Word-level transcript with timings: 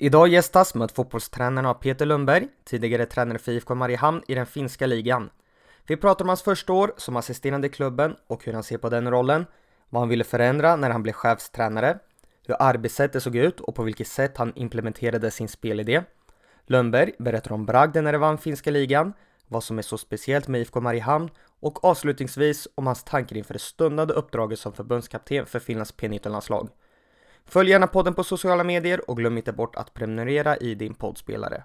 Idag 0.00 0.28
gästas 0.28 0.74
med 0.74 0.90
fotbollstränarna 0.90 1.74
Peter 1.74 2.06
Lundberg, 2.06 2.48
tidigare 2.64 3.06
tränare 3.06 3.38
för 3.38 3.52
IFK 3.52 3.74
Mariehamn 3.74 4.22
i 4.28 4.34
den 4.34 4.46
finska 4.46 4.86
ligan. 4.86 5.30
Vi 5.86 5.96
pratar 5.96 6.24
om 6.24 6.28
hans 6.28 6.42
första 6.42 6.72
år 6.72 6.92
som 6.96 7.16
assisterande 7.16 7.66
i 7.66 7.70
klubben 7.70 8.16
och 8.26 8.44
hur 8.44 8.52
han 8.52 8.62
ser 8.62 8.78
på 8.78 8.88
den 8.88 9.10
rollen, 9.10 9.46
vad 9.88 10.02
han 10.02 10.08
ville 10.08 10.24
förändra 10.24 10.76
när 10.76 10.90
han 10.90 11.02
blev 11.02 11.12
chefstränare, 11.12 11.98
hur 12.46 12.56
arbetssättet 12.58 13.22
såg 13.22 13.36
ut 13.36 13.60
och 13.60 13.74
på 13.74 13.82
vilket 13.82 14.08
sätt 14.08 14.36
han 14.36 14.52
implementerade 14.54 15.30
sin 15.30 15.48
spelidé. 15.48 16.02
Lundberg 16.66 17.12
berättar 17.18 17.52
om 17.52 17.66
bragden 17.66 18.04
när 18.04 18.12
han 18.12 18.20
vann 18.20 18.38
finska 18.38 18.70
ligan, 18.70 19.12
vad 19.48 19.64
som 19.64 19.78
är 19.78 19.82
så 19.82 19.98
speciellt 19.98 20.48
med 20.48 20.60
IFK 20.60 20.80
Mariehamn 20.80 21.30
och 21.60 21.84
avslutningsvis 21.84 22.68
om 22.74 22.86
hans 22.86 23.04
tankar 23.04 23.36
inför 23.36 23.54
det 23.54 23.60
stundande 23.60 24.14
uppdraget 24.14 24.58
som 24.58 24.72
förbundskapten 24.72 25.46
för 25.46 25.58
Finlands 25.58 25.94
P19-landslag. 25.94 26.68
Följ 27.46 27.70
gärna 27.70 27.86
podden 27.86 28.14
på 28.14 28.24
sociala 28.24 28.64
medier 28.64 29.10
och 29.10 29.16
glöm 29.16 29.36
inte 29.36 29.52
bort 29.52 29.76
att 29.76 29.94
prenumerera 29.94 30.56
i 30.56 30.74
din 30.74 30.94
poddspelare. 30.94 31.62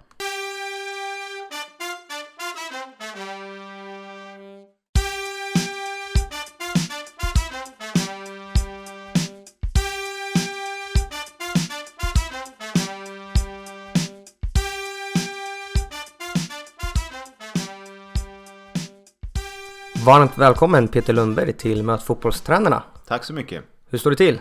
Varmt 20.06 20.38
välkommen 20.38 20.88
Peter 20.88 21.12
Lundberg 21.12 21.52
till 21.52 21.82
Möt 21.82 22.02
fotbollstränarna. 22.02 22.82
Tack 23.06 23.24
så 23.24 23.32
mycket. 23.32 23.64
Hur 23.90 23.98
står 23.98 24.10
det 24.10 24.16
till? 24.16 24.40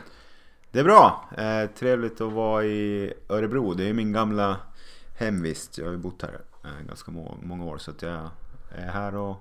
Det 0.73 0.79
är 0.79 0.83
bra. 0.83 1.29
Eh, 1.37 1.69
trevligt 1.69 2.21
att 2.21 2.31
vara 2.31 2.65
i 2.65 3.13
Örebro. 3.29 3.73
Det 3.73 3.89
är 3.89 3.93
min 3.93 4.11
gamla 4.11 4.57
hemvist. 5.17 5.77
Jag 5.77 5.85
har 5.85 5.91
ju 5.91 5.97
bott 5.97 6.21
här 6.21 6.39
eh, 6.63 6.87
ganska 6.87 7.11
må 7.11 7.37
många 7.43 7.65
år 7.65 7.77
så 7.77 7.91
att 7.91 8.01
jag 8.01 8.29
är 8.69 8.91
här 8.91 9.15
och 9.15 9.35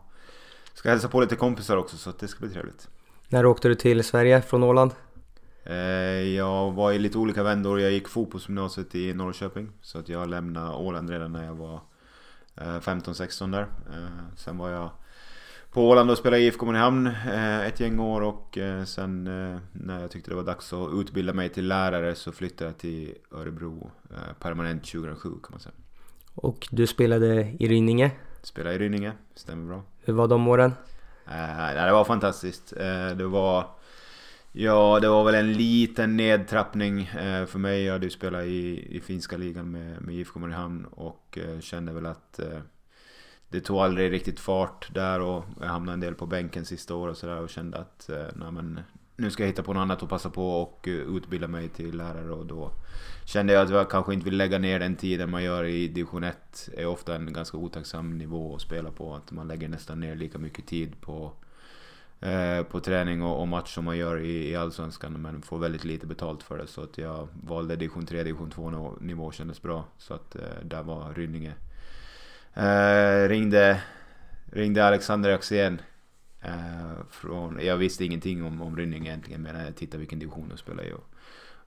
ska 0.74 0.90
hälsa 0.90 1.08
på 1.08 1.20
lite 1.20 1.36
kompisar 1.36 1.76
också 1.76 1.96
så 1.96 2.10
att 2.10 2.18
det 2.18 2.28
ska 2.28 2.40
bli 2.40 2.54
trevligt. 2.54 2.88
När 3.28 3.46
åkte 3.46 3.68
du 3.68 3.74
till 3.74 4.04
Sverige 4.04 4.42
från 4.42 4.62
Åland? 4.62 4.90
Eh, 5.64 5.74
jag 6.36 6.72
var 6.72 6.92
i 6.92 6.98
lite 6.98 7.18
olika 7.18 7.42
vändor. 7.42 7.80
Jag 7.80 7.92
gick 7.92 8.08
fotbollsgymnasiet 8.08 8.94
i 8.94 9.14
Norrköping 9.14 9.70
så 9.82 9.98
att 9.98 10.08
jag 10.08 10.28
lämnade 10.28 10.74
Åland 10.74 11.10
redan 11.10 11.32
när 11.32 11.44
jag 11.44 11.54
var 11.54 11.80
15-16 12.56 13.42
eh, 13.42 13.50
där. 13.50 13.62
Eh, 13.62 14.36
sen 14.36 14.58
var 14.58 14.70
jag 14.70 14.90
på 15.72 15.88
Åland 15.88 16.10
och 16.10 16.18
spelade 16.18 16.42
i 16.42 16.46
IFK 16.46 16.66
Mariehamn 16.66 17.06
eh, 17.06 17.66
ett 17.66 17.80
gäng 17.80 17.98
år 17.98 18.20
och 18.20 18.58
eh, 18.58 18.84
sen 18.84 19.26
eh, 19.26 19.60
när 19.72 20.00
jag 20.00 20.10
tyckte 20.10 20.30
det 20.30 20.34
var 20.34 20.42
dags 20.42 20.72
att 20.72 20.88
utbilda 20.92 21.32
mig 21.32 21.48
till 21.48 21.68
lärare 21.68 22.14
så 22.14 22.32
flyttade 22.32 22.70
jag 22.70 22.78
till 22.78 23.14
Örebro 23.30 23.90
permanent 24.38 24.84
2007 24.84 25.30
kan 25.30 25.50
man 25.50 25.60
säga. 25.60 25.74
Och 26.34 26.68
du 26.70 26.86
spelade 26.86 27.54
i 27.58 27.68
Rynninge? 27.68 28.10
Spelade 28.42 28.74
i 28.74 28.78
Rynninge, 28.78 29.12
stämmer 29.34 29.66
bra. 29.68 29.82
Hur 30.04 30.12
var 30.12 30.28
de 30.28 30.48
åren? 30.48 30.72
Det 31.24 31.92
var 31.92 32.04
fantastiskt. 32.04 32.72
det 33.16 33.26
var... 33.26 33.66
Ja, 34.52 34.98
det 35.00 35.08
var 35.08 35.24
väl 35.24 35.34
en 35.34 35.52
liten 35.52 36.16
nedtrappning 36.16 37.10
för 37.46 37.58
mig. 37.58 37.84
Jag 37.84 37.92
hade 37.92 38.06
ju 38.06 38.10
spelat 38.10 38.44
i, 38.44 38.96
i 38.96 39.00
finska 39.00 39.36
ligan 39.36 39.70
med, 39.70 40.02
med 40.02 40.14
IFK 40.14 40.40
Mariehamn 40.40 40.84
och 40.84 41.38
kände 41.60 41.92
väl 41.92 42.06
att 42.06 42.40
det 43.52 43.60
tog 43.60 43.78
aldrig 43.78 44.12
riktigt 44.12 44.40
fart 44.40 44.94
där 44.94 45.20
och 45.20 45.44
jag 45.60 45.66
hamnade 45.66 45.94
en 45.94 46.00
del 46.00 46.14
på 46.14 46.26
bänken 46.26 46.64
sista 46.64 46.94
året 46.94 47.12
och 47.12 47.18
sådär 47.18 47.40
och 47.40 47.50
kände 47.50 47.78
att 47.78 48.08
eh, 48.08 48.26
nej, 48.34 48.52
men, 48.52 48.80
nu 49.16 49.30
ska 49.30 49.42
jag 49.42 49.48
hitta 49.48 49.62
på 49.62 49.72
något 49.72 49.80
annat 49.80 50.02
och 50.02 50.08
passa 50.08 50.30
på 50.30 50.62
och 50.62 50.88
eh, 50.88 50.94
utbilda 50.94 51.48
mig 51.48 51.68
till 51.68 51.96
lärare 51.96 52.30
och 52.30 52.46
då 52.46 52.70
kände 53.24 53.52
jag 53.52 53.62
att 53.62 53.70
jag 53.70 53.90
kanske 53.90 54.14
inte 54.14 54.24
vill 54.24 54.36
lägga 54.36 54.58
ner 54.58 54.80
den 54.80 54.96
tiden 54.96 55.30
man 55.30 55.44
gör 55.44 55.64
i 55.64 55.88
division 55.88 56.24
1. 56.24 56.68
är 56.76 56.86
ofta 56.86 57.14
en 57.14 57.32
ganska 57.32 57.56
otacksam 57.56 58.18
nivå 58.18 58.54
att 58.54 58.60
spela 58.60 58.90
på. 58.90 59.14
Att 59.14 59.32
man 59.32 59.48
lägger 59.48 59.68
nästan 59.68 60.00
ner 60.00 60.14
lika 60.14 60.38
mycket 60.38 60.66
tid 60.66 61.00
på, 61.00 61.32
eh, 62.20 62.62
på 62.62 62.80
träning 62.80 63.22
och, 63.22 63.40
och, 63.40 63.48
match 63.48 63.74
som 63.74 63.84
man 63.84 63.98
gör 63.98 64.20
i, 64.20 64.50
i 64.50 64.56
Allsvenskan 64.56 65.22
men 65.22 65.42
får 65.42 65.58
väldigt 65.58 65.84
lite 65.84 66.06
betalt 66.06 66.42
för 66.42 66.58
det. 66.58 66.66
Så 66.66 66.82
att 66.82 66.98
jag 66.98 67.28
valde 67.46 67.76
division 67.76 68.06
3, 68.06 68.22
division 68.22 68.50
2 68.50 68.96
nivå 69.00 69.32
kändes 69.32 69.62
bra. 69.62 69.84
Så 69.98 70.14
att 70.14 70.36
eh, 70.36 70.42
där 70.64 70.82
var 70.82 71.14
Rynninge 71.14 71.54
Eh, 72.54 73.28
ringde, 73.28 73.82
ringde 74.52 74.86
Alexander 74.86 75.34
Axén. 75.34 75.80
Eh, 76.40 77.04
från, 77.10 77.58
jag 77.62 77.76
visste 77.76 78.04
ingenting 78.04 78.44
om, 78.44 78.62
om 78.62 78.76
Rynning 78.76 79.06
egentligen 79.06 79.42
men 79.42 79.64
jag 79.64 79.76
tittade 79.76 79.98
vilken 79.98 80.18
division 80.18 80.48
de 80.48 80.56
spelade 80.56 80.88
i. 80.88 80.92
Och 80.92 81.08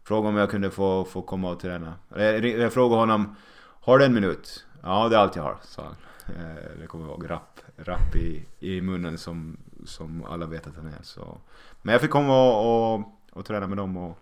frågade 0.03 0.29
om 0.29 0.37
jag 0.37 0.49
kunde 0.49 0.71
få, 0.71 1.05
få 1.05 1.21
komma 1.21 1.51
och 1.51 1.59
träna. 1.59 1.93
Jag, 2.09 2.45
jag 2.45 2.73
frågade 2.73 3.01
honom 3.01 3.35
Har 3.57 3.99
du 3.99 4.05
en 4.05 4.13
minut? 4.13 4.65
Ja 4.83 5.09
det 5.09 5.15
är 5.15 5.19
allt 5.19 5.35
jag 5.35 5.43
har, 5.43 5.57
sa 5.61 5.83
han. 5.83 5.95
Eh, 6.35 6.79
det 6.79 6.87
kommer 6.87 7.05
jag 7.05 7.11
ihåg. 7.11 7.29
Rapp, 7.29 7.59
rapp 7.77 8.15
i, 8.15 8.45
i 8.59 8.81
munnen 8.81 9.17
som, 9.17 9.57
som 9.85 10.25
alla 10.25 10.45
vet 10.45 10.67
att 10.67 10.75
han 10.75 10.87
är. 10.87 11.03
Så. 11.03 11.37
Men 11.81 11.91
jag 11.91 12.01
fick 12.01 12.11
komma 12.11 12.51
och, 12.51 12.93
och, 12.93 13.01
och 13.31 13.45
träna 13.45 13.67
med 13.67 13.77
dem 13.77 13.97
och 13.97 14.19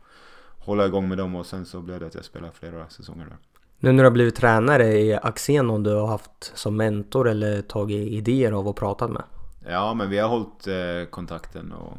hålla 0.58 0.86
igång 0.86 1.10
med 1.10 1.18
dem 1.18 1.36
och 1.36 1.46
sen 1.46 1.66
så 1.66 1.82
blev 1.82 2.00
det 2.00 2.06
att 2.06 2.16
jag 2.16 2.26
spelade 2.26 2.54
flera 2.54 2.90
säsonger 2.90 3.26
där. 3.26 3.38
Nu 3.84 3.92
när 3.92 4.04
du 4.04 4.10
har 4.10 4.12
blivit 4.12 4.36
tränare, 4.36 4.84
är 4.84 5.26
Axén 5.26 5.68
någon 5.68 5.84
du 5.84 5.94
har 5.94 6.08
haft 6.08 6.52
som 6.54 6.78
mentor 6.78 7.30
eller 7.30 7.62
tagit 7.62 8.12
idéer 8.12 8.52
av 8.52 8.68
och 8.68 8.76
pratat 8.76 9.12
med? 9.12 9.24
Ja, 9.68 9.94
men 9.94 10.10
vi 10.10 10.20
har 10.20 10.30
hållit 10.30 10.68
eh, 10.68 11.10
kontakten 11.10 11.72
och 11.72 11.98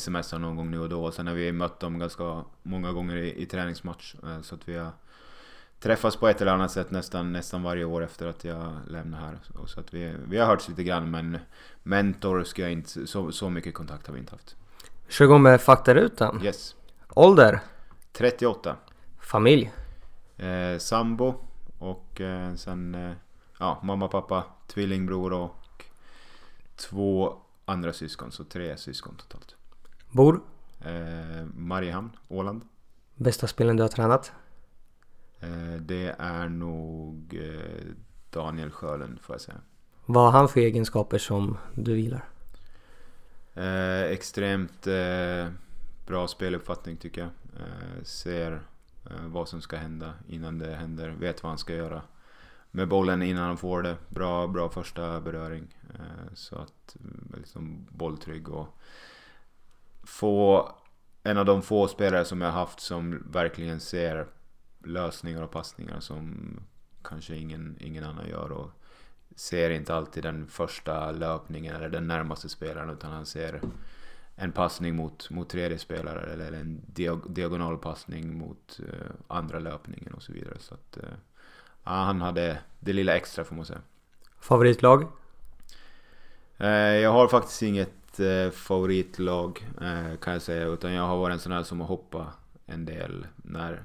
smsat 0.00 0.40
någon 0.40 0.56
gång 0.56 0.70
nu 0.70 0.80
och 0.80 0.88
då. 0.88 1.10
Sen 1.10 1.26
har 1.26 1.34
vi 1.34 1.52
mött 1.52 1.80
dem 1.80 1.98
ganska 1.98 2.44
många 2.62 2.92
gånger 2.92 3.16
i, 3.16 3.42
i 3.42 3.46
träningsmatch. 3.46 4.14
Eh, 4.22 4.40
så 4.40 4.54
att 4.54 4.68
vi 4.68 4.76
har 4.76 4.90
träffats 5.80 6.16
på 6.16 6.28
ett 6.28 6.40
eller 6.40 6.52
annat 6.52 6.70
sätt 6.70 6.90
nästan, 6.90 7.32
nästan 7.32 7.62
varje 7.62 7.84
år 7.84 8.04
efter 8.04 8.26
att 8.26 8.44
jag 8.44 8.72
lämnade 8.88 9.22
här. 9.22 9.38
Så 9.66 9.80
att 9.80 9.94
vi, 9.94 10.14
vi 10.28 10.38
har 10.38 10.46
hörts 10.46 10.68
lite 10.68 10.82
grann 10.82 11.10
men 11.10 11.38
mentor 11.82 12.44
ska 12.44 12.62
jag 12.62 12.72
inte, 12.72 13.06
så, 13.06 13.32
så 13.32 13.50
mycket 13.50 13.74
kontakt 13.74 14.06
har 14.06 14.14
vi 14.14 14.20
inte 14.20 14.32
haft. 14.32 14.56
Kör 15.08 15.24
igång 15.24 15.42
med 15.42 15.60
faktarutan. 15.60 16.40
Yes. 16.44 16.74
Ålder? 17.14 17.60
38. 18.12 18.76
Familj? 19.20 19.72
Eh, 20.36 20.78
sambo 20.78 21.34
och 21.78 22.20
eh, 22.20 22.54
sen 22.54 22.94
eh, 22.94 23.12
ja, 23.58 23.80
mamma, 23.82 24.08
pappa, 24.08 24.44
tvillingbror 24.66 25.32
och 25.32 25.84
två 26.76 27.38
andra 27.64 27.92
syskon, 27.92 28.32
så 28.32 28.44
tre 28.44 28.76
syskon 28.76 29.16
totalt. 29.16 29.56
Bor? 30.10 30.40
Eh, 30.80 31.46
Mariehamn, 31.54 32.10
Åland. 32.28 32.62
Bästa 33.14 33.46
spelen 33.46 33.76
du 33.76 33.82
har 33.82 33.88
tränat? 33.88 34.32
Eh, 35.40 35.80
det 35.80 36.14
är 36.18 36.48
nog 36.48 37.34
eh, 37.42 37.86
Daniel 38.30 38.70
Sjölund 38.70 39.20
får 39.20 39.34
jag 39.34 39.40
säga. 39.40 39.58
Vad 40.06 40.24
har 40.24 40.38
han 40.38 40.48
för 40.48 40.60
egenskaper 40.60 41.18
som 41.18 41.58
du 41.74 42.00
gillar? 42.00 42.24
Eh, 43.54 44.02
extremt 44.02 44.86
bra 46.06 46.28
speluppfattning 46.28 46.96
tycker 46.96 47.20
jag. 47.20 47.30
ser 48.06 48.60
Eh, 49.10 49.26
vad 49.26 49.48
som 49.48 49.60
ska 49.60 49.76
hända 49.76 50.14
innan 50.28 50.58
det 50.58 50.74
händer. 50.74 51.08
Vet 51.08 51.42
vad 51.42 51.50
han 51.50 51.58
ska 51.58 51.74
göra 51.74 52.02
med 52.70 52.88
bollen 52.88 53.22
innan 53.22 53.42
han 53.42 53.56
får 53.56 53.82
det. 53.82 53.96
Bra, 54.08 54.46
bra 54.46 54.68
första 54.68 55.20
beröring. 55.20 55.76
Eh, 55.94 56.34
så 56.34 56.56
att 56.56 56.96
mm, 57.00 57.32
liksom 57.36 57.86
bolltrygg 57.90 58.48
och 58.48 58.78
få 60.04 60.68
en 61.22 61.38
av 61.38 61.44
de 61.44 61.62
få 61.62 61.88
spelare 61.88 62.24
som 62.24 62.40
jag 62.40 62.52
haft 62.52 62.80
som 62.80 63.22
verkligen 63.30 63.80
ser 63.80 64.26
lösningar 64.84 65.42
och 65.42 65.50
passningar 65.50 66.00
som 66.00 66.60
kanske 67.02 67.36
ingen, 67.36 67.76
ingen 67.80 68.04
annan 68.04 68.28
gör. 68.28 68.52
Och 68.52 68.70
ser 69.36 69.70
inte 69.70 69.94
alltid 69.94 70.22
den 70.22 70.46
första 70.46 71.10
löpningen 71.10 71.76
eller 71.76 71.88
den 71.88 72.06
närmaste 72.06 72.48
spelaren 72.48 72.90
utan 72.90 73.12
han 73.12 73.26
ser 73.26 73.60
en 74.36 74.52
passning 74.52 74.96
mot, 74.96 75.30
mot 75.30 75.48
tredje 75.48 75.78
spelare 75.78 76.32
eller 76.32 76.52
en 76.52 76.80
diagonal 77.26 77.78
passning 77.78 78.38
mot 78.38 78.80
uh, 78.80 79.10
andra 79.28 79.58
löpningen 79.58 80.14
och 80.14 80.22
så 80.22 80.32
vidare. 80.32 80.58
Så 80.58 80.74
att, 80.74 80.98
ja, 81.84 81.90
han 81.90 82.20
hade 82.20 82.58
det 82.80 82.92
lilla 82.92 83.16
extra 83.16 83.44
får 83.44 83.54
man 83.54 83.64
säga. 83.64 83.80
Favoritlag? 84.40 85.06
Uh, 86.60 86.68
jag 86.76 87.12
har 87.12 87.28
faktiskt 87.28 87.62
inget 87.62 87.90
favoritlag 88.52 89.66
kan 90.20 90.32
jag 90.32 90.42
säga. 90.42 90.66
Utan 90.66 90.92
jag 90.92 91.02
har 91.02 91.16
varit 91.16 91.34
en 91.34 91.40
sån 91.40 91.52
här 91.52 91.62
som 91.62 91.80
har 91.80 91.86
hoppat 91.86 92.28
en 92.66 92.84
del. 92.84 93.26
När 93.36 93.82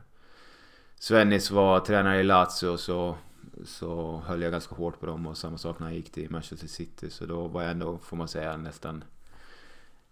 Svennis 0.96 1.52
var 1.52 1.80
tränare 1.80 2.20
i 2.20 2.24
Lazio 2.24 2.78
så, 2.78 3.18
så 3.66 4.22
höll 4.26 4.42
jag 4.42 4.52
ganska 4.52 4.76
hårt 4.76 5.00
på 5.00 5.06
dem. 5.06 5.28
Och 5.28 5.38
samma 5.38 5.58
sak 5.58 5.80
när 5.80 5.88
jag 5.88 5.96
gick 5.96 6.12
till 6.12 6.32
Manchester 6.32 6.68
City. 6.68 7.10
Så 7.10 7.26
då 7.26 7.48
var 7.48 7.62
jag 7.62 7.72
ändå, 7.72 7.98
får 7.98 8.18
man 8.18 8.28
säga, 8.28 8.58
nästan 8.58 9.04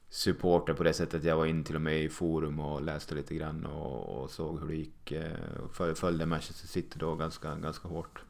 supporter 0.10 0.74
på 0.74 0.84
det 0.84 0.94
sättet. 0.94 1.24
Jag 1.24 1.38
var 1.38 1.46
in 1.46 1.64
till 1.64 1.76
och 1.76 1.82
med 1.82 2.04
i 2.04 2.10
forum 2.10 2.60
och 2.60 2.82
läste 2.82 3.16
lite 3.16 3.36
grann 3.36 3.66
och, 3.66 4.22
och 4.22 4.30
såg 4.30 4.60
hur 4.60 4.68
det 4.68 4.76
gick. 4.76 5.12
Eh, 5.12 5.94
följde 5.96 6.26
Manchester 6.26 6.68
City 6.68 7.00
då 7.00 7.16
ganska, 7.16 7.56
ganska 7.56 7.88
hårt. 7.88 8.24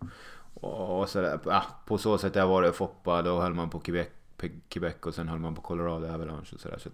Och, 0.53 0.99
och 0.99 1.09
så 1.09 1.21
där, 1.21 1.39
ja, 1.45 1.65
på 1.85 1.97
så 1.97 2.17
sätt 2.17 2.35
jag 2.35 2.47
var 2.47 2.61
det 2.61 2.73
Foppa, 2.73 3.21
då 3.21 3.41
höll 3.41 3.53
man 3.53 3.69
på 3.69 3.79
Quebec, 3.79 4.07
Quebec 4.69 4.95
och 5.01 5.15
sen 5.15 5.27
höll 5.27 5.39
man 5.39 5.55
på 5.55 5.61
Colorado 5.61 6.07
Avalanche 6.07 6.53
och 6.53 6.59
sådär. 6.59 6.77
Så 6.77 6.89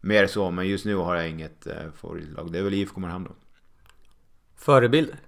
mer 0.00 0.26
så, 0.26 0.50
men 0.50 0.68
just 0.68 0.84
nu 0.84 0.94
har 0.94 1.16
jag 1.16 1.28
inget 1.28 1.66
eh, 1.66 1.90
favoritlag. 1.94 2.52
Det 2.52 2.58
är 2.58 2.62
väl 2.62 2.74
IFK 2.74 3.00
Mariehamn 3.00 3.24
då. 3.24 3.34
Förebilder? 4.56 5.18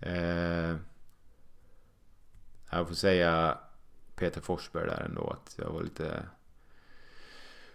Eh, 0.00 0.76
jag 2.70 2.88
får 2.88 2.94
säga 2.94 3.58
Peter 4.16 4.40
Forsberg 4.40 4.86
där 4.86 5.00
ändå 5.00 5.30
att 5.30 5.54
jag 5.58 5.70
var 5.70 5.82
lite 5.82 6.22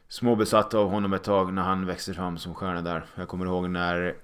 småbesatt 0.07 0.73
av 0.73 0.89
honom 0.89 1.13
ett 1.13 1.23
tag 1.23 1.53
när 1.53 1.61
han 1.61 1.85
växte 1.85 2.13
fram 2.13 2.37
som 2.37 2.55
stjärna 2.55 2.81
där. 2.81 3.05
Jag 3.15 3.27
kommer 3.27 3.45
ihåg 3.45 3.69
när 3.69 4.15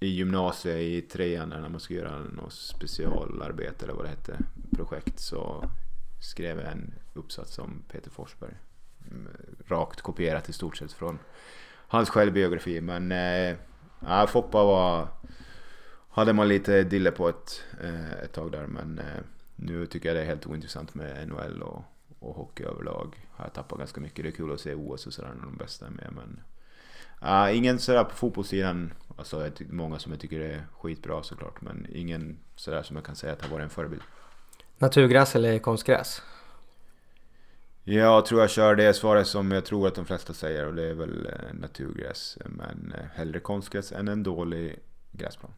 i 0.00 0.08
gymnasiet 0.08 0.76
i 0.76 1.02
trean 1.02 1.48
när 1.48 1.68
man 1.68 1.80
skulle 1.80 1.98
göra 1.98 2.18
något 2.18 2.52
specialarbete 2.52 3.84
eller 3.84 3.94
vad 3.94 4.04
det 4.04 4.08
hette, 4.08 4.38
projekt 4.76 5.20
så 5.20 5.64
skrev 6.20 6.60
jag 6.60 6.72
en 6.72 6.94
uppsats 7.14 7.58
om 7.58 7.82
Peter 7.88 8.10
Forsberg. 8.10 8.54
Mm, 9.10 9.28
rakt 9.66 10.00
kopierat 10.00 10.48
i 10.48 10.52
stort 10.52 10.76
sett 10.76 10.92
från 10.92 11.18
hans 11.88 12.10
självbiografi 12.10 12.80
men 12.80 13.12
äh, 13.12 14.26
Foppa 14.26 14.64
var 14.64 15.08
hade 16.10 16.32
man 16.32 16.48
lite 16.48 16.82
dille 16.82 17.10
på 17.10 17.28
ett, 17.28 17.64
äh, 17.82 18.12
ett 18.12 18.32
tag 18.32 18.52
där 18.52 18.66
men 18.66 18.98
äh, 18.98 19.22
nu 19.56 19.86
tycker 19.86 20.08
jag 20.08 20.16
det 20.16 20.22
är 20.22 20.26
helt 20.26 20.46
ointressant 20.46 20.94
med 20.94 21.28
NHL 21.28 21.62
och, 21.62 21.84
och 22.22 22.34
hockey 22.34 22.64
överlag. 22.64 23.26
Har 23.32 23.44
jag 23.44 23.52
tappat 23.52 23.78
ganska 23.78 24.00
mycket. 24.00 24.24
Det 24.24 24.28
är 24.28 24.32
kul 24.32 24.52
att 24.52 24.60
se 24.60 24.74
OS 24.74 25.06
och 25.06 25.12
sådär 25.12 25.32
när 25.36 25.44
de 25.44 25.56
bästa 25.56 25.86
är 25.86 25.90
med 25.90 26.12
men 26.12 26.40
uh, 27.30 27.56
ingen 27.56 27.78
sådär 27.78 28.04
på 28.04 28.14
fotbollssidan. 28.14 28.92
Alltså 29.16 29.50
många 29.70 29.98
som 29.98 30.12
jag 30.12 30.20
tycker 30.20 30.40
är 30.40 30.66
skitbra 30.80 31.22
såklart 31.22 31.60
men 31.60 31.86
ingen 31.92 32.38
sådär 32.56 32.82
som 32.82 32.96
jag 32.96 33.04
kan 33.04 33.16
säga 33.16 33.32
att 33.32 33.42
har 33.42 33.48
varit 33.48 33.64
en 33.64 33.70
förebild. 33.70 34.02
Naturgräs 34.78 35.36
eller 35.36 35.58
konstgräs? 35.58 36.22
Jag 37.84 38.26
tror 38.26 38.40
jag 38.40 38.50
kör 38.50 38.74
det 38.74 38.94
svaret 38.94 39.26
som 39.26 39.50
jag 39.50 39.64
tror 39.64 39.88
att 39.88 39.94
de 39.94 40.04
flesta 40.04 40.32
säger 40.32 40.66
och 40.66 40.74
det 40.74 40.82
är 40.82 40.94
väl 40.94 41.26
eh, 41.26 41.54
naturgräs. 41.54 42.38
Men 42.44 42.94
eh, 42.98 43.04
hellre 43.14 43.40
konstgräs 43.40 43.92
än 43.92 44.08
en 44.08 44.22
dålig 44.22 44.78
gräsplan. 45.12 45.52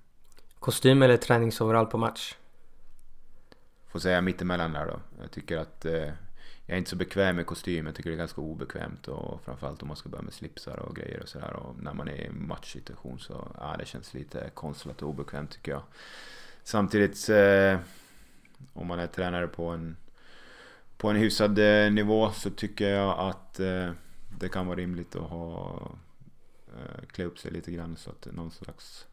Kostym 0.59 1.03
eller 1.03 1.17
träningsoverall 1.17 1.87
på 1.87 1.99
match? 1.99 2.35
Får 3.89 3.99
säga 3.99 4.21
mittemellan 4.21 4.73
där 4.73 4.87
då. 4.87 5.01
Jag 5.21 5.31
tycker 5.31 5.59
att 5.59 5.85
eh, 5.85 6.09
jag 6.67 6.75
är 6.75 6.79
inte 6.79 6.91
så 6.91 6.97
bekväm 6.97 7.37
med 7.37 7.47
kostym. 7.47 7.87
Jag 7.87 7.95
tycker 7.95 8.11
det 8.11 8.17
är 8.17 8.19
ganska 8.19 8.41
obekvämt 8.41 9.09
och 9.09 9.41
framförallt 9.45 9.83
om 9.83 9.89
man 9.89 9.97
ska 9.97 10.09
börja 10.09 10.23
med 10.23 10.33
slipsar 10.33 10.79
och 10.79 10.97
grejer 10.97 11.23
och 11.23 11.29
sådär. 11.29 11.53
Och 11.53 11.83
när 11.83 11.95
man 11.95 12.09
är 12.09 12.27
i 12.27 12.31
matchsituation 12.31 13.19
så 13.19 13.49
ja, 13.59 13.77
det 13.79 13.87
känns 13.87 14.15
lite 14.15 14.51
konstlat 14.55 15.03
och 15.03 15.09
obekvämt 15.09 15.51
tycker 15.51 15.73
jag. 15.73 15.83
Samtidigt 16.63 17.29
eh, 17.29 17.79
om 18.73 18.87
man 18.87 18.99
är 18.99 19.07
tränare 19.07 19.47
på 19.47 19.69
en 19.69 19.97
på 20.97 21.11
en 21.11 21.17
hyfsad 21.17 21.59
eh, 21.59 21.93
nivå 21.93 22.31
så 22.31 22.51
tycker 22.51 22.89
jag 22.89 23.19
att 23.19 23.61
eh, 23.61 23.91
det 24.39 24.49
kan 24.49 24.67
vara 24.67 24.77
rimligt 24.77 25.17
att 25.17 25.31
ha 25.31 25.81
eh, 26.69 27.05
klä 27.13 27.25
upp 27.25 27.39
sig 27.39 27.51
lite 27.51 27.73
grann 27.73 27.97
så 27.97 28.11
att 28.11 28.29
någon 28.33 28.51
slags 28.51 29.07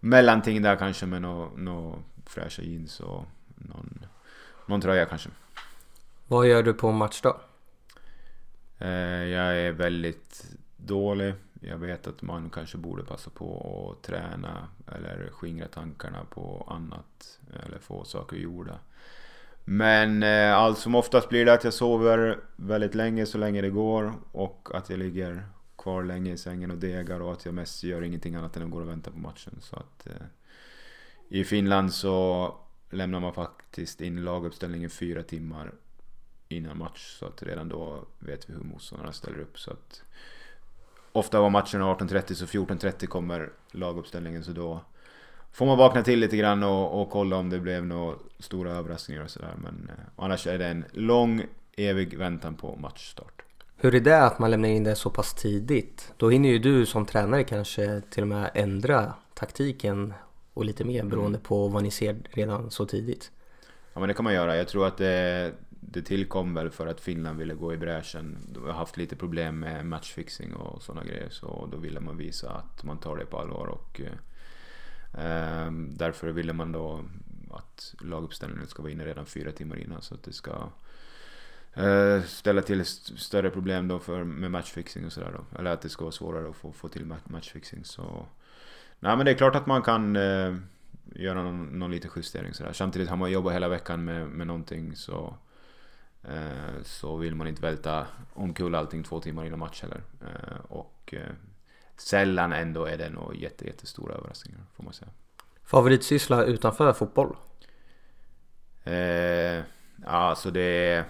mellanting 0.00 0.62
där 0.62 0.76
kanske 0.76 1.06
med 1.06 1.22
några 1.22 1.50
nå 1.56 1.98
fräscha 2.26 2.62
jeans 2.62 3.00
och 3.00 3.24
någon, 3.54 4.06
någon 4.66 4.80
tröja 4.80 5.06
kanske. 5.06 5.30
Vad 6.28 6.46
gör 6.46 6.62
du 6.62 6.74
på 6.74 6.92
match 6.92 7.20
då? 7.22 7.40
Eh, 8.78 9.24
jag 9.24 9.60
är 9.60 9.72
väldigt 9.72 10.46
dålig. 10.76 11.34
Jag 11.60 11.78
vet 11.78 12.06
att 12.06 12.22
man 12.22 12.50
kanske 12.50 12.78
borde 12.78 13.02
passa 13.02 13.30
på 13.30 13.96
att 13.96 14.06
träna 14.06 14.68
eller 14.86 15.30
skingra 15.32 15.68
tankarna 15.68 16.24
på 16.30 16.66
annat 16.70 17.40
eller 17.64 17.78
få 17.78 18.04
saker 18.04 18.36
gjorda. 18.36 18.78
Men 19.64 20.22
eh, 20.22 20.56
allt 20.56 20.78
som 20.78 20.94
oftast 20.94 21.28
blir 21.28 21.44
det 21.44 21.52
att 21.52 21.64
jag 21.64 21.74
sover 21.74 22.38
väldigt 22.56 22.94
länge 22.94 23.26
så 23.26 23.38
länge 23.38 23.60
det 23.60 23.70
går 23.70 24.14
och 24.32 24.68
att 24.74 24.90
jag 24.90 24.98
ligger 24.98 25.46
kvar 25.78 26.02
länge 26.02 26.32
i 26.32 26.38
sängen 26.38 26.70
och 26.70 26.78
degar 26.78 27.20
och 27.20 27.32
att 27.32 27.44
jag 27.44 27.54
mest 27.54 27.84
gör 27.84 28.02
ingenting 28.02 28.34
annat 28.34 28.56
än 28.56 28.62
att 28.62 28.70
gå 28.70 28.78
och 28.78 28.88
vänta 28.88 29.10
på 29.10 29.18
matchen. 29.18 29.58
Så 29.60 29.76
att 29.76 30.06
eh, 30.06 30.26
i 31.28 31.44
Finland 31.44 31.92
så 31.92 32.54
lämnar 32.90 33.20
man 33.20 33.34
faktiskt 33.34 34.00
in 34.00 34.24
laguppställningen 34.24 34.90
fyra 34.90 35.22
timmar 35.22 35.72
innan 36.48 36.78
match. 36.78 37.16
Så 37.18 37.26
att 37.26 37.42
redan 37.42 37.68
då 37.68 38.04
vet 38.18 38.50
vi 38.50 38.54
hur 38.54 38.62
motståndarna 38.62 39.12
ställer 39.12 39.38
upp. 39.38 39.58
Så 39.58 39.70
att 39.70 40.02
ofta 41.12 41.40
var 41.40 41.50
matcherna 41.50 41.94
18.30 41.94 42.34
så 42.34 42.44
14.30 42.44 43.06
kommer 43.06 43.50
laguppställningen 43.70 44.44
så 44.44 44.52
då 44.52 44.80
får 45.52 45.66
man 45.66 45.78
vakna 45.78 46.02
till 46.02 46.18
lite 46.18 46.36
grann 46.36 46.62
och, 46.62 47.02
och 47.02 47.10
kolla 47.10 47.36
om 47.36 47.50
det 47.50 47.60
blev 47.60 47.86
några 47.86 48.16
stora 48.38 48.72
överraskningar 48.72 49.22
och 49.22 49.30
sådär. 49.30 49.54
Men 49.62 49.90
eh, 49.98 50.24
annars 50.24 50.46
är 50.46 50.58
det 50.58 50.66
en 50.66 50.84
lång 50.92 51.46
evig 51.76 52.18
väntan 52.18 52.54
på 52.54 52.76
matchstart. 52.76 53.42
Hur 53.76 53.94
är 53.94 54.00
det 54.00 54.24
att 54.24 54.38
man 54.38 54.50
lämnar 54.50 54.68
in 54.68 54.84
det 54.84 54.94
så 54.94 55.10
pass 55.10 55.34
tidigt? 55.34 56.12
Då 56.16 56.30
hinner 56.30 56.48
ju 56.48 56.58
du 56.58 56.86
som 56.86 57.06
tränare 57.06 57.44
kanske 57.44 58.02
till 58.10 58.22
och 58.22 58.28
med 58.28 58.50
ändra 58.54 59.14
taktiken 59.34 60.14
och 60.54 60.64
lite 60.64 60.84
mer 60.84 61.00
mm. 61.00 61.10
beroende 61.10 61.38
på 61.38 61.68
vad 61.68 61.82
ni 61.82 61.90
ser 61.90 62.16
redan 62.30 62.70
så 62.70 62.86
tidigt. 62.86 63.30
Ja 63.92 64.00
men 64.00 64.08
det 64.08 64.14
kan 64.14 64.24
man 64.24 64.34
göra. 64.34 64.56
Jag 64.56 64.68
tror 64.68 64.86
att 64.86 64.98
det, 64.98 65.52
det 65.90 66.02
tillkom 66.02 66.54
väl 66.54 66.70
för 66.70 66.86
att 66.86 67.00
Finland 67.00 67.38
ville 67.38 67.54
gå 67.54 67.74
i 67.74 67.76
bräschen. 67.76 68.38
De 68.48 68.64
har 68.64 68.72
haft 68.72 68.96
lite 68.96 69.16
problem 69.16 69.58
med 69.58 69.86
matchfixing 69.86 70.54
och 70.54 70.82
sådana 70.82 71.04
grejer 71.04 71.28
så 71.30 71.68
då 71.72 71.76
ville 71.76 72.00
man 72.00 72.16
visa 72.16 72.50
att 72.50 72.84
man 72.84 72.98
tar 72.98 73.16
det 73.16 73.26
på 73.26 73.38
allvar 73.38 73.66
och 73.66 74.00
eh, 74.00 74.12
ehm, 75.24 75.94
därför 75.94 76.28
ville 76.28 76.52
man 76.52 76.72
då 76.72 77.04
att 77.50 77.94
laguppställningen 78.00 78.66
ska 78.66 78.82
vara 78.82 78.92
inne 78.92 79.04
redan 79.04 79.26
fyra 79.26 79.52
timmar 79.52 79.76
innan 79.76 80.02
så 80.02 80.14
att 80.14 80.22
det 80.22 80.32
ska 80.32 80.68
eh, 81.74 82.22
ställa 82.22 82.62
till 82.62 82.84
större 82.84 83.50
problem 83.50 83.88
då 83.88 83.98
för, 83.98 84.24
med 84.24 84.50
matchfixing 84.50 85.06
och 85.06 85.12
sådär 85.12 85.32
då. 85.36 85.58
Eller 85.58 85.70
att 85.70 85.82
det 85.82 85.88
ska 85.88 86.04
vara 86.04 86.12
svårare 86.12 86.48
att 86.48 86.56
få, 86.56 86.72
få 86.72 86.88
till 86.88 87.14
matchfixing 87.24 87.84
så 87.84 88.26
Nej 89.00 89.16
men 89.16 89.26
det 89.26 89.32
är 89.32 89.36
klart 89.36 89.54
att 89.54 89.66
man 89.66 89.82
kan 89.82 90.16
eh, 90.16 90.54
göra 91.14 91.42
någon, 91.42 91.78
någon 91.78 91.90
liten 91.90 92.10
justering 92.16 92.54
sådär. 92.54 92.72
Samtidigt 92.72 93.08
har 93.08 93.16
man 93.16 93.30
jobbat 93.30 93.54
hela 93.54 93.68
veckan 93.68 94.04
med, 94.04 94.28
med 94.28 94.46
någonting 94.46 94.96
så 94.96 95.26
eh, 95.26 95.45
så 96.82 97.16
vill 97.16 97.34
man 97.34 97.46
inte 97.46 97.62
välta 97.62 98.06
omkull 98.34 98.74
allting 98.74 99.02
två 99.02 99.20
timmar 99.20 99.44
innan 99.44 99.58
match 99.58 99.82
heller. 99.82 100.02
Eh, 100.20 100.60
och 100.68 101.14
eh, 101.16 101.32
sällan 101.96 102.52
ändå 102.52 102.84
är 102.84 102.98
det 102.98 103.10
några 103.10 103.34
jätte, 103.34 103.66
jättestora 103.66 104.14
överraskningar 104.14 104.60
får 104.76 104.84
man 104.84 104.92
säga. 104.92 105.10
Favoritsyssla 105.64 106.44
utanför 106.44 106.92
fotboll? 106.92 107.36
Eh, 108.84 109.62
alltså 110.04 110.50
det 110.50 111.04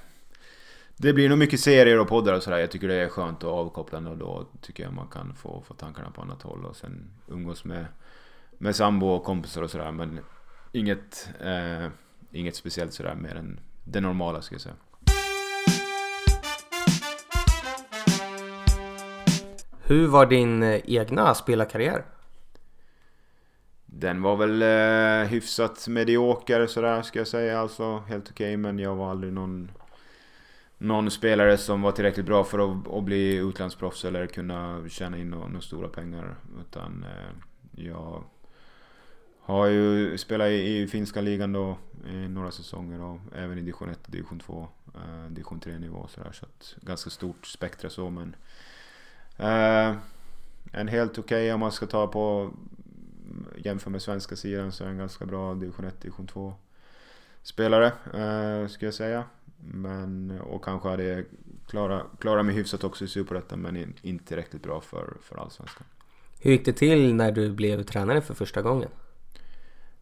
det 0.99 1.13
blir 1.13 1.29
nog 1.29 1.39
mycket 1.39 1.61
serier 1.61 1.99
och 1.99 2.09
poddar 2.09 2.33
och 2.33 2.43
sådär. 2.43 2.59
Jag 2.59 2.71
tycker 2.71 2.89
det 2.89 2.95
är 2.95 3.09
skönt 3.09 3.45
och 3.45 3.59
avkopplande 3.59 4.11
och 4.11 4.19
då 4.19 4.47
tycker 4.61 4.83
jag 4.83 4.93
man 4.93 5.09
kan 5.09 5.35
få, 5.35 5.63
få 5.67 5.75
tankarna 5.75 6.11
på 6.11 6.23
annat 6.23 6.43
håll 6.43 6.65
och 6.65 6.77
sen 6.77 7.11
umgås 7.29 7.65
med, 7.65 7.87
med 8.59 8.77
sambo 8.77 9.07
och 9.07 9.25
kompisar 9.25 9.63
och 9.63 9.71
sådär. 9.71 9.93
Men 9.93 10.21
inget, 10.73 11.31
eh, 11.41 11.89
inget 12.33 12.57
speciellt 12.57 12.93
sådär 12.93 13.15
mer 13.15 13.35
än 13.35 13.61
det 13.85 14.01
normala 14.01 14.43
ska 14.43 14.55
jag 14.55 14.63
säga. 14.63 14.75
Hur 19.89 20.07
var 20.07 20.27
din 20.27 20.63
eh, 20.63 20.81
egna 20.85 21.35
spelarkarriär? 21.35 22.05
Den 23.87 24.23
var 24.23 24.37
väl 24.37 24.63
eh, 24.63 25.31
hyfsat 25.31 25.89
medioker 25.89 26.67
sådär 26.67 27.03
ska 27.03 27.19
jag 27.19 27.29
säga. 27.29 27.61
Alltså 27.61 27.99
helt 27.99 28.31
okej 28.31 28.47
okay, 28.47 28.57
men 28.57 28.79
jag 28.79 28.97
var 28.97 29.11
aldrig 29.11 29.33
någon 29.33 29.71
någon 30.79 31.11
spelare 31.11 31.59
som 31.59 31.83
var 31.83 31.93
tillräckligt 31.93 32.27
bra 32.27 32.45
för 32.45 32.59
att, 32.59 32.89
att 32.89 33.05
bli 33.05 33.37
utlandsproffs 33.37 34.05
eller 34.05 34.27
kunna 34.27 34.89
tjäna 34.89 35.19
in 35.19 35.31
några, 35.31 35.47
några 35.47 35.61
stora 35.61 35.89
pengar. 35.89 36.37
Utan 36.61 37.05
eh, 37.05 37.85
jag 37.85 38.25
har 39.41 39.67
ju 39.67 40.19
spelat 40.19 40.49
i, 40.49 40.79
i 40.79 40.87
finska 40.87 41.21
ligan 41.21 41.53
då 41.53 41.79
i 42.09 42.29
några 42.29 42.51
säsonger 42.51 43.03
och 43.03 43.19
även 43.35 43.59
i 43.59 43.61
division 43.61 43.89
1 43.89 43.99
division 44.07 44.39
2, 44.39 44.69
eh, 44.95 45.31
division 45.31 45.61
3 45.61 45.79
nivå 45.79 46.07
sådär. 46.09 46.33
Så 46.33 46.47
att 46.47 46.75
ganska 46.83 47.11
stort 47.11 47.47
spektra 47.47 47.91
så 47.91 48.11
men 48.11 48.37
eh, 49.39 49.97
en 50.73 50.89
helt 50.89 51.19
okej 51.19 51.23
okay, 51.23 51.53
om 51.53 51.61
man 51.61 51.73
ska 51.73 51.87
ta 51.87 52.07
på 52.07 52.51
jämför 53.57 53.91
med 53.91 54.03
svenska 54.03 54.37
sidan 54.37 54.73
så 54.73 54.85
är 54.85 54.89
en 54.89 54.99
ganska 54.99 55.27
bra 55.27 55.55
division 55.55 55.85
1, 55.85 56.01
division 56.01 56.27
2 56.27 56.55
spelare 57.43 57.87
eh, 57.87 58.69
skulle 58.69 58.87
jag 58.87 58.95
säga. 58.95 59.25
Men, 59.59 60.41
och 60.41 60.65
kanske 60.65 60.89
hade 60.89 61.25
klarat, 61.67 62.07
klarat 62.19 62.47
mig 62.47 62.55
hyfsat 62.55 62.85
också 62.85 63.05
i 63.05 63.09
Superettan 63.09 63.59
men 63.59 63.95
inte 64.03 64.25
tillräckligt 64.25 64.63
bra 64.63 64.81
för, 64.81 65.17
för 65.23 65.37
Allsvenskan. 65.37 65.87
Hur 66.41 66.51
gick 66.51 66.65
det 66.65 66.73
till 66.73 67.15
när 67.15 67.33
du 67.33 67.53
blev 67.53 67.83
tränare 67.83 68.21
för 68.21 68.35
första 68.35 68.63
gången? 68.63 68.89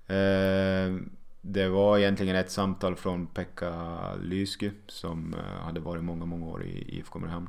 Eh, 0.07 0.97
det 1.41 1.69
var 1.69 1.99
egentligen 1.99 2.37
ett 2.37 2.51
samtal 2.51 2.97
från 2.97 3.27
Pekka 3.27 3.99
Lysky 4.15 4.71
som 4.87 5.35
eh, 5.35 5.65
hade 5.65 5.81
varit 5.81 6.05
många, 6.05 6.25
många 6.25 6.47
år 6.47 6.65
i 6.65 6.99
IFK 6.99 7.19
Mariehamn. 7.19 7.49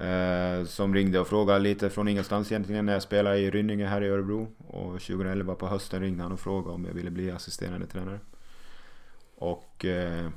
Eh, 0.00 0.64
som 0.64 0.94
ringde 0.94 1.20
och 1.20 1.28
frågade 1.28 1.58
lite 1.58 1.90
från 1.90 2.08
ingenstans 2.08 2.52
egentligen 2.52 2.86
när 2.86 2.92
jag 2.92 3.02
spelade 3.02 3.38
i 3.38 3.50
Rynninge 3.50 3.86
här 3.86 4.02
i 4.02 4.08
Örebro. 4.08 4.48
Och 4.66 4.92
2011 5.00 5.54
på 5.54 5.66
hösten 5.66 6.00
ringde 6.00 6.22
han 6.22 6.32
och 6.32 6.40
frågade 6.40 6.74
om 6.74 6.84
jag 6.84 6.94
ville 6.94 7.10
bli 7.10 7.30
assisterande 7.30 7.86
tränare. 7.86 8.20
Och 9.34 9.84
eh, 9.84 10.28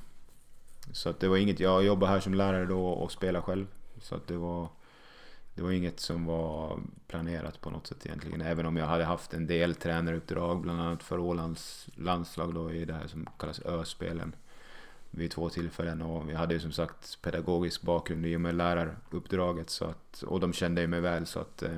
så 0.92 1.10
att 1.10 1.20
det 1.20 1.28
var 1.28 1.38
inget, 1.38 1.60
jag 1.60 1.84
jobbade 1.84 2.12
här 2.12 2.20
som 2.20 2.34
lärare 2.34 2.66
då 2.66 2.88
och 2.88 3.12
spelade 3.12 3.44
själv. 3.44 3.68
Så 4.02 4.16
att 4.16 4.28
det 4.28 4.38
var 4.38 4.68
det 5.56 5.62
var 5.62 5.72
inget 5.72 6.00
som 6.00 6.26
var 6.26 6.80
planerat 7.08 7.62
på 7.62 7.70
något 7.70 7.88
sätt 7.88 8.06
egentligen. 8.06 8.42
Även 8.42 8.66
om 8.66 8.78
jag 8.78 8.86
hade 8.86 9.04
haft 9.04 9.34
en 9.34 9.48
del 9.48 9.76
tränaruppdrag, 9.76 10.62
bland 10.62 10.82
annat 10.82 11.04
för 11.04 11.20
Ålands 11.20 11.88
landslag 11.96 12.54
då 12.54 12.72
i 12.72 12.86
det 12.86 12.94
här 12.94 13.08
som 13.08 13.30
kallas 13.38 13.60
Ö-spelen 13.60 14.36
vid 15.12 15.32
två 15.32 15.50
tillfällen. 15.50 16.02
Och 16.02 16.32
jag 16.32 16.38
hade 16.38 16.54
ju 16.54 16.60
som 16.60 16.72
sagt 16.72 17.22
pedagogisk 17.22 17.82
bakgrund 17.82 18.26
i 18.26 18.36
och 18.36 18.42
med 18.42 18.56
läraruppdraget. 18.56 19.70
Så 19.70 19.86
att, 19.86 20.24
och 20.24 20.40
de 20.40 20.54
kände 20.54 20.82
ju 20.82 20.88
mig 20.88 21.02
väl 21.02 21.26
så 21.26 21.40
att 21.40 21.64
eh, 21.64 21.78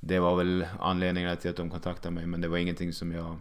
det 0.00 0.18
var 0.18 0.36
väl 0.36 0.66
anledningen 0.80 1.36
till 1.36 1.50
att 1.50 1.56
de 1.56 1.70
kontaktade 1.70 2.14
mig. 2.14 2.26
Men 2.26 2.40
det 2.40 2.48
var 2.48 2.58
ingenting 2.58 2.92
som 2.92 3.12
jag 3.12 3.36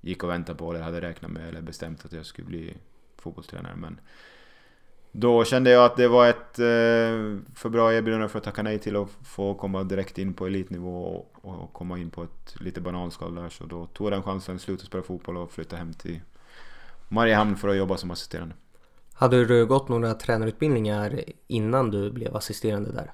gick 0.00 0.24
och 0.24 0.30
väntade 0.30 0.58
på 0.58 0.70
eller 0.70 0.82
hade 0.82 1.00
räknat 1.00 1.30
med 1.30 1.48
eller 1.48 1.60
bestämt 1.60 2.04
att 2.04 2.12
jag 2.12 2.26
skulle 2.26 2.48
bli 2.48 2.76
fotbollstränare. 3.16 3.76
Men 3.76 4.00
då 5.12 5.44
kände 5.44 5.70
jag 5.70 5.84
att 5.84 5.96
det 5.96 6.08
var 6.08 6.28
ett 6.28 6.58
eh, 6.58 7.38
för 7.54 7.68
bra 7.68 7.94
erbjudande 7.94 8.28
för 8.28 8.38
att 8.38 8.44
tacka 8.44 8.62
nej 8.62 8.78
till 8.78 8.96
att 8.96 9.08
få 9.24 9.54
komma 9.54 9.84
direkt 9.84 10.18
in 10.18 10.34
på 10.34 10.46
elitnivå 10.46 11.04
och, 11.04 11.44
och 11.44 11.72
komma 11.72 11.98
in 11.98 12.10
på 12.10 12.22
ett 12.22 12.60
lite 12.60 12.80
bananskal 12.80 13.34
där. 13.34 13.48
Så 13.48 13.66
då 13.66 13.86
tog 13.86 14.06
jag 14.06 14.12
den 14.12 14.22
chansen, 14.22 14.58
slutade 14.58 14.86
spela 14.86 15.02
fotboll 15.02 15.36
och 15.36 15.52
flyttade 15.52 15.78
hem 15.78 15.94
till 15.94 16.20
Mariehamn 17.08 17.56
för 17.56 17.68
att 17.68 17.76
jobba 17.76 17.96
som 17.96 18.10
assisterande. 18.10 18.54
Hade 19.12 19.44
du 19.44 19.66
gått 19.66 19.88
några 19.88 20.14
tränarutbildningar 20.14 21.24
innan 21.46 21.90
du 21.90 22.10
blev 22.10 22.36
assisterande 22.36 22.92
där? 22.92 23.12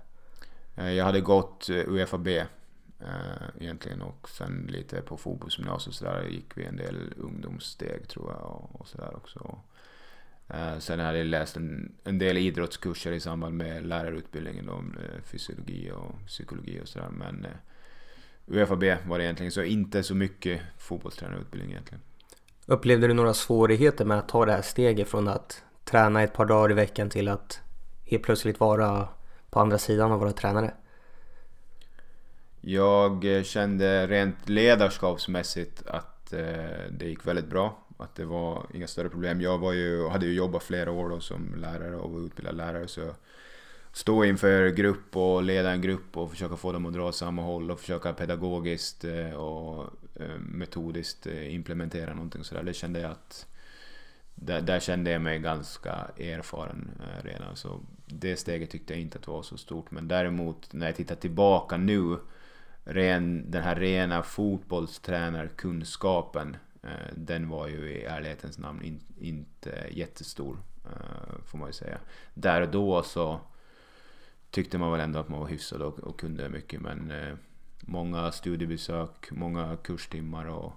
Eh, 0.77 0.93
jag 0.93 1.05
hade 1.05 1.21
gått 1.21 1.69
eh, 1.69 1.77
UFAB 1.77 2.29
egentligen 3.61 4.03
och 4.03 4.29
sen 4.29 4.67
lite 4.71 5.01
på 5.01 5.17
fotbollsgymnasiet 5.17 5.95
så 5.95 6.05
där 6.05 6.23
gick 6.23 6.59
vi 6.59 6.65
en 6.65 6.77
del 6.77 7.15
ungdomssteg 7.17 8.09
tror 8.09 8.33
jag 8.33 8.43
och, 8.43 8.81
och 8.81 8.87
sådär 8.87 9.17
också. 9.17 9.59
Sen 10.79 11.01
hade 11.01 11.19
jag 11.19 11.27
läst 11.27 11.57
en, 11.57 11.93
en 12.05 12.19
del 12.19 12.39
idrottskurser 12.39 13.13
i 13.13 13.21
samband 13.21 13.57
med 13.57 13.87
lärarutbildningen 13.87 14.69
om 14.69 14.97
fysiologi 15.25 15.91
och 15.91 16.27
psykologi 16.27 16.81
och 16.83 16.89
sådär. 16.89 17.09
Men 17.09 17.47
UFAB 18.47 18.85
var 19.07 19.19
det 19.19 19.25
egentligen, 19.25 19.53
så 19.53 19.63
inte 19.63 20.03
så 20.03 20.15
mycket 20.15 20.61
fotbollstränarutbildning 20.79 21.71
egentligen. 21.71 22.03
Upplevde 22.67 23.07
du 23.07 23.15
några 23.15 23.35
svårigheter 23.35 24.05
med 24.05 24.19
att 24.19 24.29
ta 24.29 24.47
det 24.47 24.53
här 24.53 24.63
steget 24.63 25.09
från 25.09 25.29
att 25.29 25.63
träna 25.85 26.23
ett 26.23 26.33
par 26.33 26.45
dagar 26.45 26.71
i 26.71 26.75
veckan 26.75 27.11
till 27.11 27.29
att 27.29 27.61
helt 28.05 28.23
plötsligt 28.23 28.61
vara 28.61 29.09
på 29.51 29.61
andra 29.61 29.79
sidan 29.79 30.13
och 30.13 30.21
vara 30.21 30.33
tränare? 30.33 30.75
Jag 32.61 33.37
eh, 33.37 33.43
kände 33.43 34.07
rent 34.07 34.49
ledarskapsmässigt 34.49 35.87
att 35.87 36.33
eh, 36.33 36.91
det 36.91 37.05
gick 37.05 37.27
väldigt 37.27 37.51
bra 37.51 37.85
att 37.99 38.15
det 38.15 38.25
var 38.25 38.67
inga 38.75 38.87
större 38.87 39.09
problem. 39.09 39.41
Jag 39.41 39.59
var 39.59 39.73
ju, 39.73 40.09
hade 40.09 40.27
ju 40.27 40.33
jobbat 40.33 40.63
flera 40.63 40.91
år 40.91 41.09
då 41.09 41.21
som 41.21 41.55
lärare 41.57 41.97
och 41.97 42.11
var 42.11 42.21
utbildad 42.21 42.57
lärare 42.57 42.89
så 42.89 43.01
stå 43.95 44.25
inför 44.25 44.69
grupp 44.69 45.17
och 45.17 45.43
leda 45.43 45.73
en 45.73 45.81
grupp 45.81 46.17
och 46.17 46.31
försöka 46.31 46.57
få 46.57 46.73
dem 46.73 46.87
att 46.87 46.93
dra 46.93 47.09
åt 47.09 47.15
samma 47.15 47.43
håll 47.43 47.71
och 47.71 47.81
försöka 47.81 48.13
pedagogiskt 48.13 49.05
eh, 49.05 49.31
och 49.31 49.91
eh, 50.15 50.39
metodiskt 50.39 51.27
eh, 51.27 51.55
implementera 51.55 52.15
någonting 52.15 52.45
sådär. 52.45 52.63
Det 52.63 52.75
kände 52.75 53.01
jag 53.01 53.11
att 53.11 53.47
där, 54.35 54.61
där, 54.61 54.81
kände 54.81 55.11
jag 55.11 55.23
mig 55.23 55.39
ganska 55.39 55.93
erfaren 56.19 56.91
redan. 57.23 57.57
Så 57.57 57.81
det 58.07 58.37
steget 58.37 58.71
tyckte 58.71 58.93
jag 58.93 59.01
inte 59.01 59.19
att 59.19 59.27
var 59.27 59.43
så 59.43 59.57
stort. 59.57 59.91
Men 59.91 60.09
däremot 60.09 60.73
när 60.73 60.87
jag 60.87 60.97
tittar 60.97 61.15
tillbaka 61.15 61.77
nu, 61.77 62.19
ren, 62.85 63.51
den 63.51 63.63
här 63.63 63.77
rena 63.77 64.23
fotbollstränarkunskapen 64.23 66.57
den 67.17 67.49
var 67.49 67.69
ju 67.69 67.91
i 67.91 68.05
ärlighetens 68.05 68.59
namn 68.59 68.83
in, 68.83 69.01
inte 69.19 69.87
jättestor, 69.91 70.59
får 71.45 71.59
man 71.59 71.69
ju 71.69 71.73
säga. 71.73 71.99
Där 72.35 72.61
och 72.61 72.69
då 72.69 73.03
så 73.03 73.41
tyckte 74.55 74.79
man 74.79 74.93
väl 74.93 75.01
ändå 75.01 75.19
att 75.19 75.29
man 75.29 75.41
var 75.41 75.47
hyfsad 75.47 75.83
och, 75.83 75.99
och 75.99 76.21
kunde 76.21 76.49
mycket 76.49 76.81
men 76.81 77.11
eh, 77.11 77.35
många 77.81 78.33
studiebesök, 78.33 79.31
många 79.31 79.77
kurstimmar 79.77 80.47
och, 80.47 80.73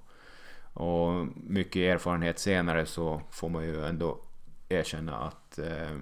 och 0.73 1.27
mycket 1.35 1.79
erfarenhet 1.79 2.39
senare 2.39 2.85
så 2.85 3.21
får 3.31 3.49
man 3.49 3.63
ju 3.63 3.85
ändå 3.85 4.17
erkänna 4.69 5.17
att 5.17 5.59
eh, 5.59 5.97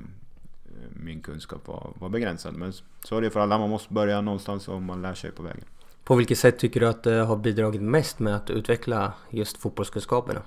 min 0.90 1.22
kunskap 1.22 1.68
var, 1.68 1.94
var 2.00 2.10
begränsad. 2.10 2.56
Men 2.56 2.74
så 3.04 3.18
är 3.18 3.22
det 3.22 3.30
för 3.30 3.40
alla, 3.40 3.58
man 3.58 3.70
måste 3.70 3.94
börja 3.94 4.22
någonstans 4.22 4.68
och 4.68 4.82
man 4.82 5.02
lär 5.02 5.14
sig 5.14 5.32
på 5.32 5.44
vägen. 5.44 5.66
På 6.04 6.16
vilket 6.16 6.38
sätt 6.38 6.60
tycker 6.60 6.80
du 6.80 6.88
att 6.88 7.04
det 7.04 7.16
har 7.16 7.38
bidragit 7.38 7.82
mest 7.82 8.20
med 8.20 8.36
att 8.36 8.50
utveckla 8.50 9.14
just 9.30 9.58
fotbollskunskaperna? 9.58 10.42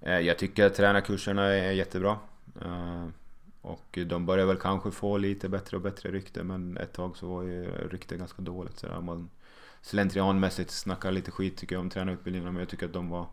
Eh, 0.00 0.18
jag 0.18 0.38
tycker 0.38 0.66
att 0.66 0.74
tränarkurserna 0.74 1.44
är 1.44 1.72
jättebra. 1.72 2.18
Och 3.66 3.98
de 4.06 4.26
börjar 4.26 4.46
väl 4.46 4.56
kanske 4.56 4.90
få 4.90 5.18
lite 5.18 5.48
bättre 5.48 5.76
och 5.76 5.82
bättre 5.82 6.10
rykte 6.10 6.44
men 6.44 6.76
ett 6.76 6.92
tag 6.92 7.16
så 7.16 7.26
var 7.26 7.42
ju 7.42 7.64
ryktet 7.64 8.18
ganska 8.18 8.42
dåligt. 8.42 8.78
Så 8.78 9.00
man 9.00 9.30
slentrianmässigt 9.82 10.70
snackar 10.70 11.12
lite 11.12 11.30
skit 11.30 11.56
tycker 11.56 11.74
jag 11.74 11.80
om 11.80 11.90
tränarutbildningarna 11.90 12.52
men 12.52 12.60
jag 12.60 12.68
tycker 12.68 12.86
att 12.86 12.92
de 12.92 13.08
var, 13.08 13.26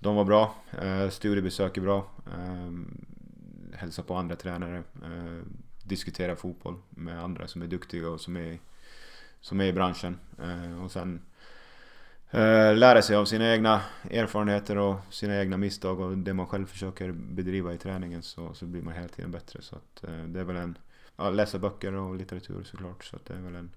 de 0.00 0.16
var 0.16 0.24
bra. 0.24 0.54
Eh, 0.82 1.08
studiebesök 1.08 1.76
är 1.76 1.80
bra. 1.80 2.10
Ehm, 2.36 3.06
hälsa 3.74 4.02
på 4.02 4.14
andra 4.14 4.36
tränare. 4.36 4.82
Eh, 5.04 5.42
diskutera 5.82 6.36
fotboll 6.36 6.76
med 6.90 7.22
andra 7.22 7.48
som 7.48 7.62
är 7.62 7.66
duktiga 7.66 8.08
och 8.08 8.20
som 8.20 8.36
är 8.36 8.58
som 9.40 9.60
är 9.60 9.64
i 9.64 9.72
branschen. 9.72 10.18
Eh, 10.42 10.84
och 10.84 10.90
sen 10.90 11.14
eh, 11.14 11.20
lära 12.74 13.02
sig 13.02 13.16
av 13.16 13.24
sina 13.24 13.52
egna 13.52 13.80
erfarenheter 14.10 14.78
och 14.78 14.96
sina 15.10 15.40
egna 15.40 15.56
misstag 15.56 16.00
och 16.00 16.18
det 16.18 16.34
man 16.34 16.46
själv 16.46 16.66
försöker 16.66 17.12
bedriva 17.12 17.74
i 17.74 17.78
träningen 17.78 18.22
så, 18.22 18.54
så 18.54 18.64
blir 18.64 18.82
man 18.82 18.94
hela 18.94 19.08
tiden 19.08 19.30
bättre. 19.30 19.62
Så 19.62 19.76
att, 19.76 20.04
eh, 20.04 20.24
det 20.24 20.40
är 20.40 20.44
väl 20.44 20.56
en, 20.56 20.78
ja, 21.16 21.30
läsa 21.30 21.58
böcker 21.58 21.94
och 21.94 22.16
litteratur 22.16 22.62
såklart. 22.64 23.04
Så 23.04 23.16
det 23.26 23.34
är 23.34 23.38
väl 23.38 23.54
en, 23.54 23.70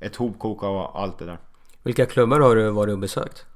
ett 0.00 0.16
hopkok 0.16 0.62
av 0.62 0.96
allt 0.96 1.18
det 1.18 1.26
där. 1.26 1.38
Vilka 1.82 2.06
klubbar 2.06 2.40
har 2.40 2.56
du 2.56 2.70
varit 2.70 2.92
och 2.92 2.98
besökt? 2.98 3.46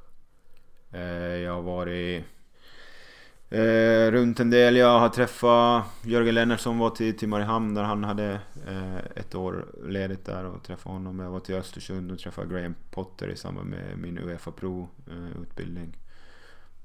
Jag 1.42 1.54
har 1.54 1.62
varit 1.62 2.24
Eh, 3.52 4.10
runt 4.10 4.40
en 4.40 4.50
del. 4.50 4.76
Jag 4.76 5.00
har 5.00 5.08
träffat 5.08 5.84
Jörgen 6.02 6.34
Lennartsson 6.34 6.78
var 6.78 6.90
till, 6.90 7.16
till 7.16 7.28
Mariehamn 7.28 7.74
där 7.74 7.82
han 7.82 8.04
hade 8.04 8.40
eh, 8.68 8.96
ett 9.16 9.34
år 9.34 9.66
ledigt 9.86 10.24
där 10.24 10.44
och 10.44 10.62
träffade 10.62 10.94
honom. 10.94 11.18
Jag 11.18 11.30
var 11.30 11.40
till 11.40 11.54
Östersund 11.54 12.12
och 12.12 12.18
träffade 12.18 12.54
Graham 12.54 12.74
Potter 12.90 13.28
i 13.28 13.36
samband 13.36 13.70
med 13.70 13.98
min 13.98 14.18
Uefa 14.18 14.50
Pro 14.52 14.88
eh, 15.10 15.42
utbildning. 15.42 15.96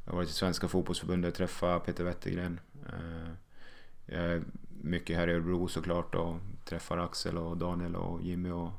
Jag 0.05 0.11
har 0.11 0.17
varit 0.17 0.27
till 0.27 0.37
Svenska 0.37 0.67
Fotbollsförbundet 0.67 1.31
och 1.31 1.37
träffat 1.37 1.85
Peter 1.85 2.03
Wettergren. 2.03 2.59
Eh, 2.89 3.31
jag 4.05 4.23
är 4.23 4.43
mycket 4.81 5.17
här 5.17 5.27
i 5.27 5.33
Örebro 5.33 5.67
såklart 5.67 6.15
och 6.15 6.35
träffar 6.65 6.97
Axel 6.97 7.37
och 7.37 7.57
Daniel 7.57 7.95
och 7.95 8.21
Jimmy 8.21 8.51
och 8.51 8.71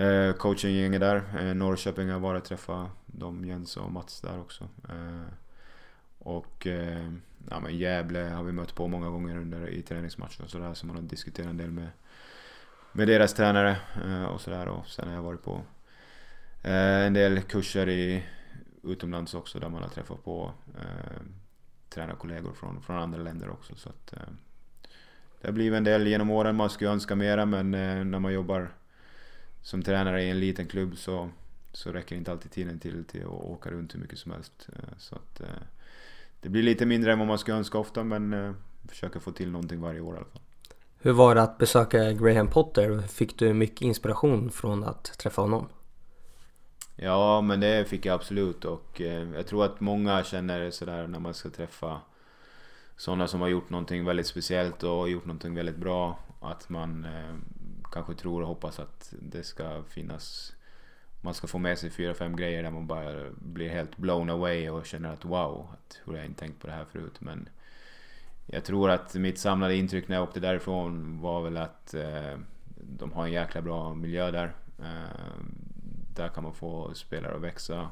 eh, 0.00 0.32
coachinggänget 0.32 1.00
där. 1.00 1.22
Eh, 1.40 1.54
Norrköping 1.54 2.06
har 2.06 2.12
jag 2.12 2.20
varit 2.20 2.42
och 2.42 2.48
träffat 2.48 2.88
dem, 3.06 3.44
Jens 3.44 3.76
och 3.76 3.92
Mats 3.92 4.20
där 4.20 4.40
också. 4.40 4.64
Eh, 4.88 5.32
och 6.26 6.66
eh, 6.66 7.12
ja, 7.50 7.60
men 7.60 7.78
Gävle 7.78 8.20
har 8.20 8.42
vi 8.42 8.52
mött 8.52 8.74
på 8.74 8.88
många 8.88 9.08
gånger 9.08 9.36
under, 9.36 9.68
i 9.68 9.82
träningsmatcher 9.82 10.44
och 10.44 10.50
sådär. 10.50 10.74
Så 10.74 10.86
man 10.86 10.96
har 10.96 11.02
diskuterat 11.02 11.50
en 11.50 11.56
del 11.56 11.70
med, 11.70 11.88
med 12.92 13.08
deras 13.08 13.34
tränare 13.34 13.76
eh, 14.04 14.24
och 14.24 14.40
sådär. 14.40 14.68
Och 14.68 14.86
sen 14.86 15.08
har 15.08 15.14
jag 15.14 15.22
varit 15.22 15.42
på 15.42 15.62
eh, 16.62 17.06
en 17.06 17.12
del 17.12 17.42
kurser 17.42 17.88
i 17.88 18.24
utomlands 18.82 19.34
också 19.34 19.58
där 19.58 19.68
man 19.68 19.82
har 19.82 19.88
träffat 19.88 20.24
på 20.24 20.52
eh, 20.78 21.22
tränarkollegor 21.88 22.52
från, 22.52 22.82
från 22.82 22.96
andra 22.96 23.18
länder 23.18 23.50
också. 23.50 23.74
Så 23.74 23.88
att, 23.88 24.12
eh, 24.12 24.28
det 25.40 25.48
har 25.48 25.52
blivit 25.52 25.76
en 25.76 25.84
del 25.84 26.06
genom 26.06 26.30
åren. 26.30 26.56
Man 26.56 26.70
skulle 26.70 26.90
önska 26.90 27.14
mera 27.14 27.46
men 27.46 27.74
eh, 27.74 28.04
när 28.04 28.18
man 28.18 28.32
jobbar 28.32 28.70
som 29.62 29.82
tränare 29.82 30.22
i 30.22 30.30
en 30.30 30.40
liten 30.40 30.66
klubb 30.66 30.96
så, 30.96 31.30
så 31.72 31.92
räcker 31.92 32.16
inte 32.16 32.32
alltid 32.32 32.50
tiden 32.50 32.78
till, 32.78 33.04
till 33.04 33.22
att 33.22 33.28
åka 33.28 33.70
runt 33.70 33.94
hur 33.94 34.00
mycket 34.00 34.18
som 34.18 34.32
helst. 34.32 34.68
Eh, 34.72 34.98
så 34.98 35.14
att, 35.14 35.40
eh, 35.40 35.62
det 36.40 36.48
blir 36.48 36.62
lite 36.62 36.86
mindre 36.86 37.12
än 37.12 37.18
vad 37.18 37.28
man 37.28 37.38
skulle 37.38 37.56
önska 37.56 37.78
ofta 37.78 38.04
men 38.04 38.32
eh, 38.32 38.52
försöker 38.88 39.20
få 39.20 39.32
till 39.32 39.50
någonting 39.50 39.80
varje 39.80 40.00
år 40.00 40.14
i 40.14 40.16
alla 40.16 40.26
fall. 40.26 40.42
Hur 40.98 41.12
var 41.12 41.34
det 41.34 41.42
att 41.42 41.58
besöka 41.58 42.12
Graham 42.12 42.50
Potter? 42.50 43.00
Fick 43.00 43.38
du 43.38 43.54
mycket 43.54 43.82
inspiration 43.82 44.50
från 44.50 44.84
att 44.84 45.04
träffa 45.04 45.42
honom? 45.42 45.68
Ja 46.96 47.40
men 47.40 47.60
det 47.60 47.88
fick 47.88 48.06
jag 48.06 48.14
absolut 48.14 48.64
och 48.64 49.00
eh, 49.00 49.28
jag 49.34 49.46
tror 49.46 49.64
att 49.64 49.80
många 49.80 50.24
känner 50.24 50.70
sådär 50.70 51.06
när 51.06 51.18
man 51.18 51.34
ska 51.34 51.50
träffa 51.50 52.00
sådana 52.96 53.28
som 53.28 53.40
har 53.40 53.48
gjort 53.48 53.70
någonting 53.70 54.04
väldigt 54.04 54.26
speciellt 54.26 54.82
och 54.82 55.10
gjort 55.10 55.24
någonting 55.24 55.54
väldigt 55.54 55.76
bra. 55.76 56.18
Att 56.40 56.68
man 56.68 57.04
eh, 57.04 57.34
kanske 57.92 58.14
tror 58.14 58.42
och 58.42 58.48
hoppas 58.48 58.78
att 58.78 59.14
det 59.20 59.42
ska 59.42 59.82
finnas 59.88 60.52
man 61.26 61.34
ska 61.34 61.46
få 61.46 61.58
med 61.58 61.78
sig 61.78 61.90
fyra, 61.90 62.14
fem 62.14 62.36
grejer 62.36 62.62
där 62.62 62.70
man 62.70 62.86
bara 62.86 63.30
blir 63.30 63.68
helt 63.68 63.96
blown 63.96 64.30
away 64.30 64.70
och 64.70 64.86
känner 64.86 65.12
att 65.12 65.24
wow, 65.24 65.68
att, 65.72 66.00
hur 66.04 66.12
har 66.12 66.18
jag 66.18 66.26
inte 66.26 66.40
tänkt 66.40 66.60
på 66.60 66.66
det 66.66 66.72
här 66.72 66.84
förut? 66.84 67.20
Men 67.20 67.48
jag 68.46 68.64
tror 68.64 68.90
att 68.90 69.14
mitt 69.14 69.38
samlade 69.38 69.76
intryck 69.76 70.08
när 70.08 70.16
jag 70.16 70.22
åkte 70.22 70.40
därifrån 70.40 71.20
var 71.20 71.42
väl 71.42 71.56
att 71.56 71.94
eh, 71.94 72.38
de 72.76 73.12
har 73.12 73.24
en 73.24 73.32
jäkla 73.32 73.62
bra 73.62 73.94
miljö 73.94 74.30
där. 74.30 74.54
Eh, 74.78 75.44
där 76.14 76.28
kan 76.28 76.44
man 76.44 76.54
få 76.54 76.94
spelare 76.94 77.34
att 77.34 77.42
växa. 77.42 77.88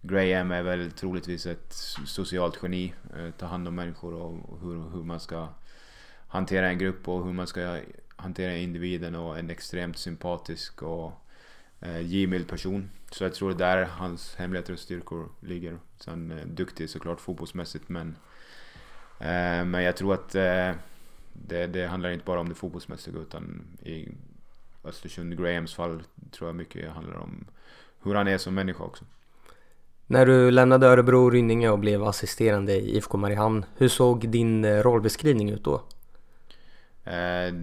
Graham 0.00 0.50
är 0.50 0.62
väl 0.62 0.90
troligtvis 0.90 1.46
ett 1.46 1.72
socialt 2.06 2.58
geni. 2.62 2.94
Eh, 3.16 3.30
ta 3.30 3.46
hand 3.46 3.68
om 3.68 3.74
människor 3.74 4.14
och 4.14 4.58
hur, 4.60 4.90
hur 4.90 5.02
man 5.02 5.20
ska 5.20 5.48
hantera 6.28 6.68
en 6.68 6.78
grupp 6.78 7.08
och 7.08 7.24
hur 7.24 7.32
man 7.32 7.46
ska 7.46 7.78
hantera 8.16 8.56
individen 8.56 9.14
och 9.14 9.38
en 9.38 9.50
extremt 9.50 9.98
sympatisk 9.98 10.82
och 10.82 11.21
eh, 11.82 12.00
givmild 12.00 12.48
person. 12.48 12.90
Så 13.10 13.24
jag 13.24 13.34
tror 13.34 13.52
det 13.52 13.64
är 13.64 13.76
där 13.76 13.84
hans 13.84 14.34
hemligheter 14.34 14.72
och 14.72 14.78
styrkor 14.78 15.28
ligger. 15.40 15.78
Sen 15.96 16.30
eh, 16.30 16.46
duktig 16.46 16.90
såklart 16.90 17.20
fotbollsmässigt 17.20 17.88
men 17.88 18.16
eh, 19.18 19.64
men 19.64 19.82
jag 19.82 19.96
tror 19.96 20.14
att 20.14 20.34
eh, 20.34 20.70
det, 21.32 21.66
det 21.66 21.86
handlar 21.86 22.10
inte 22.10 22.24
bara 22.24 22.40
om 22.40 22.48
det 22.48 22.54
fotbollsmässiga 22.54 23.18
utan 23.18 23.64
i 23.82 24.08
Östersund 24.84 25.38
Grahams 25.38 25.74
fall 25.74 26.02
tror 26.30 26.48
jag 26.48 26.56
mycket 26.56 26.90
handlar 26.90 27.16
om 27.16 27.44
hur 28.02 28.14
han 28.14 28.28
är 28.28 28.38
som 28.38 28.54
människa 28.54 28.84
också. 28.84 29.04
När 30.06 30.26
du 30.26 30.50
lämnade 30.50 30.86
Örebro 30.86 31.30
Rynninge 31.30 31.70
och 31.70 31.78
blev 31.78 32.04
assisterande 32.04 32.72
i 32.72 32.96
IFK 32.96 33.18
Mariehamn, 33.18 33.64
hur 33.76 33.88
såg 33.88 34.28
din 34.28 34.64
eh, 34.64 34.82
rollbeskrivning 34.82 35.50
ut 35.50 35.64
då? 35.64 35.82
Eh, 37.04 37.54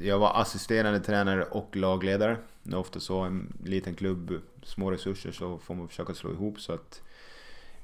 jag 0.00 0.18
var 0.18 0.40
assisterande 0.40 1.00
tränare 1.00 1.44
och 1.44 1.76
lagledare. 1.76 2.36
Det 2.62 2.72
är 2.72 2.78
ofta 2.78 3.00
så 3.00 3.20
en 3.20 3.52
liten 3.64 3.94
klubb, 3.94 4.40
små 4.62 4.90
resurser, 4.90 5.32
så 5.32 5.58
får 5.58 5.74
man 5.74 5.88
försöka 5.88 6.14
slå 6.14 6.32
ihop 6.32 6.60
så 6.60 6.72
att 6.72 7.02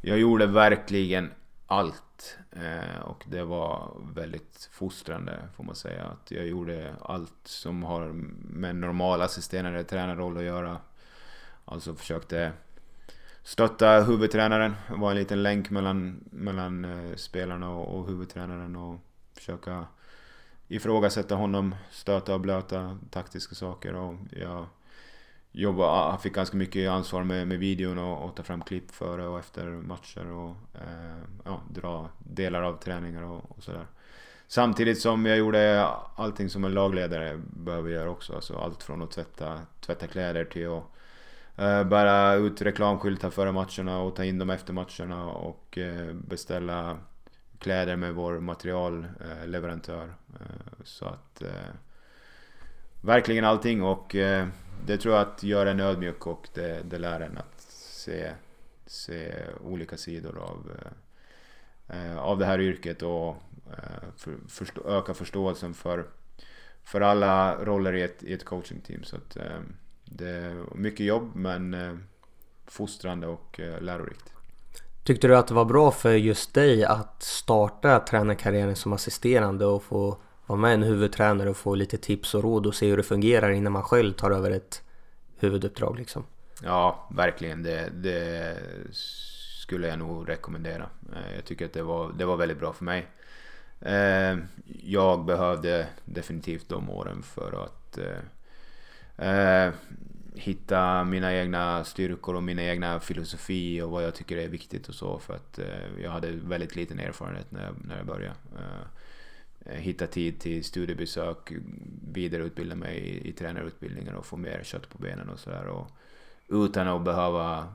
jag 0.00 0.19
gjorde 0.19 0.47
verkligen 0.47 1.31
allt. 1.67 2.38
Eh, 2.50 3.00
och 3.00 3.25
det 3.27 3.45
var 3.45 3.97
väldigt 4.15 4.69
fostrande 4.73 5.38
får 5.57 5.65
man 5.65 5.75
säga. 5.75 6.05
Att 6.05 6.31
jag 6.31 6.47
gjorde 6.47 6.95
allt 7.03 7.41
som 7.45 7.83
har 7.83 8.12
med 8.50 8.77
normal 8.77 9.23
assisterande 9.23 9.85
tränarroll 9.85 10.37
att 10.37 10.43
göra. 10.43 10.77
Alltså 11.65 11.95
försökte 11.95 12.53
stötta 13.43 14.00
huvudtränaren, 14.00 14.75
vara 14.88 15.11
en 15.11 15.17
liten 15.19 15.43
länk 15.43 15.71
mellan, 15.71 16.25
mellan 16.31 16.85
eh, 16.85 17.17
spelarna 17.17 17.71
och, 17.71 17.99
och 17.99 18.07
huvudtränaren 18.07 18.77
och 18.77 19.00
försöka 19.35 19.87
ifrågasätta 20.69 21.35
honom, 21.35 21.75
stöta 21.91 22.35
och 22.35 22.41
blöta 22.41 22.99
taktiska 23.11 23.55
saker 23.55 23.95
och 23.95 24.15
jag 24.31 24.67
jobbade, 25.53 25.89
ah, 25.89 26.13
ah, 26.15 26.19
fick 26.19 26.35
ganska 26.35 26.57
mycket 26.57 26.91
ansvar 26.91 27.25
med, 27.25 27.49
med 27.49 27.59
videon 27.59 27.99
och, 27.99 28.25
och 28.25 28.37
ta 28.37 28.43
fram 28.43 28.63
klipp 28.63 28.91
före 28.91 29.27
och 29.27 29.39
efter 29.39 29.67
matcher 29.67 30.31
och 30.33 30.57
eh, 30.75 31.23
ja, 31.45 31.61
dra 31.71 32.09
delar 32.19 32.63
av 32.63 32.77
träningar 32.77 33.23
och, 33.23 33.51
och 33.57 33.63
sådär. 33.63 33.87
Samtidigt 34.51 35.01
som 35.01 35.27
jag 35.27 35.39
gjorde 35.39 35.87
allting 36.17 36.51
som 36.51 36.65
en 36.65 36.75
lagledare 36.75 37.41
behöver 37.47 37.91
göra 37.91 38.11
också. 38.11 38.35
Alltså 38.35 38.59
allt 38.59 38.83
från 38.83 39.03
att 39.03 39.11
tvätta, 39.11 39.61
tvätta 39.81 40.07
kläder 40.07 40.45
till 40.45 40.69
att 40.69 40.85
eh, 41.57 41.85
bära 41.85 42.35
ut 42.35 42.63
reklamskyltar 42.63 43.31
före 43.31 43.53
matcherna 43.53 43.99
och 44.01 44.17
ta 44.17 44.25
in 44.25 44.39
dem 44.39 44.51
efter 44.51 44.73
matcherna 44.73 45.27
och 45.27 45.79
eh, 45.79 46.13
beställa 46.13 46.99
kläder 47.59 47.97
med 47.97 48.15
vår 48.15 48.41
materialleverantör. 48.41 50.15
Eh, 50.41 50.85
så 50.85 51.05
att 51.05 51.43
eh, 51.43 51.73
verkligen 53.00 53.45
allting 53.45 53.83
och 53.83 54.15
eh, 54.15 54.49
det 54.87 54.99
tror 54.99 55.15
jag 55.15 55.23
att 55.23 55.43
gör 55.43 55.67
en 55.67 55.81
ödmjuk 55.81 56.27
och 56.27 56.49
det, 56.55 56.83
det 56.91 56.99
lär 56.99 57.21
en 57.21 57.38
att 57.38 57.61
se, 57.69 58.33
se 58.87 59.35
olika 59.65 59.97
sidor 59.97 60.38
av, 60.38 60.73
av 62.19 62.38
det 62.38 62.47
här 62.47 62.61
yrket 62.61 63.03
och 63.03 63.37
för, 64.17 64.37
förstå, 64.49 64.88
öka 64.88 65.15
förståelsen 65.15 65.75
för, 65.75 66.07
för 66.83 67.00
alla 67.00 67.65
roller 67.65 67.93
i 67.93 68.03
ett, 68.03 68.23
i 68.23 68.33
ett 68.33 68.45
coachingteam. 68.45 69.05
Så 69.05 69.17
att, 69.17 69.37
det 70.05 70.29
är 70.29 70.75
mycket 70.75 71.07
jobb 71.07 71.35
men 71.35 71.77
fostrande 72.67 73.27
och 73.27 73.61
lärorikt. 73.81 74.33
Tyckte 75.09 75.29
du 75.29 75.37
att 75.37 75.47
det 75.47 75.55
var 75.55 75.65
bra 75.65 75.91
för 75.91 76.15
just 76.15 76.55
dig 76.55 76.85
att 76.85 77.23
starta 77.23 78.00
tränarkarriären 78.00 78.77
som 78.77 78.93
assisterande 78.93 79.67
och 79.67 79.83
få 79.83 80.19
vara 80.47 80.59
med 80.59 80.75
en 80.75 80.83
huvudtränare 80.83 81.50
och 81.50 81.57
få 81.57 81.75
lite 81.75 81.97
tips 81.97 82.35
och 82.35 82.43
råd 82.43 82.67
och 82.67 82.75
se 82.75 82.88
hur 82.88 82.97
det 82.97 83.03
fungerar 83.03 83.50
innan 83.50 83.73
man 83.73 83.83
själv 83.83 84.12
tar 84.12 84.31
över 84.31 84.50
ett 84.50 84.83
huvuduppdrag 85.38 85.99
liksom? 85.99 86.25
Ja, 86.62 87.09
verkligen. 87.11 87.62
Det, 87.62 87.91
det 87.95 88.57
skulle 89.62 89.88
jag 89.88 89.99
nog 89.99 90.29
rekommendera. 90.29 90.88
Eh, 91.12 91.35
jag 91.35 91.45
tycker 91.45 91.65
att 91.65 91.73
det 91.73 91.83
var, 91.83 92.12
det 92.19 92.25
var 92.25 92.37
väldigt 92.37 92.59
bra 92.59 92.73
för 92.73 92.85
mig. 92.85 93.07
Eh, 93.81 94.37
jag 94.83 95.25
behövde 95.25 95.87
definitivt 96.05 96.68
de 96.68 96.90
åren 96.90 97.23
för 97.23 97.64
att 97.64 97.99
eh, 99.18 99.73
hitta 100.38 101.05
mina 101.05 101.35
egna 101.35 101.85
styrkor 101.85 102.35
och 102.35 102.42
mina 102.42 102.62
egna 102.62 103.01
filosofi 103.01 103.83
och 103.83 103.90
vad 103.90 104.05
jag 104.05 104.14
tycker 104.14 104.37
är 104.37 104.48
viktigt 104.48 104.88
och 104.88 104.94
så 104.94 105.18
för 105.18 105.35
att 105.35 105.59
eh, 105.59 106.03
jag 106.03 106.11
hade 106.11 106.31
väldigt 106.33 106.77
liten 106.77 106.98
erfarenhet 106.98 107.51
när 107.51 107.64
jag, 107.64 107.74
när 107.85 107.96
jag 107.96 108.07
började. 108.07 108.35
Eh, 108.57 109.72
eh 109.72 109.81
hitta 109.81 110.07
tid 110.07 110.40
till 110.40 110.64
studiebesök, 110.64 111.53
vidareutbilda 112.12 112.74
mig 112.74 112.98
i, 112.98 113.29
i 113.29 113.33
tränarutbildningar 113.33 114.12
och 114.12 114.27
få 114.27 114.37
mer 114.37 114.62
kött 114.64 114.88
på 114.88 114.98
benen 114.98 115.29
och 115.29 115.38
sådär. 115.38 115.85
Utan 116.48 116.88
att 116.88 117.05
behöva 117.05 117.72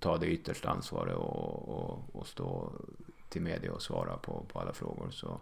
ta 0.00 0.16
det 0.16 0.26
yttersta 0.26 0.68
ansvaret 0.68 1.16
och, 1.16 1.68
och, 1.68 2.16
och, 2.16 2.26
stå 2.26 2.72
till 3.28 3.42
media 3.42 3.72
och 3.72 3.82
svara 3.82 4.16
på, 4.16 4.46
på 4.52 4.60
alla 4.60 4.72
frågor. 4.72 5.10
Så 5.10 5.40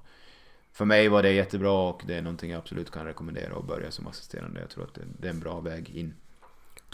för 0.73 0.85
mig 0.85 1.09
var 1.09 1.23
det 1.23 1.33
jättebra 1.33 1.73
och 1.73 2.03
det 2.07 2.15
är 2.15 2.23
någonting 2.23 2.51
jag 2.51 2.59
absolut 2.59 2.91
kan 2.91 3.07
rekommendera 3.07 3.57
att 3.57 3.67
börja 3.67 3.91
som 3.91 4.07
assisterande. 4.07 4.61
Jag 4.61 4.71
tror 4.71 4.85
att 4.85 4.95
det, 4.95 5.03
det 5.19 5.27
är 5.29 5.33
en 5.33 5.41
bra 5.41 5.61
väg 5.61 5.91
in. 5.91 6.15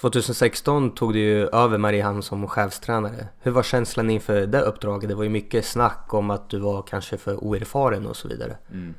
2016 0.00 0.94
tog 0.94 1.12
du 1.12 1.18
ju 1.18 1.46
över 1.46 1.78
Mariehamn 1.78 2.22
som 2.22 2.48
chefstränare. 2.48 3.28
Hur 3.40 3.50
var 3.50 3.62
känslan 3.62 4.10
inför 4.10 4.46
det 4.46 4.60
uppdraget? 4.60 5.08
Det 5.08 5.14
var 5.14 5.24
ju 5.24 5.30
mycket 5.30 5.64
snack 5.64 6.14
om 6.14 6.30
att 6.30 6.50
du 6.50 6.58
var 6.58 6.82
kanske 6.82 7.16
för 7.16 7.44
oerfaren 7.44 8.06
och 8.06 8.16
så 8.16 8.28
vidare. 8.28 8.56
Mm. 8.72 8.94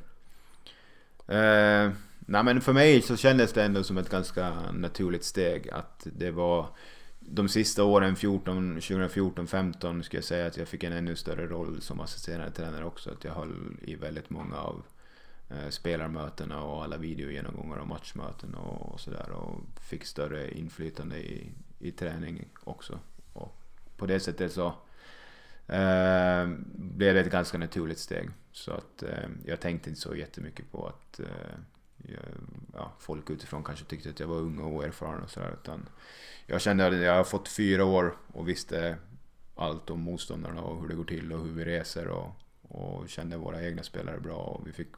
Eh, 1.26 1.92
nej 2.18 2.44
men 2.44 2.60
för 2.60 2.72
mig 2.72 3.02
så 3.02 3.16
kändes 3.16 3.52
det 3.52 3.64
ändå 3.64 3.82
som 3.82 3.98
ett 3.98 4.10
ganska 4.10 4.52
naturligt 4.72 5.24
steg 5.24 5.70
att 5.70 6.06
det 6.12 6.30
var 6.30 6.66
de 7.20 7.48
sista 7.48 7.84
åren, 7.84 8.16
14, 8.16 8.74
2014, 8.74 9.46
15 9.46 10.02
skulle 10.02 10.18
jag 10.18 10.24
säga 10.24 10.46
att 10.46 10.56
jag 10.56 10.68
fick 10.68 10.84
en 10.84 10.92
ännu 10.92 11.16
större 11.16 11.46
roll 11.46 11.80
som 11.80 12.00
assisterande 12.00 12.50
tränare 12.50 12.84
också. 12.84 13.10
Att 13.10 13.24
jag 13.24 13.34
höll 13.34 13.76
i 13.82 13.94
väldigt 13.94 14.30
många 14.30 14.56
av 14.56 14.82
Eh, 15.52 15.68
spelarmötena 15.70 16.62
och 16.62 16.84
alla 16.84 16.96
videogenomgångar 16.96 17.76
och 17.76 17.86
matchmöten 17.86 18.54
och, 18.54 19.00
sådär 19.00 19.30
och 19.30 19.60
fick 19.80 20.04
större 20.04 20.50
inflytande 20.50 21.18
i, 21.18 21.52
i 21.78 21.90
träning 21.90 22.48
också. 22.64 22.98
Och 23.32 23.56
på 23.96 24.06
det 24.06 24.20
sättet 24.20 24.52
så 24.52 24.66
eh, 25.66 26.46
blev 26.74 27.14
det 27.14 27.20
ett 27.20 27.32
ganska 27.32 27.58
naturligt 27.58 27.98
steg. 27.98 28.30
Så 28.52 28.72
att 28.72 29.02
eh, 29.02 29.28
jag 29.44 29.60
tänkte 29.60 29.88
inte 29.88 30.00
så 30.00 30.14
jättemycket 30.14 30.72
på 30.72 30.86
att 30.86 31.20
eh, 31.20 31.26
jag, 31.96 32.22
ja, 32.74 32.92
folk 32.98 33.30
utifrån 33.30 33.64
kanske 33.64 33.84
tyckte 33.84 34.10
att 34.10 34.20
jag 34.20 34.26
var 34.26 34.36
ung 34.36 34.58
och 34.58 34.72
oerfaren 34.72 35.22
och 35.22 35.30
sådär. 35.30 35.56
Utan 35.62 35.88
jag 36.46 36.60
kände 36.60 36.86
att 36.86 36.96
jag 36.96 37.16
har 37.16 37.24
fått 37.24 37.48
fyra 37.48 37.84
år 37.84 38.16
och 38.32 38.48
visste 38.48 38.96
allt 39.54 39.90
om 39.90 40.00
motståndarna 40.00 40.62
och 40.62 40.80
hur 40.80 40.88
det 40.88 40.94
går 40.94 41.04
till 41.04 41.32
och 41.32 41.44
hur 41.44 41.52
vi 41.52 41.64
reser 41.64 42.08
och, 42.08 42.30
och 42.62 43.08
kände 43.08 43.36
våra 43.36 43.62
egna 43.62 43.82
spelare 43.82 44.20
bra 44.20 44.36
och 44.36 44.66
vi 44.66 44.72
fick 44.72 44.96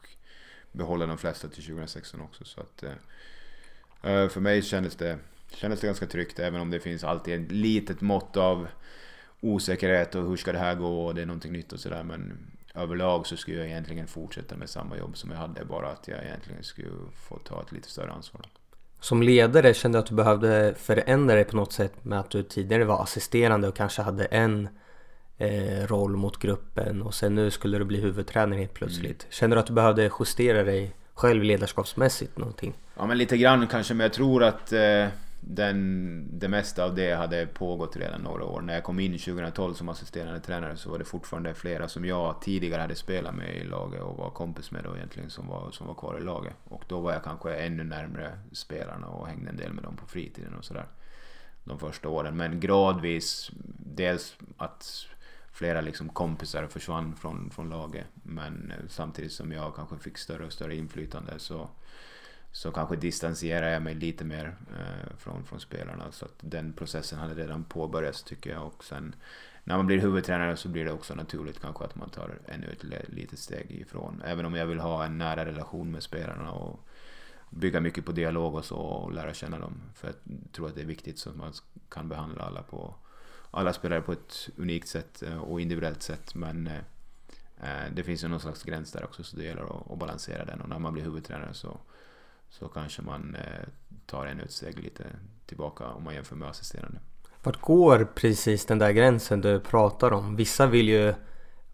behålla 0.75 1.05
de 1.05 1.17
flesta 1.17 1.47
till 1.47 1.63
2016 1.63 2.21
också. 2.21 2.45
Så 2.45 2.61
att, 2.61 2.83
eh, 2.83 4.11
eh, 4.11 4.29
för 4.29 4.41
mig 4.41 4.61
kändes 4.61 4.95
det, 4.95 5.17
kändes 5.49 5.79
det 5.79 5.87
ganska 5.87 6.05
tryggt 6.05 6.39
även 6.39 6.61
om 6.61 6.71
det 6.71 6.79
finns 6.79 7.03
alltid 7.03 7.41
ett 7.41 7.51
litet 7.51 8.01
mått 8.01 8.37
av 8.37 8.67
osäkerhet 9.41 10.15
och 10.15 10.29
hur 10.29 10.37
ska 10.37 10.51
det 10.51 10.59
här 10.59 10.75
gå 10.75 11.05
och 11.05 11.15
det 11.15 11.21
är 11.21 11.25
någonting 11.25 11.51
nytt 11.51 11.73
och 11.73 11.79
sådär. 11.79 12.03
Men 12.03 12.37
överlag 12.75 13.27
så 13.27 13.37
skulle 13.37 13.57
jag 13.57 13.67
egentligen 13.67 14.07
fortsätta 14.07 14.55
med 14.55 14.69
samma 14.69 14.97
jobb 14.97 15.17
som 15.17 15.31
jag 15.31 15.37
hade 15.37 15.65
bara 15.65 15.91
att 15.91 16.07
jag 16.07 16.23
egentligen 16.23 16.63
skulle 16.63 16.89
få 17.15 17.37
ta 17.37 17.61
ett 17.61 17.71
lite 17.71 17.89
större 17.89 18.11
ansvar. 18.11 18.41
Som 18.99 19.23
ledare 19.23 19.73
kände 19.73 19.97
du 19.97 19.99
att 19.99 20.05
du 20.05 20.15
behövde 20.15 20.75
förändra 20.77 21.35
dig 21.35 21.43
på 21.43 21.55
något 21.55 21.73
sätt 21.73 22.05
med 22.05 22.19
att 22.19 22.29
du 22.29 22.43
tidigare 22.43 22.85
var 22.85 23.03
assisterande 23.03 23.67
och 23.67 23.75
kanske 23.75 24.01
hade 24.01 24.25
en 24.25 24.69
eh, 25.37 25.87
roll 25.87 26.15
mot 26.15 26.37
gruppen 26.37 27.01
och 27.01 27.13
sen 27.13 27.35
nu 27.35 27.51
skulle 27.51 27.77
du 27.77 27.85
bli 27.85 28.01
huvudtränare 28.01 28.59
helt 28.59 28.73
plötsligt. 28.73 29.23
Mm. 29.23 29.31
Känner 29.31 29.55
du 29.55 29.59
att 29.59 29.67
du 29.67 29.73
behövde 29.73 30.11
justera 30.19 30.63
dig 30.63 30.95
själv 31.13 31.43
ledarskapsmässigt 31.43 32.37
någonting? 32.37 32.73
Ja 32.97 33.05
men 33.05 33.17
lite 33.17 33.37
grann 33.37 33.67
kanske 33.67 33.93
men 33.93 34.03
jag 34.03 34.13
tror 34.13 34.43
att 34.43 34.71
eh, 34.71 35.07
den, 35.47 36.39
det 36.39 36.47
mesta 36.47 36.83
av 36.83 36.95
det 36.95 37.13
hade 37.13 37.47
pågått 37.47 37.97
redan 37.97 38.21
några 38.21 38.43
år. 38.43 38.61
När 38.61 38.73
jag 38.73 38.83
kom 38.83 38.99
in 38.99 39.11
2012 39.19 39.73
som 39.73 39.89
assisterande 39.89 40.39
tränare 40.39 40.77
så 40.77 40.89
var 40.89 40.99
det 40.99 41.05
fortfarande 41.05 41.53
flera 41.53 41.87
som 41.87 42.05
jag 42.05 42.41
tidigare 42.41 42.81
hade 42.81 42.95
spelat 42.95 43.35
med 43.35 43.57
i 43.57 43.63
laget 43.63 44.01
och 44.01 44.17
var 44.17 44.29
kompis 44.29 44.71
med 44.71 44.83
då 44.83 44.95
egentligen 44.95 45.29
som 45.29 45.47
var, 45.47 45.71
som 45.71 45.87
var 45.87 45.93
kvar 45.93 46.17
i 46.17 46.23
laget. 46.23 46.53
Och 46.63 46.83
då 46.87 46.99
var 46.99 47.13
jag 47.13 47.23
kanske 47.23 47.55
ännu 47.55 47.83
närmre 47.83 48.31
spelarna 48.51 49.07
och 49.07 49.27
hängde 49.27 49.49
en 49.49 49.57
del 49.57 49.73
med 49.73 49.83
dem 49.83 49.97
på 49.97 50.07
fritiden 50.07 50.53
och 50.53 50.65
sådär. 50.65 50.85
De 51.63 51.79
första 51.79 52.09
åren. 52.09 52.37
Men 52.37 52.59
gradvis, 52.59 53.51
dels 53.77 54.35
att 54.57 55.07
flera 55.55 55.81
liksom 55.81 56.09
kompisar 56.09 56.67
försvann 56.67 57.15
från, 57.15 57.49
från 57.49 57.69
laget. 57.69 58.07
Men 58.23 58.71
eh, 58.71 58.87
samtidigt 58.89 59.31
som 59.31 59.51
jag 59.51 59.75
kanske 59.75 59.97
fick 59.97 60.17
större 60.17 60.45
och 60.45 60.53
större 60.53 60.75
inflytande 60.75 61.39
så, 61.39 61.69
så 62.51 62.71
kanske 62.71 62.95
distanserade 62.95 63.71
jag 63.71 63.81
mig 63.81 63.95
lite 63.95 64.25
mer 64.25 64.55
eh, 64.79 65.17
från, 65.17 65.45
från 65.45 65.59
spelarna. 65.59 66.11
Så 66.11 66.25
att 66.25 66.35
den 66.41 66.73
processen 66.73 67.19
hade 67.19 67.33
redan 67.33 67.63
påbörjats 67.63 68.23
tycker 68.23 68.49
jag. 68.49 68.65
Och 68.65 68.83
sen 68.83 69.15
när 69.63 69.77
man 69.77 69.87
blir 69.87 69.99
huvudtränare 69.99 70.57
så 70.57 70.69
blir 70.69 70.85
det 70.85 70.91
också 70.91 71.15
naturligt 71.15 71.59
kanske 71.59 71.83
att 71.83 71.95
man 71.95 72.09
tar 72.09 72.39
ännu 72.45 72.67
ett 72.67 73.09
litet 73.09 73.39
steg 73.39 73.71
ifrån. 73.71 74.21
Även 74.25 74.45
om 74.45 74.55
jag 74.55 74.65
vill 74.65 74.79
ha 74.79 75.05
en 75.05 75.17
nära 75.17 75.45
relation 75.45 75.91
med 75.91 76.03
spelarna 76.03 76.51
och 76.51 76.87
bygga 77.49 77.81
mycket 77.81 78.05
på 78.05 78.11
dialog 78.11 78.55
och 78.55 78.65
så 78.65 78.77
och 78.77 79.13
lära 79.13 79.33
känna 79.33 79.59
dem. 79.59 79.81
För 79.93 80.07
jag 80.07 80.15
tror 80.51 80.67
att 80.67 80.75
det 80.75 80.81
är 80.81 80.85
viktigt 80.85 81.19
så 81.19 81.29
att 81.29 81.35
man 81.35 81.53
kan 81.89 82.09
behandla 82.09 82.43
alla 82.43 82.63
på 82.63 82.95
alla 83.55 83.73
spelare 83.73 84.01
på 84.01 84.11
ett 84.11 84.49
unikt 84.57 84.87
sätt 84.87 85.23
eh, 85.23 85.37
och 85.37 85.61
individuellt 85.61 86.03
sätt. 86.03 86.35
Men 86.35 86.67
eh, 86.67 86.77
eh, 87.61 87.91
det 87.93 88.03
finns 88.03 88.23
ju 88.23 88.27
någon 88.27 88.39
slags 88.39 88.63
gräns 88.63 88.91
där 88.91 89.03
också 89.03 89.23
så 89.23 89.37
det 89.37 89.43
gäller 89.43 89.91
att, 89.91 89.99
balansera 89.99 90.45
den 90.45 90.61
och 90.61 90.69
när 90.69 90.79
man 90.79 90.93
blir 90.93 91.03
huvudtränare 91.03 91.53
så, 91.53 91.77
så 92.49 92.67
kanske 92.67 93.01
man 93.01 93.37
tar 94.05 94.25
en 94.25 94.39
utsteg 94.39 94.79
lite 94.79 95.03
tillbaka 95.45 95.87
om 95.87 96.03
man 96.03 96.13
jämför 96.13 96.35
med 96.35 96.49
assisterande. 96.49 96.99
Vart 97.43 97.61
går 97.61 98.07
precis 98.15 98.65
den 98.65 98.79
där 98.79 98.91
gränsen 98.91 99.41
du 99.41 99.59
pratar 99.59 100.11
om? 100.11 100.35
Vissa 100.35 100.67
vill 100.67 100.89
ju 100.89 101.13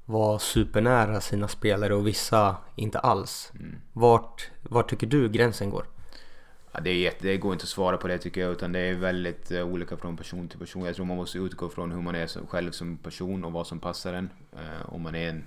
vara 0.06 0.40
supernära 0.40 1.22
sina 1.22 1.48
spelare 1.48 1.96
och 1.96 2.08
vissa 2.08 2.56
inte 2.76 3.00
alls. 3.00 3.52
Mm. 3.56 3.76
Vart, 3.94 4.52
vart 4.62 4.90
tycker 4.90 5.08
du 5.08 5.30
gränsen 5.30 5.70
går? 5.70 5.86
Ja, 6.72 6.80
det, 6.80 6.90
är 6.90 6.96
jätte, 6.96 7.28
det 7.28 7.38
går 7.38 7.54
inte 7.54 7.64
att 7.64 7.70
svara 7.70 7.98
på 7.98 8.08
det 8.08 8.18
tycker 8.18 8.42
jag 8.42 8.52
utan 8.52 8.72
det 8.72 8.80
är 8.80 8.96
väldigt 8.96 9.52
eh, 9.52 9.64
olika 9.64 9.98
från 9.98 10.18
person 10.18 10.48
till 10.48 10.60
person. 10.60 10.86
Jag 10.86 10.96
tror 10.96 11.06
man 11.06 11.18
måste 11.18 11.38
utgå 11.38 11.70
från 11.70 11.92
hur 11.92 12.02
man 12.02 12.16
är 12.16 12.28
som, 12.28 12.48
själv 12.48 12.72
som 12.72 12.98
person 12.98 13.44
och 13.44 13.52
vad 13.52 13.68
som 13.68 13.80
passar 13.80 14.14
en. 14.14 14.30
Eh, 14.54 14.94
om 14.94 15.02
man 15.02 15.16
är 15.16 15.30
en 15.30 15.46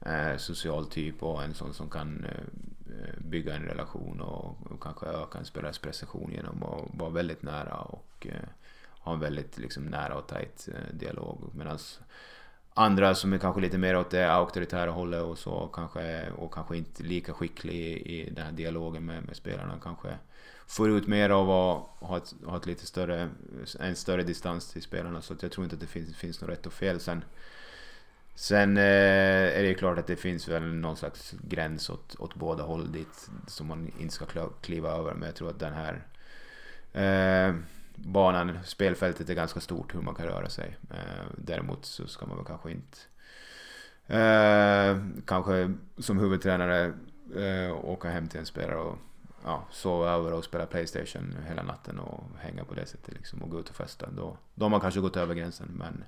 eh, 0.00 0.36
social 0.36 0.86
typ 0.86 1.22
och 1.22 1.42
en 1.42 1.54
sån 1.54 1.74
som 1.74 1.90
kan 1.90 2.24
eh, 2.24 3.00
eh, 3.00 3.14
bygga 3.18 3.54
en 3.54 3.62
relation 3.62 4.20
och, 4.20 4.72
och, 4.72 4.82
kanske 4.82 5.06
öka 5.06 5.38
en 5.38 5.44
spelares 5.44 5.78
prestation 5.78 6.32
genom 6.32 6.62
att 6.62 6.98
vara 7.00 7.10
väldigt 7.10 7.42
nära 7.42 7.74
och 7.74 8.26
ha 9.00 9.12
en 9.12 9.20
väldigt 9.20 9.58
liksom, 9.58 9.84
nära 9.84 10.14
och 10.14 10.26
tajt 10.26 10.68
dialog. 10.92 11.50
Medan 11.54 11.78
andra 12.74 13.14
som 13.14 13.32
är 13.32 13.38
kanske 13.38 13.60
lite 13.60 13.78
mer 13.78 13.96
åt 13.96 14.10
det 14.10 14.32
auktoritära 14.32 14.90
hållet 14.90 15.22
och 15.22 15.38
så 15.38 15.66
kanske 15.66 16.30
och 16.30 16.54
kanske 16.54 16.76
inte 16.76 17.02
lika 17.02 17.32
skicklig 17.32 17.74
i, 17.74 18.20
i 18.20 18.30
den 18.30 18.44
här 18.44 18.52
dialogen 18.52 19.04
med, 19.04 19.24
med 19.24 19.36
spelarna 19.36 19.80
kanske 19.82 20.08
får 20.66 20.90
ut 20.90 21.06
mer 21.06 21.30
av 21.30 21.50
att 21.50 22.08
ha 22.08 22.16
ett, 22.16 22.34
ha 22.44 22.56
ett 22.56 22.66
lite 22.66 22.86
större, 22.86 23.28
en 23.80 23.96
större 23.96 24.22
distans 24.22 24.72
till 24.72 24.82
spelarna. 24.82 25.22
Så 25.22 25.34
jag 25.40 25.52
tror 25.52 25.64
inte 25.64 25.76
att 25.76 25.80
det 25.80 25.86
finns, 25.86 26.16
finns 26.16 26.40
något 26.40 26.50
rätt 26.50 26.66
och 26.66 26.72
fel. 26.72 27.00
Sen, 27.00 27.24
sen 28.34 28.76
eh, 28.76 28.82
är 29.56 29.62
det 29.62 29.68
ju 29.68 29.74
klart 29.74 29.98
att 29.98 30.06
det 30.06 30.16
finns 30.16 30.48
väl 30.48 30.62
någon 30.62 30.96
slags 30.96 31.34
gräns 31.48 31.90
åt, 31.90 32.16
åt 32.18 32.34
båda 32.34 32.62
håll 32.62 32.92
dit 32.92 33.30
som 33.46 33.66
man 33.66 33.92
inte 33.98 34.14
ska 34.14 34.48
kliva 34.60 34.90
över. 34.90 35.14
Men 35.14 35.26
jag 35.26 35.34
tror 35.34 35.50
att 35.50 35.60
den 35.60 35.72
här 35.72 36.06
eh, 36.92 37.54
banan, 37.94 38.58
spelfältet 38.64 39.30
är 39.30 39.34
ganska 39.34 39.60
stort 39.60 39.94
hur 39.94 40.00
man 40.00 40.14
kan 40.14 40.26
röra 40.26 40.48
sig. 40.48 40.76
Eh, 40.90 41.26
däremot 41.36 41.84
så 41.84 42.06
ska 42.06 42.26
man 42.26 42.36
väl 42.36 42.46
kanske 42.46 42.70
inte 42.70 42.98
eh, 44.06 44.96
kanske 45.24 45.74
som 45.98 46.18
huvudtränare 46.18 46.92
eh, 47.36 47.84
åka 47.84 48.08
hem 48.08 48.28
till 48.28 48.40
en 48.40 48.46
spelare 48.46 48.78
och 48.78 48.98
ja, 49.46 49.66
sova 49.70 50.10
över 50.10 50.32
och 50.32 50.44
spela 50.44 50.66
Playstation 50.66 51.36
hela 51.48 51.62
natten 51.62 51.98
och 51.98 52.22
hänga 52.38 52.64
på 52.64 52.74
det 52.74 52.86
sättet 52.86 53.14
liksom 53.14 53.42
och 53.42 53.50
gå 53.50 53.60
ut 53.60 53.68
och 53.68 53.76
festa. 53.76 54.06
Då, 54.10 54.36
då 54.54 54.64
har 54.64 54.70
man 54.70 54.80
kanske 54.80 55.00
gått 55.00 55.16
över 55.16 55.34
gränsen 55.34 55.68
men 55.78 56.04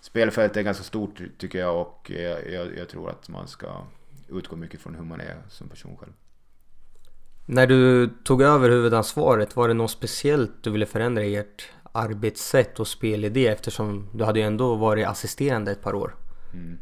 spelfältet 0.00 0.56
är 0.56 0.62
ganska 0.62 0.84
stort 0.84 1.20
tycker 1.38 1.58
jag 1.58 1.80
och 1.80 2.10
jag, 2.10 2.50
jag, 2.52 2.78
jag 2.78 2.88
tror 2.88 3.10
att 3.10 3.28
man 3.28 3.48
ska 3.48 3.68
utgå 4.28 4.56
mycket 4.56 4.80
från 4.80 4.94
hur 4.94 5.04
man 5.04 5.20
är 5.20 5.36
som 5.48 5.68
person 5.68 5.96
själv. 5.96 6.12
När 7.46 7.66
du 7.66 8.10
tog 8.24 8.42
över 8.42 8.70
huvudansvaret, 8.70 9.56
var 9.56 9.68
det 9.68 9.74
något 9.74 9.90
speciellt 9.90 10.52
du 10.62 10.70
ville 10.70 10.86
förändra 10.86 11.24
i 11.24 11.36
ert 11.36 11.68
arbetssätt 11.92 12.80
och 12.80 12.88
spelidé 12.88 13.46
eftersom 13.46 14.08
du 14.14 14.24
hade 14.24 14.40
ju 14.40 14.46
ändå 14.46 14.74
varit 14.74 15.06
assisterande 15.06 15.70
ett 15.70 15.82
par 15.82 15.94
år? 15.94 16.14
Mm. 16.52 16.78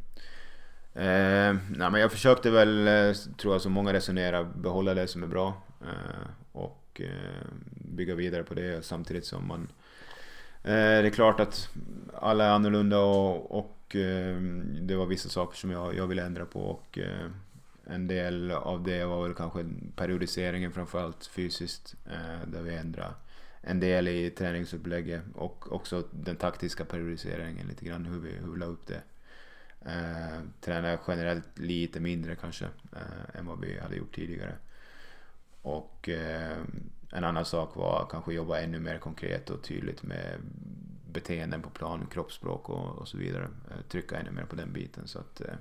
Eh, 0.94 1.61
nej, 1.70 1.90
men 1.90 2.00
jag 2.00 2.12
försökte 2.12 2.50
väl, 2.50 2.88
eh, 2.88 3.12
tror 3.38 3.54
jag 3.54 3.62
som 3.62 3.72
många 3.72 3.92
resonerar, 3.92 4.44
behålla 4.44 4.94
det 4.94 5.06
som 5.06 5.22
är 5.22 5.26
bra. 5.26 5.62
Eh, 5.80 6.28
och 6.52 7.00
eh, 7.00 7.46
bygga 7.70 8.14
vidare 8.14 8.42
på 8.42 8.54
det 8.54 8.84
samtidigt 8.84 9.24
som 9.24 9.46
man... 9.46 9.68
Eh, 10.62 10.72
det 10.72 11.06
är 11.06 11.10
klart 11.10 11.40
att 11.40 11.68
alla 12.14 12.44
är 12.44 12.50
annorlunda 12.50 12.98
och, 12.98 13.58
och 13.58 13.74
det 14.80 14.94
var 14.96 15.06
vissa 15.06 15.28
saker 15.28 15.56
som 15.56 15.70
jag, 15.70 15.96
jag 15.96 16.06
ville 16.06 16.24
ändra 16.24 16.46
på. 16.46 16.60
Och, 16.60 16.98
en 17.90 18.08
del 18.08 18.50
av 18.50 18.84
det 18.84 19.04
var 19.04 19.22
väl 19.22 19.34
kanske 19.34 19.64
periodiseringen 19.96 20.72
framförallt 20.72 21.26
fysiskt. 21.26 21.96
Där 22.46 22.62
vi 22.62 22.74
ändrade 22.74 23.14
en 23.60 23.80
del 23.80 24.08
i 24.08 24.30
träningsupplägget 24.30 25.22
och 25.34 25.72
också 25.72 26.04
den 26.10 26.36
taktiska 26.36 26.84
periodiseringen 26.84 27.68
lite 27.68 27.84
grann 27.84 28.04
hur 28.04 28.20
vi, 28.20 28.30
hur 28.30 28.52
vi 28.52 28.58
la 28.58 28.66
upp 28.66 28.86
det. 28.86 29.02
Eh, 29.86 30.40
tränar 30.60 30.98
generellt 31.08 31.58
lite 31.58 32.00
mindre 32.00 32.36
kanske 32.36 32.64
eh, 32.92 33.38
än 33.38 33.46
vad 33.46 33.60
vi 33.60 33.78
hade 33.78 33.96
gjort 33.96 34.14
tidigare. 34.14 34.54
Och 35.68 36.09
eh, 36.09 36.57
en 37.12 37.24
annan 37.24 37.44
sak 37.44 37.76
var 37.76 38.09
kanske 38.11 38.33
jobba 38.33 38.61
ännu 38.61 38.81
mer 38.81 38.98
konkret 38.98 39.50
och 39.50 39.62
tydligt 39.62 40.02
med 40.02 40.38
beteenden 41.12 41.62
på 41.62 41.70
plan, 41.70 42.07
kroppsspråk 42.12 42.68
och, 42.68 42.98
och 42.98 43.09
så 43.09 43.18
vidare. 43.18 43.48
Eh, 43.70 43.83
trycka 43.88 44.18
ännu 44.18 44.31
mer 44.31 44.44
på 44.44 44.57
den 44.57 44.72
biten. 44.72 45.09
Så 45.09 45.18
att, 45.18 45.40
eh, 45.40 45.54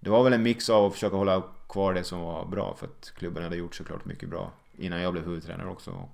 det 0.00 0.10
var 0.10 0.24
väl 0.24 0.32
en 0.32 0.42
mix 0.42 0.70
av 0.70 0.84
att 0.84 0.92
försöka 0.92 1.16
hålla 1.16 1.42
kvar 1.68 1.94
det 1.94 2.04
som 2.04 2.20
var 2.20 2.44
bra 2.46 2.76
för 2.78 2.86
att 2.86 3.12
klubben 3.16 3.42
hade 3.42 3.56
gjort 3.56 3.74
såklart 3.74 4.04
mycket 4.04 4.28
bra 4.28 4.52
innan 4.76 5.00
jag 5.00 5.12
blev 5.12 5.24
huvudtränare 5.24 5.68
också. 5.68 5.90
Och 5.90 6.08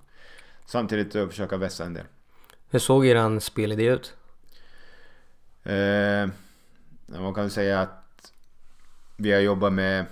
samtidigt 0.65 1.15
att 1.15 1.29
försöka 1.29 1.57
vässa 1.57 1.85
en 1.85 1.93
del. 1.93 2.05
Hur 2.69 2.79
såg 2.79 3.05
eran 3.05 3.41
spelidé 3.41 3.85
ut? 3.85 4.13
Eh, 5.63 6.29
man 7.05 7.33
kan 7.33 7.49
säga 7.49 7.81
att 7.81 8.33
vi 9.17 9.31
har 9.31 9.39
jobbat 9.39 9.73
med 9.73 10.05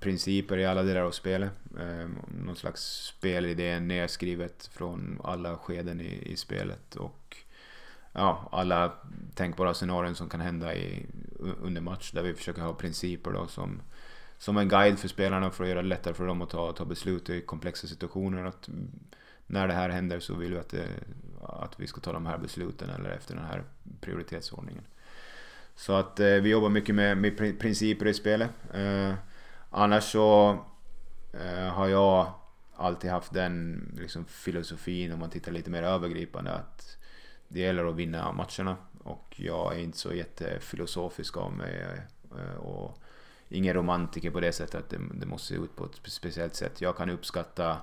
principer 0.00 0.58
i 0.58 0.66
alla 0.66 0.82
delar 0.82 1.00
av 1.00 1.10
spelet. 1.10 1.50
Ehm, 1.80 2.18
någon 2.44 2.56
slags 2.56 2.82
spelidé 3.16 3.80
nedskrivet 3.80 4.70
från 4.72 5.20
alla 5.24 5.56
skeden 5.56 6.00
i, 6.00 6.22
i 6.32 6.36
spelet 6.36 6.96
och 6.96 7.36
ja, 8.12 8.48
alla 8.52 8.92
tänkbara 9.34 9.74
scenarion 9.74 10.14
som 10.14 10.28
kan 10.28 10.40
hända 10.40 10.74
i, 10.74 11.06
under 11.38 11.80
match 11.80 12.12
där 12.12 12.22
vi 12.22 12.34
försöker 12.34 12.62
ha 12.62 12.74
principer 12.74 13.30
då 13.30 13.46
som, 13.46 13.82
som 14.38 14.56
en 14.56 14.68
guide 14.68 14.98
för 14.98 15.08
spelarna 15.08 15.50
för 15.50 15.64
att 15.64 15.70
göra 15.70 15.82
det 15.82 15.88
lättare 15.88 16.14
för 16.14 16.26
dem 16.26 16.42
att 16.42 16.50
ta, 16.50 16.72
ta 16.72 16.84
beslut 16.84 17.30
i 17.30 17.40
komplexa 17.40 17.86
situationer. 17.86 18.44
Att 18.44 18.68
när 19.46 19.68
det 19.68 19.74
här 19.74 19.88
händer 19.88 20.20
så 20.20 20.34
vill 20.34 20.52
vi 20.52 20.58
att, 20.58 20.68
det, 20.68 20.86
att 21.42 21.80
vi 21.80 21.86
ska 21.86 22.00
ta 22.00 22.12
de 22.12 22.26
här 22.26 22.38
besluten 22.38 22.90
eller 22.90 23.10
efter 23.10 23.34
den 23.34 23.44
här 23.44 23.64
prioritetsordningen. 24.00 24.84
Så 25.76 25.92
att 25.92 26.20
eh, 26.20 26.26
vi 26.26 26.48
jobbar 26.48 26.68
mycket 26.68 26.94
med, 26.94 27.18
med 27.18 27.58
principer 27.58 28.06
i 28.06 28.14
spelet. 28.14 28.50
Eh, 28.74 29.14
annars 29.70 30.04
så 30.04 30.58
eh, 31.32 31.68
har 31.68 31.88
jag 31.88 32.32
alltid 32.76 33.10
haft 33.10 33.32
den 33.32 33.88
liksom, 34.00 34.24
filosofin 34.24 35.12
om 35.12 35.18
man 35.18 35.30
tittar 35.30 35.52
lite 35.52 35.70
mer 35.70 35.82
övergripande 35.82 36.52
att 36.52 36.96
det 37.48 37.60
gäller 37.60 37.84
att 37.84 37.96
vinna 37.96 38.32
matcherna. 38.32 38.76
Och 39.04 39.34
jag 39.36 39.74
är 39.74 39.78
inte 39.78 39.98
så 39.98 40.12
jättefilosofisk 40.12 41.36
av 41.36 41.52
mig. 41.52 42.00
Eh, 42.38 42.56
och 42.56 42.98
ingen 43.48 43.74
romantiker 43.74 44.30
på 44.30 44.40
det 44.40 44.52
sättet 44.52 44.74
att 44.74 44.90
det, 44.90 45.00
det 45.14 45.26
måste 45.26 45.48
se 45.48 45.54
ut 45.54 45.76
på 45.76 45.84
ett 45.84 46.00
speciellt 46.04 46.54
sätt. 46.54 46.80
Jag 46.80 46.96
kan 46.96 47.10
uppskatta 47.10 47.76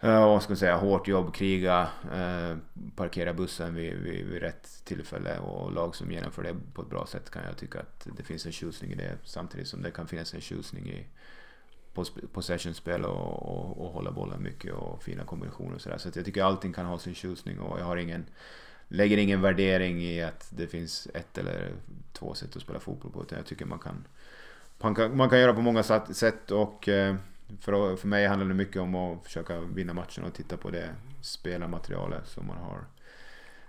Eh, 0.00 0.26
vad 0.26 0.42
ska 0.42 0.50
man 0.50 0.56
säga, 0.56 0.76
hårt 0.76 1.08
jobb, 1.08 1.34
kriga, 1.34 1.88
eh, 2.12 2.56
parkera 2.96 3.32
bussen 3.32 3.74
vid, 3.74 3.94
vid, 3.94 4.26
vid, 4.26 4.42
rätt 4.42 4.84
tillfälle 4.84 5.38
och 5.38 5.72
lag 5.72 5.96
som 5.96 6.12
genomför 6.12 6.42
det 6.42 6.56
på 6.74 6.82
ett 6.82 6.90
bra 6.90 7.06
sätt 7.06 7.30
kan 7.30 7.42
jag 7.44 7.56
tycka 7.56 7.80
att 7.80 8.08
det 8.16 8.22
finns 8.22 8.46
en 8.46 8.52
tjusning 8.52 8.92
i 8.92 8.94
det 8.94 9.18
samtidigt 9.24 9.68
som 9.68 9.82
det 9.82 9.90
kan 9.90 10.08
finnas 10.08 10.34
en 10.34 10.40
tjusning 10.40 10.90
i 10.90 11.06
possessionspel 12.32 13.04
och, 13.04 13.42
och, 13.42 13.84
och 13.84 13.92
hålla 13.92 14.10
bollen 14.10 14.42
mycket 14.42 14.72
och 14.72 15.02
fina 15.02 15.24
kombinationer 15.24 15.74
och 15.74 15.80
sådär. 15.80 15.98
Så 15.98 16.08
att 16.08 16.16
jag 16.16 16.24
tycker 16.24 16.42
allting 16.42 16.72
kan 16.72 16.86
ha 16.86 16.98
sin 16.98 17.14
tjusning 17.14 17.60
och 17.60 17.80
jag 17.80 17.84
har 17.84 17.96
ingen, 17.96 18.26
lägger 18.88 19.16
ingen 19.16 19.40
värdering 19.40 20.02
i 20.02 20.22
att 20.22 20.48
det 20.50 20.66
finns 20.66 21.08
ett 21.14 21.38
eller 21.38 21.72
två 22.12 22.34
sätt 22.34 22.56
att 22.56 22.62
spela 22.62 22.80
fotboll 22.80 23.12
på 23.12 23.22
utan 23.22 23.38
jag 23.38 23.46
tycker 23.46 23.64
man 23.64 23.78
kan, 23.78 24.06
man 24.78 24.94
kan, 24.94 25.16
man 25.16 25.30
kan 25.30 25.40
göra 25.40 25.54
på 25.54 25.60
många 25.60 25.82
sätt 25.82 26.50
och 26.50 26.88
eh, 26.88 27.16
för, 27.60 27.96
för 27.96 28.08
mig 28.08 28.26
handlar 28.26 28.48
det 28.48 28.54
mycket 28.54 28.82
om 28.82 28.94
att 28.94 29.24
försöka 29.24 29.60
vinna 29.60 29.94
matchen 29.94 30.24
och 30.24 30.34
titta 30.34 30.56
på 30.56 30.70
det 30.70 30.94
spelarmaterialet 31.20 32.26
som 32.26 32.46
man 32.46 32.56
har. 32.56 32.84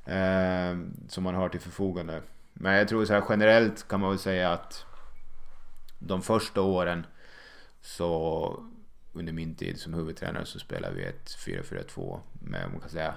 Eh, 0.05 0.77
som 1.07 1.23
man 1.23 1.35
har 1.35 1.49
till 1.49 1.59
förfogande. 1.59 2.21
Men 2.53 2.73
jag 2.73 2.87
tror 2.87 3.05
så 3.05 3.13
här 3.13 3.23
generellt 3.29 3.87
kan 3.87 3.99
man 3.99 4.09
väl 4.09 4.19
säga 4.19 4.51
att 4.51 4.85
de 5.99 6.21
första 6.21 6.61
åren 6.61 7.05
så 7.81 8.63
under 9.13 9.33
min 9.33 9.55
tid 9.55 9.79
som 9.79 9.93
huvudtränare 9.93 10.45
så 10.45 10.59
spelade 10.59 10.95
vi 10.95 11.03
ett 11.03 11.29
4-4-2 11.29 12.19
med, 12.33 12.71
man 12.71 12.81
kan 12.81 12.89
säga, 12.89 13.15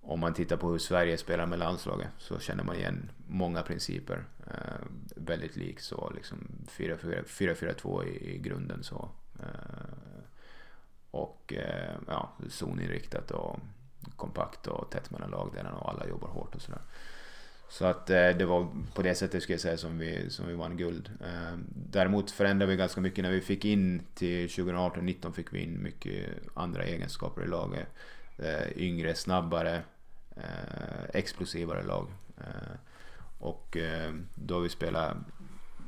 om 0.00 0.20
man 0.20 0.34
tittar 0.34 0.56
på 0.56 0.70
hur 0.70 0.78
Sverige 0.78 1.18
spelar 1.18 1.46
med 1.46 1.58
landslaget 1.58 2.08
så 2.18 2.38
känner 2.38 2.64
man 2.64 2.76
igen 2.76 3.10
många 3.26 3.62
principer. 3.62 4.24
Eh, 4.46 4.86
väldigt 5.16 5.56
lik 5.56 5.80
så 5.80 6.12
liksom 6.14 6.48
4-4-2 6.68 8.04
i, 8.04 8.34
i 8.34 8.38
grunden 8.38 8.82
så 8.82 9.10
Eh, 9.38 10.24
och 11.10 11.52
eh, 11.56 11.94
ja, 12.06 12.32
zoninriktat 12.48 13.30
och 13.30 13.58
kompakt 14.16 14.66
och 14.66 14.90
tätt 14.90 15.10
mellan 15.10 15.30
lagdelarna 15.30 15.76
och 15.76 15.88
alla 15.90 16.06
jobbar 16.06 16.28
hårt 16.28 16.54
och 16.54 16.62
sådär. 16.62 16.80
Så 17.68 17.84
att 17.86 18.10
eh, 18.10 18.28
det 18.28 18.44
var 18.44 18.68
på 18.94 19.02
det 19.02 19.14
sättet 19.14 19.42
skulle 19.42 19.54
jag 19.54 19.60
säga 19.60 19.76
som 19.76 19.98
vi, 19.98 20.30
som 20.30 20.46
vi 20.46 20.54
vann 20.54 20.76
guld. 20.76 21.10
Däremot 21.74 22.30
förändrade 22.30 22.70
vi 22.70 22.76
ganska 22.76 23.00
mycket 23.00 23.24
när 23.24 23.30
vi 23.30 23.40
fick 23.40 23.64
in 23.64 24.02
till 24.14 24.46
2018-19 24.46 25.32
fick 25.32 25.52
vi 25.52 25.62
in 25.62 25.82
mycket 25.82 26.28
andra 26.54 26.84
egenskaper 26.84 27.44
i 27.44 27.46
laget. 27.46 27.88
Yngre, 28.76 29.14
snabbare, 29.14 29.82
explosivare 31.12 31.82
lag. 31.82 32.06
Och 33.38 33.76
då 34.34 34.54
har 34.54 34.60
vi 34.60 34.68
spelat 34.68 35.16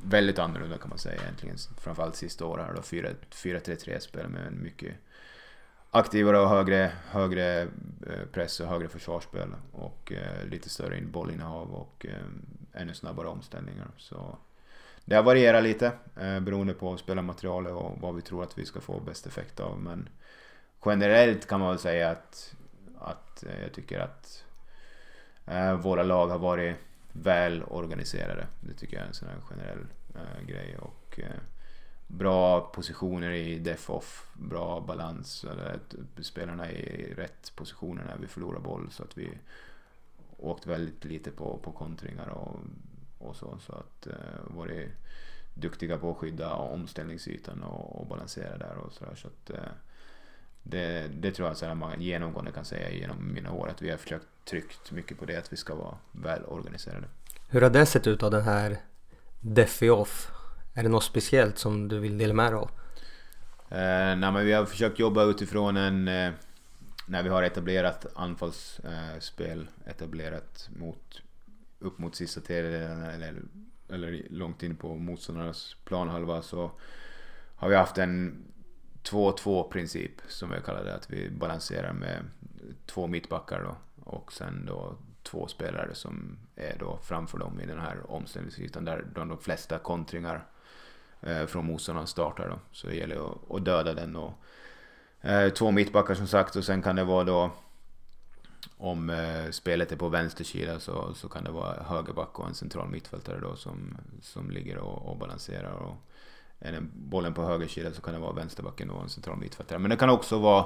väldigt 0.03 0.39
annorlunda 0.39 0.77
kan 0.77 0.89
man 0.89 0.97
säga 0.97 1.21
egentligen. 1.21 1.57
Framförallt 1.77 2.15
sista 2.15 2.45
året 2.45 2.65
här 2.65 2.73
då 2.73 2.81
4-3-3 2.81 3.99
spel 3.99 4.27
med 4.27 4.47
en 4.47 4.63
mycket 4.63 4.95
aktivare 5.91 6.39
och 6.39 6.49
högre, 6.49 6.91
högre 7.09 7.61
eh, 7.61 8.25
press 8.31 8.59
och 8.59 8.67
högre 8.67 8.87
försvarsspel 8.87 9.49
och 9.71 10.11
eh, 10.11 10.45
lite 10.45 10.69
större 10.69 11.01
bollinnehav 11.01 11.73
och 11.73 12.05
eh, 12.09 12.81
ännu 12.81 12.93
snabbare 12.93 13.27
omställningar. 13.27 13.87
Så 13.97 14.37
det 15.05 15.15
har 15.15 15.23
varierat 15.23 15.63
lite 15.63 15.91
eh, 16.21 16.39
beroende 16.39 16.73
på 16.73 16.97
spelarmaterialet 16.97 17.73
och 17.73 17.97
vad 18.01 18.15
vi 18.15 18.21
tror 18.21 18.43
att 18.43 18.57
vi 18.57 18.65
ska 18.65 18.81
få 18.81 18.99
bäst 18.99 19.27
effekt 19.27 19.59
av. 19.59 19.79
Men 19.79 20.09
generellt 20.85 21.47
kan 21.47 21.59
man 21.59 21.69
väl 21.69 21.79
säga 21.79 22.09
att, 22.09 22.55
att 22.99 23.43
eh, 23.43 23.61
jag 23.61 23.73
tycker 23.73 23.99
att 23.99 24.43
våra 25.81 26.03
lag 26.03 26.27
har 26.27 26.39
varit 26.39 26.75
väl 27.13 27.63
organiserade. 27.63 28.47
Det 28.59 28.73
tycker 28.73 28.95
jag 28.95 29.03
är 29.03 29.07
en 29.07 29.13
sån 29.13 29.27
här 29.27 29.37
generell 29.49 29.85
eh, 30.15 30.45
grej. 30.45 30.77
Och, 30.77 31.19
eh, 31.19 31.39
bra 32.07 32.61
positioner 32.61 33.31
i 33.31 33.59
def-off, 33.59 34.29
bra 34.33 34.79
balans, 34.79 35.45
typ, 35.89 36.25
Spelarna 36.25 36.65
är 36.65 36.71
spelarna 36.71 36.71
i 36.71 37.13
rätt 37.13 37.51
positioner 37.55 38.03
när 38.03 38.17
vi 38.17 38.27
förlorar 38.27 38.59
boll 38.59 38.91
så 38.91 39.03
att 39.03 39.17
vi 39.17 39.37
åkt 40.37 40.67
väldigt 40.67 41.05
lite 41.05 41.31
på, 41.31 41.57
på 41.57 41.71
kontringar 41.71 42.27
och, 42.27 42.59
och 43.17 43.35
så. 43.35 43.57
Så 43.59 43.73
att 43.73 44.07
eh, 44.07 44.43
varit 44.47 44.89
duktiga 45.53 45.97
på 45.97 46.11
att 46.11 46.17
skydda 46.17 46.53
omställningsytan 46.53 47.63
och, 47.63 47.99
och 47.99 48.07
balansera 48.07 48.57
där 48.57 48.77
och 48.77 48.93
sådär. 48.93 49.15
Så 49.15 49.27
att, 49.27 49.49
eh, 49.49 49.71
det, 50.63 51.07
det 51.07 51.31
tror 51.31 51.47
jag 51.47 51.71
att 51.71 51.77
man 51.77 52.01
genomgående 52.01 52.51
kan 52.51 52.65
säga 52.65 52.91
genom 52.91 53.33
mina 53.33 53.51
år 53.51 53.69
att 53.69 53.81
vi 53.81 53.89
har 53.89 53.97
försökt 53.97 54.27
tryckt 54.45 54.91
mycket 54.91 55.19
på 55.19 55.25
det 55.25 55.37
att 55.37 55.53
vi 55.53 55.57
ska 55.57 55.75
vara 55.75 55.97
väl 56.11 56.45
organiserade. 56.45 57.07
Hur 57.49 57.61
har 57.61 57.69
det 57.69 57.85
sett 57.85 58.07
ut 58.07 58.23
av 58.23 58.31
den 58.31 58.43
här 58.43 58.77
Defi-off? 59.39 60.31
Är 60.73 60.83
det 60.83 60.89
något 60.89 61.03
speciellt 61.03 61.57
som 61.57 61.87
du 61.87 61.99
vill 61.99 62.17
dela 62.17 62.33
med 62.33 62.51
dig 62.53 62.59
av? 62.59 62.71
Eh, 63.69 64.17
nej, 64.17 64.31
men 64.31 64.45
vi 64.45 64.53
har 64.53 64.65
försökt 64.65 64.99
jobba 64.99 65.23
utifrån 65.23 65.77
en... 65.77 66.07
Eh, 66.07 66.31
när 67.07 67.23
vi 67.23 67.29
har 67.29 67.43
etablerat 67.43 68.05
anfallsspel, 68.15 69.67
eh, 69.85 69.91
etablerat 69.91 70.69
mot, 70.75 71.21
upp 71.79 71.97
mot 71.97 72.15
sista 72.15 72.41
tredjedelen 72.41 73.03
eller, 73.03 73.41
eller 73.89 74.25
långt 74.29 74.63
in 74.63 74.75
på 74.75 74.95
motståndarnas 74.95 75.75
planhalva 75.85 76.41
så 76.41 76.71
har 77.55 77.69
vi 77.69 77.75
haft 77.75 77.97
en 77.97 78.43
2-2 79.03 79.69
princip 79.71 80.11
som 80.27 80.49
vi 80.49 80.61
kallar 80.65 80.83
det. 80.83 80.95
Att 80.95 81.09
vi 81.09 81.29
balanserar 81.29 81.93
med 81.93 82.25
två 82.85 83.07
mittbackar 83.07 83.63
då, 83.63 83.75
och 84.11 84.33
sen 84.33 84.65
då 84.65 84.95
två 85.23 85.47
spelare 85.47 85.95
som 85.95 86.37
är 86.55 86.75
då 86.79 86.99
framför 87.03 87.37
dem 87.37 87.59
i 87.59 87.65
den 87.65 87.79
här 87.79 88.11
omställningsytan 88.11 88.85
där 88.85 89.05
de 89.15 89.37
flesta 89.37 89.77
kontringar 89.77 90.45
eh, 91.21 91.45
från 91.45 91.65
motståndaren 91.65 92.07
startar 92.07 92.49
då. 92.49 92.59
Så 92.71 92.87
det 92.87 92.95
gäller 92.95 93.31
att, 93.31 93.51
att 93.51 93.65
döda 93.65 93.93
den 93.93 94.15
och 94.15 94.33
eh, 95.21 95.49
två 95.49 95.71
mittbackar 95.71 96.13
som 96.13 96.27
sagt 96.27 96.55
och 96.55 96.63
sen 96.63 96.81
kan 96.81 96.95
det 96.95 97.03
vara 97.03 97.23
då 97.23 97.51
om 98.77 99.09
eh, 99.09 99.49
spelet 99.51 99.91
är 99.91 99.95
på 99.95 100.09
vänster 100.09 100.43
sida 100.43 100.79
så, 100.79 101.13
så 101.13 101.29
kan 101.29 101.43
det 101.43 101.51
vara 101.51 101.83
högerback 101.83 102.39
och 102.39 102.47
en 102.47 102.53
central 102.53 102.89
mittfältare 102.89 103.39
då 103.39 103.55
som, 103.55 103.97
som 104.21 104.51
ligger 104.51 104.77
och, 104.77 105.09
och 105.09 105.17
balanserar. 105.17 105.71
Och 105.71 105.95
är 106.61 106.71
den 106.71 106.91
bollen 106.93 107.33
på 107.33 107.43
höger 107.43 107.67
sida 107.67 107.93
så 107.93 108.01
kan 108.01 108.13
det 108.13 108.19
vara 108.19 108.33
vänsterbacken 108.33 108.89
och 108.89 109.03
en 109.03 109.09
central 109.09 109.37
mittfältare. 109.37 109.79
Men 109.79 109.89
det 109.89 109.97
kan 109.97 110.09
också 110.09 110.39
vara 110.39 110.65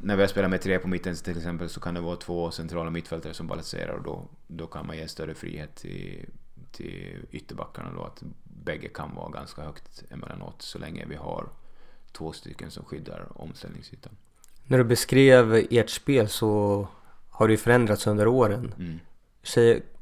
när 0.00 0.16
vi 0.16 0.22
har 0.22 0.28
spelat 0.28 0.50
med 0.50 0.60
tre 0.60 0.78
på 0.78 0.88
mitten 0.88 1.14
till 1.14 1.36
exempel 1.36 1.68
så 1.68 1.80
kan 1.80 1.94
det 1.94 2.00
vara 2.00 2.16
två 2.16 2.50
centrala 2.50 2.90
mittfältare 2.90 3.34
som 3.34 3.46
balanserar 3.46 3.92
och 3.92 4.02
då, 4.02 4.28
då 4.46 4.66
kan 4.66 4.86
man 4.86 4.96
ge 4.96 5.08
större 5.08 5.34
frihet 5.34 5.74
till, 5.76 6.26
till 6.70 7.26
ytterbackarna 7.30 7.92
då 7.92 8.04
att 8.04 8.22
bägge 8.44 8.88
kan 8.88 9.14
vara 9.14 9.30
ganska 9.30 9.62
högt 9.62 10.04
emellanåt 10.10 10.62
så 10.62 10.78
länge 10.78 11.06
vi 11.08 11.16
har 11.16 11.48
två 12.12 12.32
stycken 12.32 12.70
som 12.70 12.84
skyddar 12.84 13.26
omställningsytan. 13.34 14.12
När 14.64 14.78
du 14.78 14.84
beskrev 14.84 15.66
ert 15.70 15.90
spel 15.90 16.28
så 16.28 16.88
har 17.30 17.48
det 17.48 17.52
ju 17.52 17.58
förändrats 17.58 18.06
under 18.06 18.26
åren. 18.26 18.74
Mm 18.78 19.00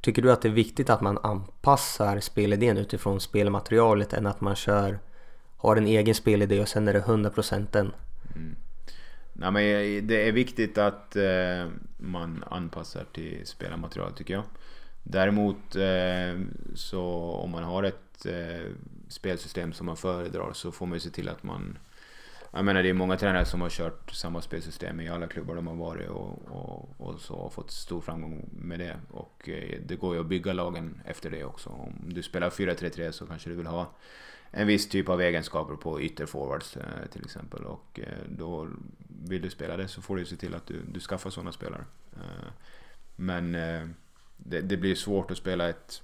tycker 0.01 0.23
du 0.23 0.33
att 0.33 0.43
det 0.43 0.49
är 0.49 0.53
viktigt 0.53 0.91
att 0.91 1.01
man 1.01 1.19
anpassar 1.23 2.21
spelidén 2.21 2.79
utifrån 2.79 3.21
spelmaterialet 3.21 4.13
än 4.13 4.27
att 4.27 4.41
man 4.41 4.57
kör, 4.57 4.99
har 5.57 5.77
en 5.77 5.87
egen 5.87 6.15
spelidé 6.15 6.61
och 6.61 6.69
sen 6.69 6.89
är 6.89 6.93
det 6.93 7.01
100% 7.01 7.67
den? 7.71 7.93
Mm. 8.37 8.57
Nej, 9.33 9.51
men 9.53 10.07
det 10.07 10.29
är 10.29 10.33
viktigt 10.33 10.79
att 10.79 11.17
eh, 11.17 11.69
man 11.97 12.45
anpassar 12.51 13.05
till 13.13 13.41
spelarmaterialet 13.45 14.17
tycker 14.17 14.35
jag. 14.35 14.43
Däremot 15.03 15.77
eh, 15.77 16.41
så 16.75 17.03
om 17.45 17.51
man 17.51 17.65
har 17.65 17.83
ett 17.83 18.27
eh, 18.27 18.71
spelsystem 19.09 19.73
som 19.73 19.87
man 19.87 19.97
föredrar 19.97 20.53
så 20.53 20.73
får 20.73 20.87
man 20.87 20.97
ju 20.97 21.01
se 21.01 21.11
till 21.11 21.29
att 21.29 21.43
man 21.43 21.79
jag 22.53 22.65
menar 22.65 22.83
det 22.83 22.89
är 22.89 22.95
många 22.95 23.17
tränare 23.17 23.45
som 23.45 23.61
har 23.61 23.71
kört 23.71 24.11
samma 24.11 24.43
spelsystem 24.43 25.01
i 25.01 25.09
alla 25.09 25.27
klubbar 25.27 25.55
de 25.55 25.67
har 25.67 25.75
varit 25.75 26.09
och, 26.09 26.49
och, 26.49 26.89
och 26.97 27.21
så 27.21 27.43
har 27.43 27.51
fått 27.51 27.71
stor 27.71 28.01
framgång 28.01 28.49
med 28.53 28.79
det. 28.79 28.97
Och 29.11 29.49
eh, 29.49 29.81
det 29.87 29.97
går 29.97 30.15
ju 30.15 30.21
att 30.21 30.27
bygga 30.27 30.53
lagen 30.53 31.01
efter 31.05 31.31
det 31.31 31.45
också. 31.45 31.71
Om 31.71 31.95
du 32.07 32.23
spelar 32.23 32.51
4-3-3 32.51 33.11
så 33.11 33.27
kanske 33.27 33.51
du 33.51 33.57
vill 33.57 33.67
ha 33.67 33.93
en 34.51 34.67
viss 34.67 34.89
typ 34.89 35.09
av 35.09 35.21
egenskaper 35.21 35.75
på 35.75 36.01
ytterforwards 36.01 36.77
eh, 36.77 37.07
till 37.13 37.25
exempel. 37.25 37.65
Och 37.65 38.01
eh, 38.01 38.19
då 38.29 38.69
vill 39.09 39.43
du 39.43 39.51
spela 39.51 39.77
det 39.77 39.89
så 39.89 40.03
får 40.03 40.17
du 40.17 40.25
se 40.25 40.37
till 40.37 40.55
att 40.55 40.67
du, 40.67 40.83
du 40.93 41.01
skaffar 41.01 41.31
sådana 41.31 41.53
spelare. 41.53 41.85
Eh, 42.13 42.51
men 43.17 43.55
eh, 43.55 43.89
det, 44.37 44.61
det 44.61 44.77
blir 44.77 44.95
svårt 44.95 45.31
att 45.31 45.39
spela 45.39 45.69
ett 45.69 46.03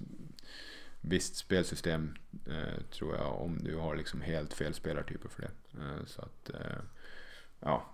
visst 1.09 1.35
spelsystem 1.35 2.15
eh, 2.45 2.83
tror 2.91 3.15
jag 3.15 3.41
om 3.41 3.57
du 3.59 3.75
har 3.75 3.95
liksom 3.95 4.21
helt 4.21 4.53
fel 4.53 4.73
spelartyper 4.73 5.29
för 5.29 5.41
det. 5.41 5.81
Eh, 5.81 6.05
så 6.05 6.21
att 6.21 6.49
eh, 6.49 6.79
ja, 7.59 7.85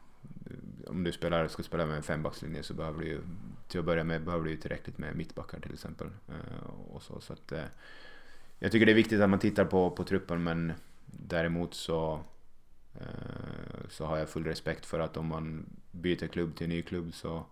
om 0.88 1.04
du 1.04 1.12
spelar, 1.12 1.48
ska 1.48 1.64
spela 1.64 1.86
med 1.86 1.98
en 1.98 2.04
fembackslinje 2.04 2.64
så 2.64 2.74
behöver 2.74 3.02
du 3.02 3.08
ju 3.08 3.22
till 3.68 3.80
att 3.80 3.86
börja 3.86 4.04
med 4.04 4.24
behöver 4.24 4.46
du 4.46 4.52
ju 4.52 4.58
tillräckligt 4.58 4.98
med 4.98 5.16
mittbackar 5.16 5.60
till 5.60 5.74
exempel. 5.74 6.08
Eh, 6.28 6.70
och 6.92 7.02
så, 7.02 7.22
så 7.22 7.34
att, 7.34 7.52
eh, 7.52 7.64
jag 8.60 8.72
tycker 8.72 8.86
det 8.86 8.92
är 8.92 8.96
viktigt 8.96 9.22
att 9.22 9.30
man 9.30 9.40
tittar 9.40 9.66
på, 9.66 9.92
på 9.92 10.04
truppen 10.04 10.44
men 10.44 10.74
däremot 11.06 11.74
så 11.74 12.24
eh, 12.94 13.88
så 13.90 14.06
har 14.06 14.18
jag 14.18 14.30
full 14.30 14.46
respekt 14.46 14.86
för 14.86 15.00
att 15.00 15.18
om 15.18 15.26
man 15.26 15.66
byter 15.92 16.28
klubb 16.28 16.56
till 16.56 16.64
en 16.66 16.70
ny 16.70 16.82
klubb 16.82 17.14
så 17.14 17.46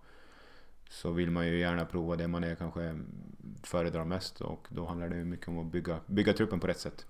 så 0.91 1.11
vill 1.11 1.31
man 1.31 1.47
ju 1.47 1.59
gärna 1.59 1.85
prova 1.85 2.15
det 2.15 2.27
man 2.27 2.43
är 2.43 2.55
kanske 2.55 2.99
föredrar 3.63 4.05
mest 4.05 4.41
och 4.41 4.67
då 4.69 4.85
handlar 4.85 5.09
det 5.09 5.15
mycket 5.15 5.47
om 5.47 5.59
att 5.59 5.71
bygga, 5.71 5.99
bygga 6.05 6.33
truppen 6.33 6.59
på 6.59 6.67
rätt 6.67 6.79
sätt. 6.79 7.05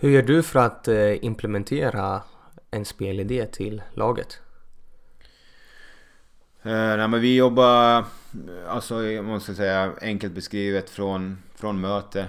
Hur 0.00 0.10
gör 0.10 0.22
du 0.22 0.42
för 0.42 0.58
att 0.58 0.88
eh, 0.88 1.24
implementera 1.24 2.22
en 2.70 2.84
spelidé 2.84 3.46
till 3.46 3.82
laget? 3.94 4.40
Eh, 6.62 6.72
nej, 6.72 7.08
men 7.08 7.20
vi 7.20 7.36
jobbar, 7.36 8.04
alltså 8.66 9.02
jag 9.02 9.24
måste 9.24 9.54
säga 9.54 9.92
enkelt 10.00 10.34
beskrivet 10.34 10.90
från, 10.90 11.38
från 11.54 11.80
möte. 11.80 12.28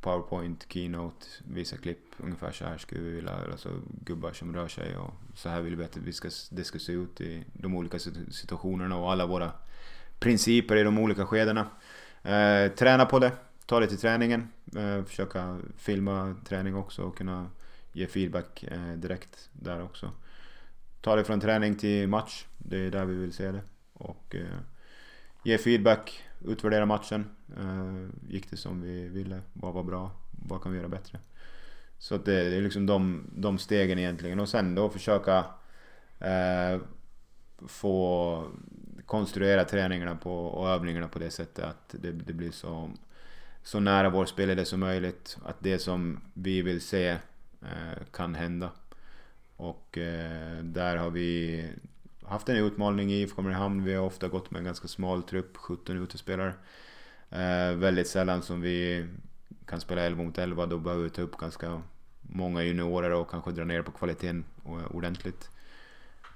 Powerpoint, 0.00 0.66
Keynote, 0.68 1.26
visa 1.44 1.76
klipp. 1.76 1.98
Ungefär 2.18 2.52
så 2.52 2.64
här 2.64 2.78
skulle 2.78 3.00
vi 3.00 3.10
vilja, 3.10 3.32
alltså 3.50 3.68
gubbar 4.04 4.32
som 4.32 4.54
rör 4.54 4.68
sig 4.68 4.96
och 4.96 5.14
så 5.34 5.48
här 5.48 5.60
vill 5.60 5.76
vi 5.76 5.84
att 5.84 5.96
vi 5.96 6.12
ska, 6.12 6.30
det 6.50 6.64
ska 6.64 6.78
se 6.78 6.92
ut 6.92 7.20
i 7.20 7.44
de 7.52 7.74
olika 7.74 7.98
situationerna 8.30 8.96
och 8.96 9.12
alla 9.12 9.26
våra 9.26 9.52
principer 10.18 10.76
i 10.76 10.82
de 10.82 10.98
olika 10.98 11.26
skedena. 11.26 11.66
Eh, 12.22 12.72
träna 12.72 13.06
på 13.06 13.18
det, 13.18 13.32
ta 13.66 13.80
det 13.80 13.86
till 13.86 13.98
träningen, 13.98 14.48
eh, 14.76 15.04
försöka 15.04 15.58
filma 15.76 16.36
träning 16.44 16.76
också 16.76 17.02
och 17.02 17.18
kunna 17.18 17.50
ge 17.92 18.06
feedback 18.06 18.62
eh, 18.62 18.92
direkt 18.92 19.48
där 19.52 19.82
också. 19.82 20.10
Ta 21.00 21.16
det 21.16 21.24
från 21.24 21.40
träning 21.40 21.74
till 21.74 22.08
match, 22.08 22.46
det 22.58 22.78
är 22.78 22.90
där 22.90 23.04
vi 23.04 23.14
vill 23.14 23.32
se 23.32 23.52
det. 23.52 23.62
Och 23.92 24.34
eh, 24.34 24.58
ge 25.42 25.58
feedback, 25.58 26.22
utvärdera 26.44 26.86
matchen. 26.86 27.24
Eh, 27.58 28.08
gick 28.28 28.50
det 28.50 28.56
som 28.56 28.82
vi 28.82 29.08
ville? 29.08 29.40
Vad 29.52 29.74
var 29.74 29.82
bra? 29.82 30.10
Vad 30.30 30.62
kan 30.62 30.72
vi 30.72 30.78
göra 30.78 30.88
bättre? 30.88 31.18
Så 31.98 32.14
att 32.14 32.24
det, 32.24 32.50
det 32.50 32.56
är 32.56 32.62
liksom 32.62 32.86
de, 32.86 33.30
de 33.36 33.58
stegen 33.58 33.98
egentligen. 33.98 34.40
Och 34.40 34.48
sen 34.48 34.74
då 34.74 34.88
försöka 34.88 35.44
eh, 36.20 36.80
få 37.66 38.44
konstruera 39.06 39.64
träningarna 39.64 40.16
på, 40.16 40.46
och 40.46 40.68
övningarna 40.68 41.08
på 41.08 41.18
det 41.18 41.30
sättet 41.30 41.64
att 41.64 41.94
det, 42.00 42.12
det 42.12 42.32
blir 42.32 42.50
så, 42.50 42.90
så 43.62 43.80
nära 43.80 44.10
vår 44.10 44.26
spelare 44.26 44.64
som 44.64 44.80
möjligt. 44.80 45.38
Att 45.44 45.56
det 45.58 45.78
som 45.78 46.20
vi 46.34 46.62
vill 46.62 46.80
se 46.80 47.08
eh, 47.62 48.02
kan 48.12 48.34
hända. 48.34 48.70
Och 49.56 49.98
eh, 49.98 50.58
där 50.62 50.96
har 50.96 51.10
vi 51.10 51.68
haft 52.28 52.48
en 52.48 52.56
utmaning 52.56 53.12
i 53.12 53.22
IFK 53.22 53.42
Mariehamn. 53.42 53.84
Vi 53.84 53.94
har 53.94 54.06
ofta 54.06 54.28
gått 54.28 54.50
med 54.50 54.58
en 54.58 54.64
ganska 54.64 54.88
smal 54.88 55.22
trupp, 55.22 55.56
17 55.56 55.96
utespelare. 55.96 56.52
Eh, 57.30 57.72
väldigt 57.76 58.08
sällan 58.08 58.42
som 58.42 58.60
vi 58.60 59.06
kan 59.66 59.80
spela 59.80 60.02
11 60.02 60.22
mot 60.22 60.38
11. 60.38 60.66
Då 60.66 60.78
behöver 60.78 61.04
vi 61.04 61.10
ta 61.10 61.22
upp 61.22 61.36
ganska 61.36 61.82
många 62.20 62.62
juniorer 62.62 63.10
och 63.10 63.30
kanske 63.30 63.50
dra 63.50 63.64
ner 63.64 63.82
på 63.82 63.90
kvaliteten 63.90 64.44
ordentligt. 64.90 65.50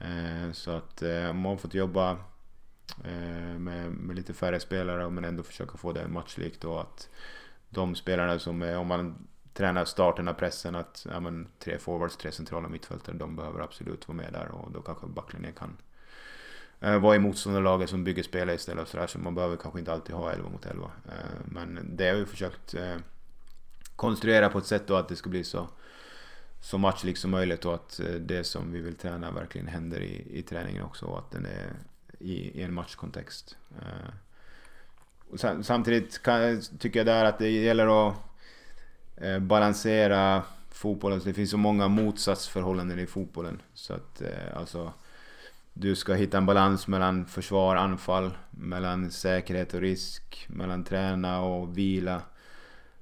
Eh, 0.01 0.53
så 0.53 0.71
att 0.71 1.03
eh, 1.03 1.33
man 1.33 1.45
har 1.45 1.57
fått 1.57 1.75
jobba 1.75 2.11
eh, 3.05 3.59
med, 3.59 3.91
med, 3.91 4.17
lite 4.17 4.35
färre 4.35 4.61
spelare 4.61 5.11
men 5.11 5.25
ändå 5.25 5.43
försöka 5.43 5.79
få 5.79 5.93
det 5.93 6.09
matchlikt 6.09 6.65
och 6.65 6.81
att 6.81 7.09
de 7.69 7.95
spelarna 7.95 8.39
som 8.39 8.63
är, 8.63 8.79
om 8.79 8.87
man 8.87 9.27
tränar 9.61 9.85
starten 9.85 10.29
av 10.29 10.33
pressen 10.33 10.75
att 10.75 11.07
ja, 11.11 11.21
men, 11.21 11.49
tre 11.59 11.79
forwards, 11.79 12.17
tre 12.17 12.33
centrala 12.33 12.69
mittfältare, 12.69 13.17
de 13.17 13.37
behöver 13.37 13.61
absolut 13.61 14.09
vara 14.09 14.17
med 14.17 14.33
där 14.33 14.49
och 14.49 14.71
då 14.71 14.83
kanske 14.83 15.07
backlinjen 15.07 15.53
kan 15.53 15.77
eh, 16.81 16.99
vara 16.99 17.17
i 17.17 17.19
motståndarlaget 17.19 17.91
som 17.91 18.05
bygger 18.05 18.23
spelet 18.23 18.61
istället. 18.61 18.89
Så, 18.89 18.97
där, 18.97 19.07
så 19.07 19.19
man 19.19 19.35
behöver 19.35 19.57
kanske 19.57 19.79
inte 19.79 19.93
alltid 19.93 20.15
ha 20.15 20.33
11 20.33 20.49
mot 20.49 20.67
11. 20.67 20.91
Eh, 21.07 21.41
men 21.45 21.97
det 21.97 22.09
har 22.09 22.15
vi 22.15 22.27
försökt 22.27 22.75
eh, 22.75 22.97
konstruera 23.97 24.49
på 24.49 24.59
ett 24.59 24.67
sätt 24.67 24.87
då 24.87 24.97
att 24.97 25.09
det 25.09 25.17
ska 25.17 25.31
bli 25.31 25.45
så, 25.45 25.69
så 26.61 26.79
matchlikt 26.79 27.21
som 27.21 27.31
möjligt 27.31 27.65
och 27.65 27.75
att 27.75 28.01
eh, 28.01 28.15
det 28.15 28.45
som 28.45 28.73
vi 28.73 28.81
vill 28.81 28.97
träna 28.97 29.31
verkligen 29.31 29.67
händer 29.67 30.01
i, 30.01 30.39
i 30.39 30.43
träningen 30.43 30.85
också 30.85 31.07
och 31.07 31.19
att 31.19 31.31
den 31.31 31.47
är 31.47 31.73
i, 32.19 32.61
i 32.61 32.63
en 32.63 32.75
matchkontext. 32.75 33.57
Eh, 33.83 35.63
samtidigt 35.63 36.23
kan, 36.23 36.61
tycker 36.79 37.01
jag 37.01 37.07
där 37.07 37.25
att 37.25 37.39
det 37.39 37.51
gäller 37.51 38.09
att 38.09 38.30
Eh, 39.21 39.39
balansera 39.39 40.43
fotbollen. 40.71 41.21
Det 41.25 41.33
finns 41.33 41.51
så 41.51 41.59
många 41.59 41.89
motsatsförhållanden 41.89 42.99
i 42.99 43.07
fotbollen. 43.07 43.63
Så 43.75 43.95
att 43.95 44.23
eh, 44.23 44.57
alltså 44.57 44.93
du 45.73 45.97
ska 45.97 46.15
hitta 46.15 46.39
en 46.39 46.47
balans 46.47 46.89
mellan 46.89 47.27
försvar, 47.27 47.77
anfall, 47.77 48.31
mellan 48.51 49.11
säkerhet 49.11 49.75
och 49.75 49.81
risk, 49.81 50.47
mellan 50.49 50.85
träna 50.85 51.41
och 51.41 51.79
vila 51.79 52.23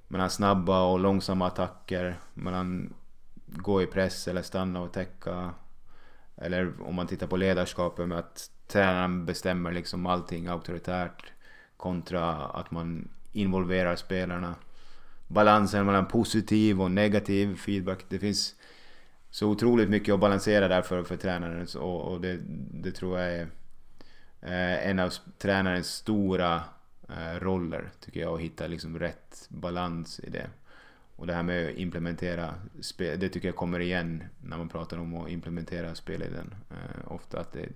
mellan 0.09 0.31
snabba 0.31 0.83
och 0.83 0.99
långsamma 0.99 1.47
attacker, 1.47 2.19
mellan 2.35 2.95
gå 3.47 3.83
i 3.83 3.87
press 3.87 4.29
eller 4.29 4.43
stanna 4.43 4.81
och 4.81 4.93
täcka. 4.93 5.55
Eller 6.37 6.73
om 6.83 6.95
man 6.95 7.07
tittar 7.07 7.27
på 7.27 7.37
ledarskapet 7.37 8.09
med 8.09 8.19
att 8.19 8.51
tränaren 8.67 9.27
bestämmer 9.27 9.73
liksom 9.73 10.07
allting 10.07 10.47
auktoritärt 10.47 11.33
kontra 11.77 12.35
att 12.35 12.71
man 12.71 13.09
involverar 13.33 13.97
spelarna. 13.97 14.55
Balansen 15.29 15.87
mellan 15.87 16.07
positiv 16.07 16.83
och 16.83 16.91
negativ 16.91 17.57
feedback. 17.57 18.05
Det 18.09 18.19
finns 18.19 18.55
så 19.31 19.49
otroligt 19.49 19.88
mycket 19.88 20.14
att 20.14 20.21
balansera 20.21 20.69
där 20.69 20.83
för, 20.83 21.03
för 21.03 21.17
tränaren 21.17 21.67
och, 21.77 22.12
och 22.12 22.21
det, 22.21 22.38
det 22.73 22.91
tror 22.91 23.19
jag 23.19 23.33
är 23.33 23.49
eh, 24.41 24.88
en 24.88 24.99
av 24.99 25.12
tränarens 25.38 25.87
stora 25.87 26.62
eh, 27.09 27.41
roller 27.41 27.91
tycker 28.01 28.21
jag 28.21 28.35
att 28.35 28.41
hitta 28.41 28.67
liksom 28.67 28.99
rätt 28.99 29.47
balans 29.49 30.21
i 30.21 30.31
det. 30.31 30.47
Och 31.17 31.27
det 31.27 31.35
här 31.35 31.43
med 31.43 31.71
att 31.71 31.77
implementera 31.77 32.55
spel, 32.81 33.21
det 33.21 33.29
tycker 33.29 33.49
jag 33.49 33.57
kommer 33.57 33.81
igen 33.81 34.25
när 34.43 34.57
man 34.57 34.69
pratar 34.69 34.99
om 34.99 35.14
att 35.14 35.31
implementera 35.31 35.95
spelleden. 35.95 36.55
Eh, 36.71 37.12
ofta 37.12 37.41
att 37.41 37.53
det, 37.53 37.69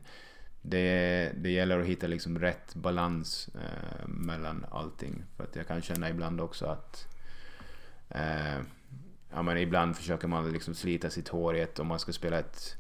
det, 0.63 1.33
det 1.37 1.51
gäller 1.51 1.81
att 1.81 1.87
hitta 1.87 2.07
liksom 2.07 2.39
rätt 2.39 2.75
balans 2.75 3.49
eh, 3.55 4.07
mellan 4.07 4.67
allting. 4.71 5.25
För 5.37 5.45
att 5.45 5.57
jag 5.57 5.67
kan 5.67 5.83
känna 5.83 6.11
ibland 6.11 6.41
också 6.41 6.67
att 6.67 7.12
eh, 8.15 8.61
ja, 9.31 9.43
men 9.43 9.59
ibland 9.59 9.97
försöker 9.97 10.29
man 10.29 10.53
liksom 10.53 10.75
slita 10.75 11.11
sitt 11.11 11.29
hår 11.29 11.57
i 11.57 11.61
ett 11.61 11.79
om 11.79 11.87
man 11.87 11.99
ska 11.99 12.13
spela 12.13 12.39
ett 12.39 12.77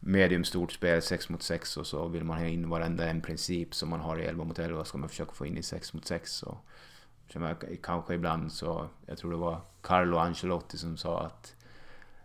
mediumstort 0.00 0.72
spel, 0.72 1.02
6 1.02 1.28
mot 1.28 1.42
6 1.42 1.76
och 1.76 1.86
så 1.86 2.08
vill 2.08 2.24
man 2.24 2.38
ha 2.38 2.46
in 2.46 2.68
varenda 2.68 3.08
en 3.08 3.20
princip 3.20 3.74
som 3.74 3.88
man 3.88 4.00
har 4.00 4.18
i 4.18 4.24
11 4.24 4.44
mot 4.44 4.58
11 4.58 4.84
ska 4.84 4.98
man 4.98 5.08
försöka 5.08 5.32
få 5.32 5.46
in 5.46 5.58
i 5.58 5.62
6 5.62 5.94
mot 5.94 6.06
6. 6.06 6.42
Och, 6.42 6.56
kanske 7.82 8.14
ibland 8.14 8.52
så, 8.52 8.88
jag 9.06 9.18
tror 9.18 9.30
det 9.30 9.36
var 9.36 9.60
Carlo 9.80 10.16
Ancelotti 10.16 10.78
som 10.78 10.96
sa 10.96 11.20
att 11.20 11.56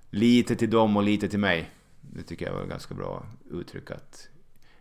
lite 0.10 0.56
till 0.56 0.70
dem 0.70 0.98
och 0.98 1.04
lite 1.04 1.30
till 1.30 1.40
mig. 1.40 1.70
Det 2.02 2.24
tycker 2.24 2.46
jag 2.46 2.54
var 2.54 2.66
ganska 2.66 2.94
bra 2.94 3.26
uttryck 3.52 3.92
att 3.92 4.30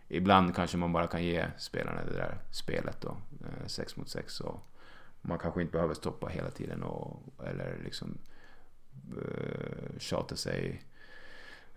ibland 0.07 0.55
kanske 0.55 0.77
man 0.77 0.93
bara 0.93 1.07
kan 1.07 1.23
ge 1.23 1.45
spelarna 1.57 2.05
det 2.05 2.13
där 2.13 2.37
spelet 2.51 3.01
då, 3.01 3.17
eh, 3.41 3.67
6 3.67 3.95
mot 3.95 4.09
6 4.09 4.39
och 4.39 4.59
man 5.21 5.39
kanske 5.39 5.61
inte 5.61 5.71
behöver 5.71 5.93
stoppa 5.93 6.27
hela 6.27 6.51
tiden 6.51 6.83
och, 6.83 7.19
eller 7.45 7.77
liksom 7.83 8.17
uh, 9.17 9.99
tjata 9.99 10.35
sig 10.35 10.83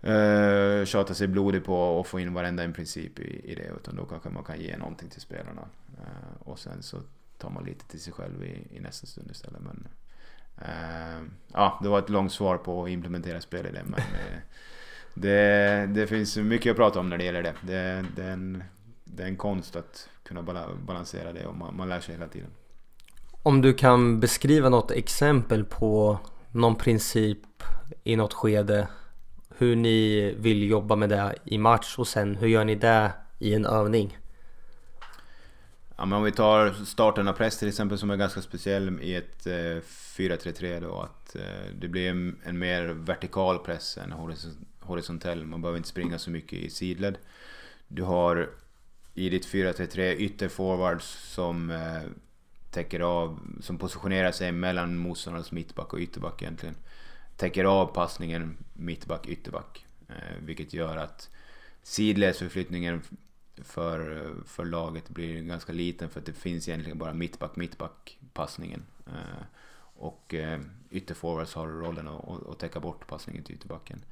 uh, 0.07 0.85
tjata 0.85 1.13
sig 1.13 1.27
blodig 1.27 1.65
på 1.65 1.75
och 1.75 2.07
få 2.07 2.19
in 2.19 2.33
varenda 2.33 2.63
en 2.63 2.73
princip 2.73 3.19
i, 3.19 3.51
i 3.51 3.55
det. 3.55 3.71
Utan 3.77 3.95
då 3.95 4.05
kanske 4.05 4.29
man 4.29 4.43
kan 4.43 4.59
ge 4.59 4.77
någonting 4.77 5.09
till 5.09 5.21
spelarna. 5.21 5.61
Uh, 5.99 6.47
och 6.49 6.59
sen 6.59 6.83
så 6.83 7.01
tar 7.37 7.49
man 7.49 7.65
lite 7.65 7.85
till 7.85 8.01
sig 8.01 8.13
själv 8.13 8.43
i, 8.43 8.67
i 8.71 8.79
nästa 8.79 9.07
stund 9.07 9.31
istället. 9.31 9.61
Men, 9.61 9.87
uh, 10.61 11.29
ja, 11.53 11.79
det 11.83 11.89
var 11.89 11.99
ett 11.99 12.09
långt 12.09 12.33
svar 12.33 12.57
på 12.57 12.83
att 12.83 12.89
implementera 12.89 13.41
spel 13.41 13.65
i 13.65 13.71
det. 13.71 13.83
Men 13.85 14.01
det, 15.13 15.89
det 15.93 16.07
finns 16.07 16.37
mycket 16.37 16.71
att 16.71 16.77
prata 16.77 16.99
om 16.99 17.09
när 17.09 17.17
det 17.17 17.23
gäller 17.23 17.43
det. 17.43 17.53
Det, 17.61 18.05
det, 18.15 18.23
är, 18.23 18.31
en, 18.31 18.63
det 19.03 19.23
är 19.23 19.27
en 19.27 19.37
konst 19.37 19.75
att 19.75 20.09
kunna 20.23 20.41
balansera 20.85 21.33
det 21.33 21.45
och 21.45 21.55
man, 21.55 21.77
man 21.77 21.89
lär 21.89 21.99
sig 21.99 22.15
hela 22.15 22.27
tiden. 22.27 22.49
Om 23.45 23.61
du 23.61 23.73
kan 23.73 24.19
beskriva 24.19 24.69
något 24.69 24.91
exempel 24.91 25.63
på 25.63 26.19
någon 26.51 26.75
princip 26.75 27.39
i 28.03 28.15
något 28.15 28.33
skede 28.33 28.87
hur 29.57 29.75
ni 29.75 30.33
vill 30.37 30.69
jobba 30.69 30.95
med 30.95 31.09
det 31.09 31.35
i 31.45 31.57
match 31.57 31.95
och 31.97 32.07
sen 32.07 32.35
hur 32.35 32.47
gör 32.47 32.65
ni 32.65 32.75
det 32.75 33.11
i 33.39 33.53
en 33.53 33.65
övning? 33.65 34.17
Ja, 35.97 36.05
men 36.05 36.17
om 36.17 36.23
vi 36.23 36.31
tar 36.31 36.85
starten 36.85 37.27
av 37.27 37.33
press 37.33 37.59
till 37.59 37.67
exempel 37.67 37.97
som 37.97 38.09
är 38.09 38.15
ganska 38.15 38.41
speciell 38.41 38.99
i 39.01 39.15
ett 39.15 39.47
eh, 39.47 39.51
4-3-3 39.51 40.81
då 40.81 41.01
att 41.01 41.35
eh, 41.35 41.75
det 41.79 41.87
blir 41.87 42.09
en, 42.09 42.39
en, 42.43 42.59
mer 42.59 42.83
vertikal 42.85 43.59
press 43.59 43.97
än 43.97 44.13
horisontell. 44.79 45.45
Man 45.45 45.61
behöver 45.61 45.77
inte 45.77 45.89
springa 45.89 46.19
så 46.19 46.29
mycket 46.29 46.59
i 46.59 46.69
sidled. 46.69 47.17
Du 47.87 48.03
har 48.03 48.49
i 49.13 49.29
ditt 49.29 49.47
4-3-3 49.47 50.13
ytterforwards 50.13 51.33
som 51.33 51.69
eh, 51.69 52.01
täcker 52.73 52.99
av, 52.99 53.39
som 53.61 53.77
positionerar 53.77 54.31
sig 54.31 54.51
mellan 54.51 54.97
motståndarens 54.97 55.51
mittback 55.51 55.93
och 55.93 55.99
ytterback 55.99 56.41
egentligen 56.41 56.75
täcker 57.37 57.65
av 57.65 57.85
passningen 57.85 58.57
mittback, 58.73 59.27
ytterback. 59.27 59.85
Eh, 60.09 60.37
vilket 60.39 60.73
gör 60.73 60.97
att 60.97 61.29
sidledsförflyttningen 61.83 63.01
för, 63.57 64.29
för 64.45 64.65
laget 64.65 65.09
blir 65.09 65.41
ganska 65.43 65.73
liten 65.73 66.09
för 66.09 66.19
att 66.19 66.25
det 66.25 66.33
finns 66.33 66.67
egentligen 66.67 66.97
bara 66.97 67.13
mittback, 67.13 67.55
mittback 67.55 68.17
passningen. 68.33 68.83
Eh, 69.07 69.43
och 69.95 70.33
eh, 70.33 70.59
ytterforwards 70.89 71.53
har 71.53 71.67
rollen 71.67 72.07
att, 72.07 72.47
att 72.47 72.59
täcka 72.59 72.79
bort 72.79 73.07
passningen 73.07 73.43
till 73.43 73.55
ytterbacken. 73.55 74.05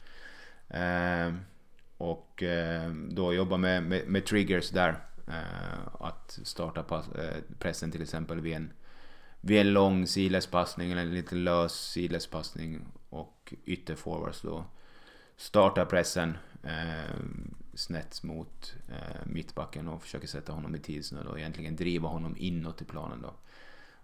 Eh, 0.70 1.34
och 1.98 2.44
eh, 2.44 2.92
då 2.92 3.34
jobba 3.34 3.58
med, 3.58 3.84
med, 3.84 4.08
med 4.08 4.26
triggers 4.26 4.70
där. 4.70 5.00
Eh, 5.28 5.88
att 6.00 6.40
starta 6.44 6.84
pass, 6.84 7.08
eh, 7.08 7.42
pressen 7.60 7.92
till 7.92 8.02
exempel 8.02 8.40
vid 8.40 8.54
en, 8.54 8.74
vid 9.42 9.60
en 9.60 9.74
lång 9.74 10.08
sidledspassning 10.08 10.92
eller 10.92 11.02
en 11.02 11.14
lite 11.14 11.36
lös 11.36 11.74
sidledspassning 11.74 12.86
och 13.10 13.54
ytterforwards 13.66 14.42
då 14.42 14.66
startar 15.38 15.86
pressen 15.86 16.38
eh, 16.64 17.16
snett 17.74 18.24
mot 18.24 18.76
eh, 18.90 19.26
mittbacken 19.26 19.88
och 19.88 20.02
försöker 20.02 20.28
sätta 20.28 20.54
honom 20.54 20.76
i 20.76 20.80
tidsnöd 20.80 21.26
och 21.28 21.40
egentligen 21.40 21.76
driva 21.76 22.10
honom 22.10 22.36
inåt 22.38 22.82
i 22.82 22.86
planen 22.86 23.22
då. 23.22 23.34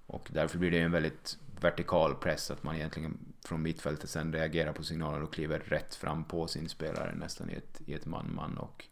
Och 0.06 0.30
därför 0.32 0.58
blir 0.58 0.71
det 0.71 0.80
en 0.80 0.91
väldigt 0.91 1.38
vertikal 1.62 2.15
press 2.15 2.51
att 2.51 2.63
man 2.63 2.75
egentligen 2.75 3.17
från 3.45 3.62
mittfältet 3.62 4.10
sen 4.10 4.34
reagerar 4.34 4.73
på 4.73 4.84
signaler 4.84 5.23
och 5.23 5.34
kliver 5.34 5.60
rätt 5.60 5.95
fram 5.95 6.23
på 6.23 6.47
sin 6.47 6.69
spelare 6.69 7.15
nästan 7.15 7.49
i 7.49 7.53
ett, 7.53 7.82
i 7.86 7.93
ett 7.93 8.06
man-man 8.06 8.58
och 8.58 8.86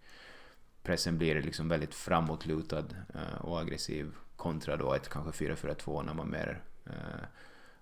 pressen 0.86 1.18
blir 1.18 1.42
liksom 1.42 1.70
väldigt 1.70 1.96
framåtlutad 1.96 2.86
eh, 3.14 3.42
och 3.42 3.60
aggressiv 3.60 4.12
kontra 4.36 4.78
då 4.78 4.94
ett 4.94 5.10
kanske 5.10 5.46
4-4-2 5.46 6.06
när 6.06 6.14
man 6.14 6.30
mer 6.30 6.62
eh, 6.86 7.26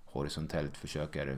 horisontellt 0.05 0.77
försöker 0.77 1.37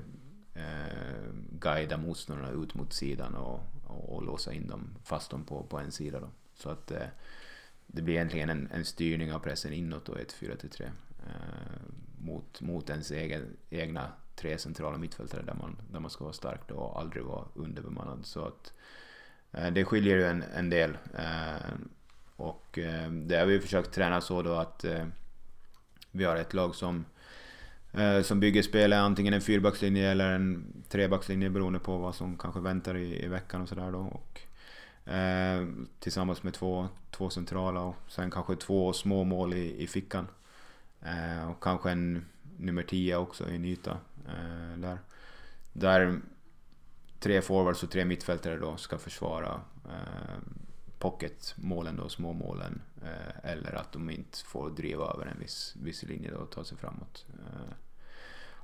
eh, 0.53 1.33
guida 1.51 1.97
motståndarna 1.97 2.49
ut 2.63 2.73
mot 2.73 2.93
sidan 2.93 3.35
och, 3.35 3.59
och, 3.87 4.15
och, 4.15 4.23
låsa 4.23 4.53
in 4.53 4.67
dem, 4.67 4.95
fast 5.03 5.31
dem 5.31 5.43
på, 5.43 5.63
på 5.63 5.79
en 5.79 5.91
sida. 5.91 6.19
Då. 6.19 6.29
Så 6.55 6.69
att 6.69 6.91
eh, 6.91 7.07
det 7.87 8.01
blir 8.01 8.15
egentligen 8.15 8.49
en, 8.49 8.69
en 8.71 8.85
styrning 8.85 9.33
av 9.33 9.39
pressen 9.39 9.73
inåt 9.73 10.05
då, 10.05 10.15
ett 10.15 10.33
4-3 10.33 10.81
eh, 10.83 10.89
mot, 12.17 12.61
mot 12.61 12.89
ens 12.89 13.11
egen, 13.11 13.57
egna 13.69 14.11
tre 14.35 14.57
centrala 14.57 14.97
mittfältare 14.97 15.41
där 15.41 15.53
man, 15.53 15.77
där 15.91 15.99
man 15.99 16.09
ska 16.09 16.23
vara 16.23 16.33
stark 16.33 16.71
och 16.71 16.99
aldrig 16.99 17.23
vara 17.23 17.45
underbemannad. 17.53 18.25
Så 18.25 18.45
att 18.45 18.73
eh, 18.73 18.73
Eh, 19.57 19.71
det 19.71 19.85
skiljer 19.85 20.17
ju 20.17 20.25
en, 20.25 20.43
en 20.55 20.69
del. 20.69 20.97
Eh, 21.17 21.73
och 22.35 22.79
eh, 22.79 23.11
det 23.11 23.37
har 23.37 23.45
vi 23.45 23.59
försökt 23.59 23.93
träna 23.93 24.21
så 24.21 24.41
då 24.41 24.53
att 24.53 24.85
vi 26.11 26.23
har 26.23 26.35
ett 26.35 26.53
lag 26.53 26.75
som 26.75 27.05
som 28.23 28.39
bygger 28.39 28.61
spelet 28.61 28.99
antingen 28.99 29.33
en 29.33 29.41
fyrbackslinje 29.41 30.11
eller 30.11 30.31
en 30.31 30.73
trebackslinje 30.89 31.49
beroende 31.49 31.79
på 31.79 31.97
vad 31.97 32.15
som 32.15 32.37
kanske 32.37 32.59
väntar 32.59 32.97
i, 32.97 33.25
i 33.25 33.27
veckan 33.27 33.61
och 33.61 33.69
sådär 33.69 33.91
då. 33.91 33.99
Och, 33.99 34.41
eh, 35.13 35.67
tillsammans 35.99 36.43
med 36.43 36.53
två, 36.53 36.87
två 37.11 37.29
centrala 37.29 37.81
och 37.81 37.95
sen 38.07 38.31
kanske 38.31 38.55
två 38.55 38.93
små 38.93 39.23
mål 39.23 39.53
i, 39.53 39.83
i 39.83 39.87
fickan. 39.87 40.27
Eh, 41.01 41.49
och 41.49 41.63
kanske 41.63 41.91
en 41.91 42.25
nummer 42.57 42.83
10 42.83 43.15
också 43.15 43.49
i 43.49 43.55
en 43.55 43.65
yta. 43.65 43.97
Eh, 44.27 44.77
där. 44.77 44.97
där 45.73 46.19
tre 47.25 47.41
forwards 47.41 47.83
och 47.83 47.91
tre 47.91 48.05
mittfältare 48.05 48.57
då 48.57 48.77
ska 48.77 48.97
försvara 48.97 49.61
eh, 49.85 50.37
pocketmålen 50.99 51.95
då, 51.95 52.09
småmålen. 52.09 52.81
Eh, 53.03 53.51
eller 53.51 53.75
att 53.75 53.91
de 53.91 54.09
inte 54.09 54.37
får 54.37 54.69
driva 54.69 55.05
över 55.13 55.25
en 55.25 55.39
viss, 55.39 55.75
viss 55.81 56.03
linje 56.03 56.31
då 56.31 56.37
och 56.37 56.51
ta 56.51 56.63
sig 56.63 56.77
framåt. 56.77 57.25
Eh, 57.33 57.73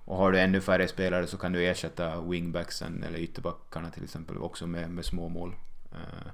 och 0.05 0.17
har 0.17 0.31
du 0.31 0.39
ännu 0.39 0.61
färre 0.61 0.87
spelare 0.87 1.27
så 1.27 1.37
kan 1.37 1.51
du 1.51 1.65
ersätta 1.65 2.21
wingbacksen 2.21 3.03
eller 3.03 3.19
ytterbackarna 3.19 3.89
till 3.89 4.03
exempel 4.03 4.37
också 4.37 4.67
med, 4.67 4.89
med 4.89 5.05
småmål. 5.05 5.55
Eh, 5.91 6.31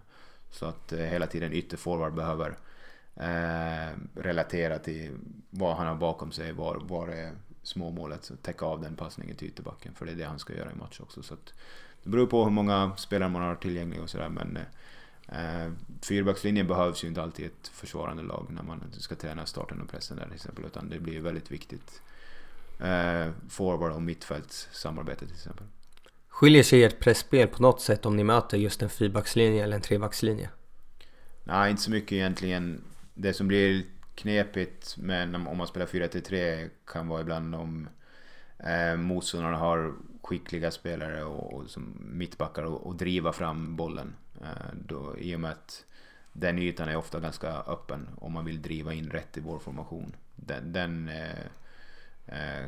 så 0.51 0.65
att 0.65 0.93
eh, 0.93 0.99
hela 0.99 1.27
tiden 1.27 1.53
ytterforward 1.53 2.13
behöver 2.13 2.57
eh, 3.15 3.97
relatera 4.15 4.79
till 4.79 5.17
vad 5.49 5.75
han 5.77 5.87
har 5.87 5.95
bakom 5.95 6.31
sig, 6.31 6.51
var, 6.51 6.75
var 6.75 7.07
är 7.07 7.31
småmålet, 7.63 8.23
så 8.23 8.35
täcka 8.35 8.65
av 8.65 8.81
den 8.81 8.95
passningen 8.95 9.35
till 9.35 9.47
ytterbacken. 9.47 9.93
För 9.95 10.05
det 10.05 10.11
är 10.11 10.15
det 10.15 10.23
han 10.23 10.39
ska 10.39 10.53
göra 10.53 10.71
i 10.71 10.75
match 10.75 10.99
också. 10.99 11.23
Så 11.23 11.33
att, 11.33 11.53
det 12.07 12.11
beror 12.11 12.27
på 12.27 12.43
hur 12.43 12.51
många 12.51 12.91
spelare 12.97 13.29
man 13.29 13.41
har 13.41 13.55
tillgängliga 13.55 14.01
och 14.01 14.09
sådär 14.09 14.29
men 14.29 14.57
eh, 15.27 15.71
fyrbackslinjen 16.01 16.67
behövs 16.67 17.03
ju 17.03 17.07
inte 17.07 17.21
alltid 17.21 17.45
i 17.45 17.47
ett 17.47 17.67
försvarande 17.67 18.23
lag 18.23 18.47
när 18.49 18.63
man 18.63 18.83
ska 18.91 19.15
träna 19.15 19.45
starten 19.45 19.81
och 19.81 19.89
pressen 19.89 20.17
där 20.17 20.25
till 20.25 20.33
exempel 20.33 20.65
utan 20.65 20.89
det 20.89 20.99
blir 20.99 21.21
väldigt 21.21 21.51
viktigt 21.51 22.01
eh, 22.79 23.31
forward 23.49 23.91
och 23.91 24.01
mittfälts 24.01 24.69
samarbete 24.71 25.25
till 25.25 25.35
exempel. 25.35 25.65
Skiljer 26.27 26.63
sig 26.63 26.83
ert 26.83 26.99
pressspel 26.99 27.47
på 27.47 27.61
något 27.61 27.81
sätt 27.81 28.05
om 28.05 28.15
ni 28.15 28.23
möter 28.23 28.57
just 28.57 28.81
en 28.81 28.89
fyrbackslinje 28.89 29.63
eller 29.63 29.75
en 29.75 29.81
trebackslinje? 29.81 30.49
Nej, 31.43 31.71
inte 31.71 31.81
så 31.81 31.91
mycket 31.91 32.11
egentligen. 32.11 32.83
Det 33.13 33.33
som 33.33 33.47
blir 33.47 33.83
knepigt 34.15 34.97
med 34.97 35.35
om 35.35 35.57
man 35.57 35.67
spelar 35.67 35.85
4-3 35.85 36.69
kan 36.85 37.07
vara 37.07 37.21
ibland 37.21 37.55
om 37.55 37.89
eh, 38.59 38.97
motståndarna 38.97 39.57
har 39.57 39.93
skickliga 40.27 40.71
spelare 40.71 41.23
och, 41.23 41.53
och 41.53 41.69
som 41.69 41.97
mittbackar 41.99 42.63
och, 42.63 42.87
och 42.87 42.95
driva 42.95 43.33
fram 43.33 43.75
bollen. 43.75 44.15
Eh, 44.41 44.73
då, 44.73 45.17
I 45.17 45.35
och 45.35 45.39
med 45.39 45.51
att 45.51 45.85
den 46.33 46.59
ytan 46.59 46.89
är 46.89 46.95
ofta 46.95 47.19
ganska 47.19 47.47
öppen 47.47 48.07
om 48.21 48.33
man 48.33 48.45
vill 48.45 48.61
driva 48.61 48.93
in 48.93 49.09
rätt 49.09 49.37
i 49.37 49.41
vår 49.41 49.59
formation. 49.59 50.15
Den, 50.35 50.73
den 50.73 51.09
eh, 51.09 51.45
eh, 52.25 52.65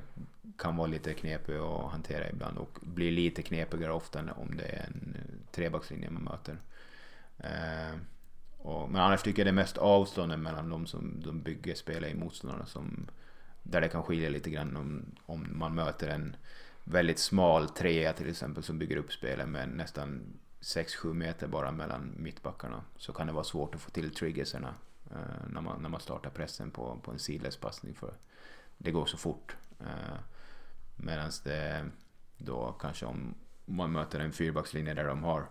kan 0.58 0.76
vara 0.76 0.88
lite 0.88 1.14
knepig 1.14 1.56
att 1.56 1.92
hantera 1.92 2.30
ibland 2.30 2.58
och 2.58 2.80
blir 2.82 3.12
lite 3.12 3.42
knepigare 3.42 3.94
ofta 3.94 4.20
om 4.20 4.58
det 4.58 4.66
är 4.66 4.86
en 4.88 5.18
trebackslinje 5.52 6.10
man 6.10 6.24
möter. 6.24 6.58
Eh, 7.38 8.00
och, 8.58 8.90
men 8.90 9.02
annars 9.02 9.22
tycker 9.22 9.40
jag 9.40 9.46
det 9.46 9.62
är 9.62 9.64
mest 9.64 9.78
avstånden 9.78 10.42
mellan 10.42 10.70
de 10.70 10.88
som 10.88 11.22
de 11.26 11.42
bygger 11.42 11.76
spelet 11.76 12.12
i 12.12 12.16
motståndarna 12.16 12.66
som 12.66 13.08
där 13.64 13.82
det 13.82 13.90
kan 13.90 14.04
skilja 14.04 14.30
lite 14.30 14.50
grann 14.50 14.78
om, 14.78 15.06
om 15.26 15.48
man 15.52 15.76
möter 15.76 16.08
en 16.08 16.36
väldigt 16.90 17.20
smal 17.20 17.70
trea 17.70 18.14
till 18.14 18.30
exempel 18.30 18.64
som 18.64 18.80
bygger 18.80 18.98
upp 18.98 19.12
spelet 19.12 19.50
med 19.50 19.70
nästan 19.70 20.22
6-7 20.62 21.14
meter 21.14 21.48
bara 21.48 21.72
mellan 21.72 22.14
mittbackarna 22.18 22.84
så 22.98 23.14
kan 23.14 23.28
det 23.28 23.34
vara 23.34 23.44
svårt 23.44 23.76
att 23.76 23.82
få 23.82 23.90
till 23.90 24.16
triggerserna 24.16 24.74
eh, 25.12 25.48
när, 25.50 25.62
man, 25.62 25.82
när 25.82 25.90
man 25.90 26.02
startar 26.02 26.30
pressen 26.30 26.72
på, 26.72 27.00
på 27.04 27.12
en 27.12 27.20
sidledspassning 27.20 27.96
för 27.96 28.14
det 28.78 28.92
går 28.92 29.06
så 29.06 29.18
fort. 29.18 29.56
Eh, 29.80 30.20
Medan 31.02 31.32
det 31.44 31.86
då 32.38 32.72
kanske 32.80 33.06
om 33.06 33.36
man 33.66 33.92
möter 33.92 34.20
en 34.20 34.32
fyrbackslinje 34.32 34.94
där 34.94 35.08
de 35.08 35.24
har 35.24 35.46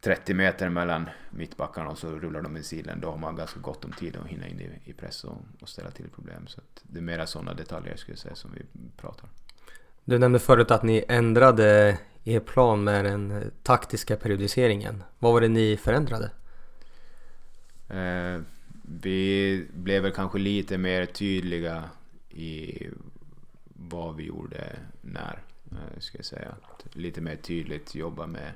30 0.00 0.34
meter 0.34 0.68
mellan 0.68 1.10
mittbackarna 1.30 1.90
och 1.90 1.98
så 1.98 2.10
rullar 2.10 2.42
de 2.42 2.56
i 2.56 2.62
sidan. 2.62 3.00
Då 3.00 3.10
har 3.10 3.18
man 3.18 3.36
ganska 3.36 3.60
gott 3.60 3.84
om 3.84 3.92
tid 3.92 4.16
att 4.16 4.26
hinna 4.26 4.46
in 4.48 4.60
i, 4.60 4.90
i 4.90 4.92
press 4.92 5.24
och, 5.24 5.38
och 5.60 5.68
ställa 5.68 5.90
till 5.90 6.10
problem. 6.10 6.46
Så 6.46 6.60
det 6.82 6.98
är 6.98 7.02
mera 7.02 7.26
sådana 7.26 7.54
detaljer 7.54 7.96
skulle 7.96 8.12
jag 8.12 8.18
säga 8.18 8.34
som 8.34 8.52
vi 8.52 8.62
pratar. 8.96 9.28
Du 10.04 10.18
nämnde 10.18 10.38
förut 10.38 10.70
att 10.70 10.82
ni 10.82 11.04
ändrade 11.08 11.98
er 12.24 12.40
plan 12.40 12.84
med 12.84 13.04
den 13.04 13.50
taktiska 13.62 14.16
periodiseringen. 14.16 15.02
Vad 15.18 15.32
var 15.32 15.40
det 15.40 15.48
ni 15.48 15.76
förändrade? 15.76 16.30
Eh, 17.88 18.40
vi 18.82 19.66
blev 19.74 20.02
väl 20.02 20.12
kanske 20.12 20.38
lite 20.38 20.78
mer 20.78 21.06
tydliga 21.06 21.84
i 22.30 22.86
vad 23.64 24.16
vi 24.16 24.24
gjorde 24.24 24.76
när, 25.00 25.42
eh, 25.70 26.00
ska 26.00 26.18
jag 26.18 26.24
säga. 26.24 26.54
Lite 26.92 27.20
mer 27.20 27.36
tydligt 27.36 27.94
jobba 27.94 28.26
med 28.26 28.52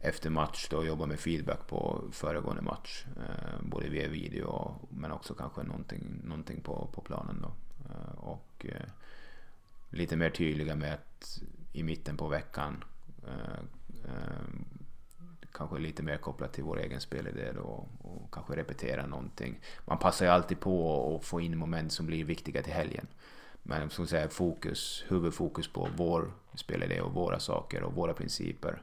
efter 0.00 0.30
match 0.30 0.68
då 0.70 0.84
jobba 0.84 1.06
med 1.06 1.20
feedback 1.20 1.66
på 1.68 2.04
föregående 2.12 2.62
match. 2.62 3.04
Eh, 3.16 3.60
både 3.62 3.88
via 3.88 4.08
video 4.08 4.74
men 4.88 5.12
också 5.12 5.34
kanske 5.34 5.62
någonting, 5.62 6.20
någonting 6.24 6.60
på, 6.60 6.88
på 6.94 7.00
planen 7.00 7.42
då. 7.42 7.52
Eh, 7.90 8.18
och 8.18 8.66
eh, 8.68 8.86
lite 9.94 10.16
mer 10.16 10.30
tydliga 10.30 10.76
med 10.76 10.94
att 10.94 11.42
i 11.72 11.82
mitten 11.82 12.16
på 12.16 12.28
veckan 12.28 12.84
eh, 13.26 13.58
eh, 14.04 14.44
kanske 15.52 15.78
lite 15.78 16.02
mer 16.02 16.16
kopplat 16.16 16.52
till 16.52 16.64
vår 16.64 16.80
egen 16.80 17.00
spelidé 17.00 17.52
då 17.52 17.88
och 17.98 18.34
kanske 18.34 18.56
repetera 18.56 19.06
någonting. 19.06 19.60
Man 19.84 19.98
passar 19.98 20.24
ju 20.24 20.30
alltid 20.30 20.60
på 20.60 21.16
att 21.16 21.24
få 21.24 21.40
in 21.40 21.58
moment 21.58 21.92
som 21.92 22.06
blir 22.06 22.24
viktiga 22.24 22.62
till 22.62 22.72
helgen. 22.72 23.06
Men 23.62 23.90
som 23.90 24.06
säger, 24.06 24.28
fokus, 24.28 25.04
huvudfokus 25.08 25.68
på 25.68 25.88
vår 25.96 26.32
spelidé 26.54 27.00
och 27.00 27.14
våra 27.14 27.40
saker 27.40 27.82
och 27.82 27.94
våra 27.94 28.14
principer. 28.14 28.82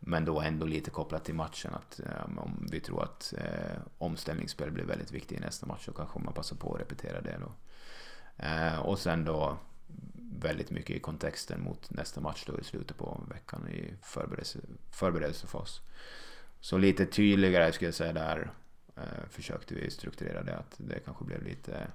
Men 0.00 0.24
då 0.24 0.40
ändå 0.40 0.66
lite 0.66 0.90
kopplat 0.90 1.24
till 1.24 1.34
matchen 1.34 1.74
att 1.74 2.00
um, 2.26 2.38
om 2.38 2.68
vi 2.70 2.80
tror 2.80 3.02
att 3.02 3.34
uh, 3.38 3.82
omställningsspel 3.98 4.70
blir 4.70 4.84
väldigt 4.84 5.12
viktigt 5.12 5.38
i 5.38 5.40
nästa 5.40 5.66
match 5.66 5.84
så 5.84 5.92
kanske 5.92 6.18
man 6.18 6.34
passar 6.34 6.56
på 6.56 6.74
att 6.74 6.80
repetera 6.80 7.20
det 7.20 7.40
då. 7.40 7.52
Uh, 8.44 8.78
och 8.78 8.98
sen 8.98 9.24
då 9.24 9.58
väldigt 10.40 10.70
mycket 10.70 10.96
i 10.96 11.00
kontexten 11.00 11.60
mot 11.60 11.90
nästa 11.90 12.20
match 12.20 12.44
då 12.46 12.60
i 12.60 12.64
slutet 12.64 12.96
på 12.96 13.20
veckan 13.28 13.68
i 13.68 13.94
förberedelse, 14.02 14.58
förberedelsefas. 14.90 15.80
Så 16.60 16.78
lite 16.78 17.06
tydligare 17.06 17.72
skulle 17.72 17.88
jag 17.88 17.94
säga 17.94 18.12
där 18.12 18.50
eh, 18.96 19.28
försökte 19.30 19.74
vi 19.74 19.90
strukturera 19.90 20.42
det 20.42 20.56
att 20.56 20.74
det 20.76 20.98
kanske 21.04 21.24
blev 21.24 21.42
lite 21.42 21.86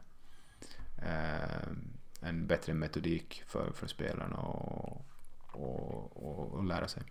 eh, 1.01 1.67
en 2.21 2.47
bättre 2.47 2.73
metodik 2.73 3.43
för, 3.47 3.71
för 3.71 3.87
spelarna 3.87 4.37
och, 4.37 5.05
och, 5.51 6.17
och, 6.17 6.53
och 6.53 6.63
lära 6.63 6.87
sig. 6.87 7.03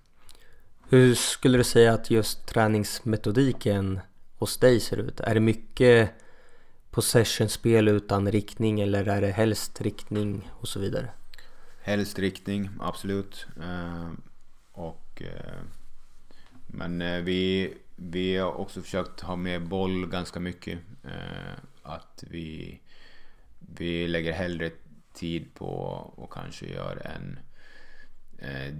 Hur 0.88 1.14
skulle 1.14 1.58
du 1.58 1.64
säga 1.64 1.92
att 1.92 2.10
just 2.10 2.46
träningsmetodiken 2.46 4.00
hos 4.36 4.56
dig 4.56 4.80
ser 4.80 4.96
ut? 4.96 5.20
Är 5.20 5.34
det 5.34 5.40
mycket 5.40 6.10
possession-spel 6.90 7.88
utan 7.88 8.32
riktning 8.32 8.80
eller 8.80 9.08
är 9.08 9.20
det 9.20 9.30
helst 9.30 9.80
riktning 9.80 10.50
och 10.52 10.68
så 10.68 10.80
vidare? 10.80 11.08
Helst 11.82 12.18
riktning, 12.18 12.70
absolut. 12.80 13.46
Eh, 13.62 14.10
och, 14.72 15.22
eh, 15.22 15.60
men 16.66 17.02
eh, 17.02 17.20
vi, 17.20 17.74
vi 17.96 18.36
har 18.36 18.52
också 18.52 18.82
försökt 18.82 19.20
ha 19.20 19.36
med 19.36 19.68
boll 19.68 20.06
ganska 20.06 20.40
mycket. 20.40 20.78
att 21.82 22.24
vi, 22.30 22.80
vi 23.58 24.08
lägger 24.08 24.32
hellre 24.32 24.70
tid 25.12 25.54
på 25.54 25.66
och 26.16 26.32
kanske 26.32 26.66
gör 26.66 27.02
en 27.06 27.38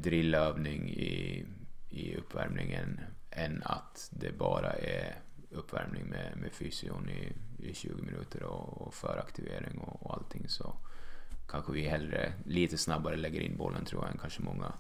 drillövning 0.03 0.91
i 0.91 1.45
i 1.91 2.17
uppvärmningen 2.17 3.01
än 3.31 3.63
att 3.65 4.09
det 4.13 4.39
bara 4.39 4.73
är 4.73 5.17
uppvärmning 5.51 6.05
med, 6.05 6.37
med 6.37 6.53
fysion 6.53 7.09
i, 7.09 7.33
i 7.59 7.75
20 7.75 8.03
minuter 8.03 8.43
och, 8.43 8.87
och 8.87 8.95
föraktivering 8.95 9.79
och, 9.79 10.07
och 10.07 10.15
allting 10.15 10.49
så 10.49 10.77
kanske 11.49 11.73
vi 11.73 11.89
hellre 11.89 12.33
lite 12.45 12.79
snabbare 12.79 13.17
lägger 13.17 13.41
in 13.41 13.57
bollen 13.57 13.85
tror 13.85 14.03
jag 14.03 14.13
än 14.13 14.19
kanske 14.19 14.43
många, 14.43 14.73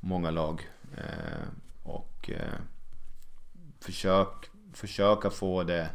många 0.00 0.30
lag. 0.30 0.70
Eh, 0.96 1.48
och 1.82 2.30
eh, 2.30 2.60
försök, 3.80 4.50
försöka 4.72 5.30
få 5.30 5.62
det 5.62 5.90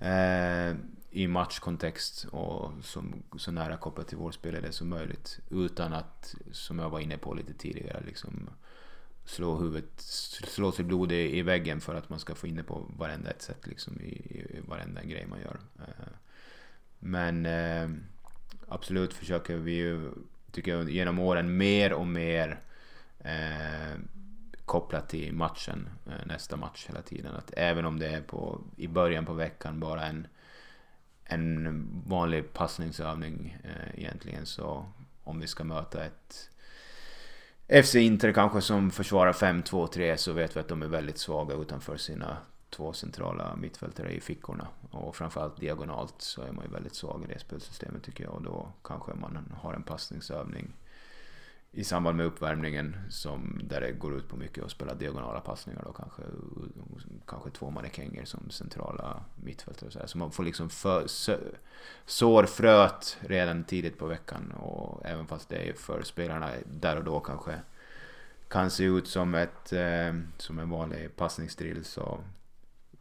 eh, 0.00 0.76
i 1.10 1.26
matchkontext 1.26 2.24
och 2.24 2.72
som, 2.82 3.22
så 3.36 3.50
nära 3.50 3.76
kopplat 3.76 4.08
till 4.08 4.18
vår 4.18 4.32
spelare 4.32 4.72
som 4.72 4.88
möjligt. 4.88 5.40
Utan 5.50 5.92
att, 5.92 6.34
som 6.52 6.78
jag 6.78 6.90
var 6.90 7.00
inne 7.00 7.18
på 7.18 7.34
lite 7.34 7.54
tidigare, 7.54 8.02
liksom 8.06 8.50
slå 9.30 9.56
huvudet, 9.56 10.00
slå 10.00 10.72
sig 10.72 10.84
blod 10.84 11.12
i, 11.12 11.38
i 11.38 11.42
väggen 11.42 11.80
för 11.80 11.94
att 11.94 12.08
man 12.08 12.18
ska 12.18 12.34
få 12.34 12.46
in 12.46 12.56
det 12.56 12.62
på 12.62 12.86
varenda 12.96 13.30
ett 13.30 13.42
sätt 13.42 13.66
liksom 13.66 14.00
i, 14.00 14.12
i 14.12 14.60
varenda 14.68 15.02
grej 15.02 15.26
man 15.26 15.40
gör. 15.40 15.60
Eh, 15.78 16.12
men 16.98 17.46
eh, 17.46 17.90
absolut 18.68 19.14
försöker 19.14 19.56
vi 19.56 19.72
ju, 19.72 20.10
tycker 20.52 20.76
jag, 20.76 20.90
genom 20.90 21.18
åren 21.18 21.56
mer 21.56 21.92
och 21.92 22.06
mer 22.06 22.60
eh, 23.18 23.98
kopplat 24.64 25.08
till 25.08 25.32
matchen, 25.32 25.88
eh, 26.06 26.26
nästa 26.26 26.56
match 26.56 26.86
hela 26.88 27.02
tiden. 27.02 27.34
Att 27.34 27.52
även 27.56 27.84
om 27.84 27.98
det 27.98 28.08
är 28.08 28.20
på, 28.20 28.60
i 28.76 28.88
början 28.88 29.26
på 29.26 29.32
veckan 29.32 29.80
bara 29.80 30.06
en, 30.06 30.26
en 31.24 31.86
vanlig 32.06 32.52
passningsövning 32.52 33.58
eh, 33.64 34.00
egentligen 34.00 34.46
så 34.46 34.86
om 35.24 35.40
vi 35.40 35.46
ska 35.46 35.64
möta 35.64 36.04
ett 36.04 36.49
FC 37.72 37.94
Inter 37.94 38.32
kanske 38.32 38.60
som 38.60 38.90
försvarar 38.90 39.32
5-2-3 39.32 40.16
så 40.16 40.32
vet 40.32 40.56
vi 40.56 40.60
att 40.60 40.68
de 40.68 40.82
är 40.82 40.86
väldigt 40.86 41.18
svaga 41.18 41.54
utanför 41.54 41.96
sina 41.96 42.36
två 42.70 42.92
centrala 42.92 43.56
mittfältare 43.56 44.12
i 44.12 44.20
fickorna. 44.20 44.68
Och 44.90 45.16
framförallt 45.16 45.60
diagonalt 45.60 46.14
så 46.18 46.42
är 46.42 46.52
man 46.52 46.64
ju 46.64 46.72
väldigt 46.72 46.94
svag 46.94 47.24
i 47.24 47.32
det 47.32 47.38
spelsystemet 47.38 48.02
tycker 48.02 48.24
jag. 48.24 48.34
Och 48.34 48.42
då 48.42 48.72
kanske 48.84 49.14
man 49.14 49.54
har 49.62 49.74
en 49.74 49.82
passningsövning 49.82 50.72
i 51.72 51.84
samband 51.84 52.16
med 52.16 52.26
uppvärmningen 52.26 52.96
som, 53.08 53.60
där 53.64 53.80
det 53.80 53.92
går 53.92 54.16
ut 54.16 54.28
på 54.28 54.36
mycket 54.36 54.64
att 54.64 54.70
spela 54.70 54.94
diagonala 54.94 55.40
passningar 55.40 55.82
då 55.86 55.92
kanske, 55.92 56.22
kanske 57.26 57.50
två 57.50 57.70
mannekänger 57.70 58.24
som 58.24 58.50
centrala 58.50 59.24
mittfältare 59.36 59.90
så, 59.90 59.98
här. 59.98 60.06
så 60.06 60.18
man 60.18 60.32
får 60.32 60.44
liksom 60.44 60.70
för, 60.70 61.06
sår 62.06 62.44
fröet 62.44 63.18
redan 63.20 63.64
tidigt 63.64 63.98
på 63.98 64.06
veckan 64.06 64.52
och 64.52 65.06
även 65.06 65.26
fast 65.26 65.48
det 65.48 65.68
är 65.68 65.72
för 65.72 66.02
spelarna 66.02 66.50
där 66.66 66.96
och 66.96 67.04
då 67.04 67.20
kanske 67.20 67.60
kan 68.48 68.70
se 68.70 68.84
ut 68.84 69.08
som, 69.08 69.34
ett, 69.34 69.72
eh, 69.72 70.14
som 70.36 70.58
en 70.58 70.70
vanlig 70.70 71.16
passningsdrill 71.16 71.84
så 71.84 72.20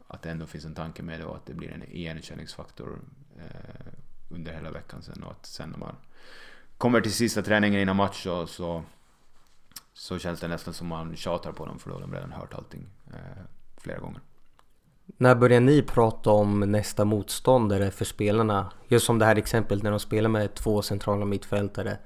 att 0.08 0.22
det 0.22 0.32
ändå 0.32 0.46
finns 0.46 0.66
en 0.66 0.76
tanke 0.76 1.04
med 1.04 1.20
det 1.20 1.26
och 1.26 1.36
att 1.36 1.46
det 1.46 1.54
blir 1.54 1.72
en 1.72 1.84
igenkänningsfaktor 1.84 3.00
eh, 3.38 3.94
under 4.30 4.54
hela 4.54 4.72
veckan 4.72 5.02
sen 5.02 5.24
och 5.24 5.32
att 5.32 5.46
sen 5.46 5.70
när 5.70 5.78
man 5.78 5.96
kommer 6.80 7.02
till 7.02 7.14
sista 7.14 7.42
träningen 7.42 7.82
innan 7.82 7.96
match 7.96 8.24
så, 8.24 8.48
så, 8.48 8.84
så 9.94 10.20
känns 10.20 10.40
det 10.40 10.48
nästan 10.48 10.74
som 10.74 10.88
man 10.88 11.16
tjatar 11.16 11.52
på 11.52 11.66
dem 11.66 11.80
för 11.80 11.90
då 11.90 11.96
har 11.96 12.02
de 12.02 12.14
redan 12.14 12.32
hört 12.32 12.54
allting 12.54 12.90
eh, 13.08 13.44
flera 13.78 14.00
gånger. 14.00 14.22
När 15.18 15.36
börjar 15.36 15.60
ni 15.60 15.82
prata 15.82 16.32
om 16.32 16.60
nästa 16.60 17.06
motståndare 17.06 17.92
för 17.92 18.06
spelarna? 18.06 18.72
Just 18.88 19.06
som 19.06 19.20
det 19.20 19.26
här 19.26 19.36
exemplet 19.36 19.84
när 19.84 19.92
de 19.92 20.00
spelar 20.00 20.30
med 20.30 20.54
två 20.54 20.82
centrala 20.82 21.26
mittfältare. 21.26 21.98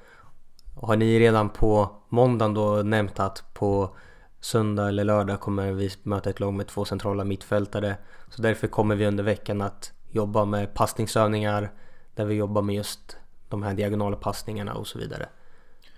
Har 0.76 0.96
ni 0.96 1.20
redan 1.20 1.50
på 1.50 1.96
måndagen 2.10 2.54
då 2.54 2.82
nämnt 2.84 3.20
att 3.20 3.54
på 3.54 3.96
söndag 4.40 4.88
eller 4.88 5.04
lördag 5.04 5.40
kommer 5.40 5.72
vi 5.72 5.90
möta 6.04 6.30
ett 6.30 6.40
lag 6.40 6.54
med 6.54 6.68
två 6.68 6.86
centrala 6.86 7.24
mittfältare. 7.24 7.98
Så 8.30 8.42
därför 8.42 8.68
kommer 8.68 8.96
vi 8.96 9.06
under 9.06 9.24
veckan 9.24 9.62
att 9.62 9.92
jobba 10.12 10.46
med 10.46 10.74
passningsövningar 10.74 11.72
där 12.16 12.26
vi 12.26 12.36
jobbar 12.36 12.62
med 12.62 12.76
just 12.76 13.18
de 13.50 13.64
här 13.64 13.74
diagonala 13.74 14.16
passningarna 14.16 14.74
och 14.74 14.88
så 14.88 15.00
vidare. 15.00 15.30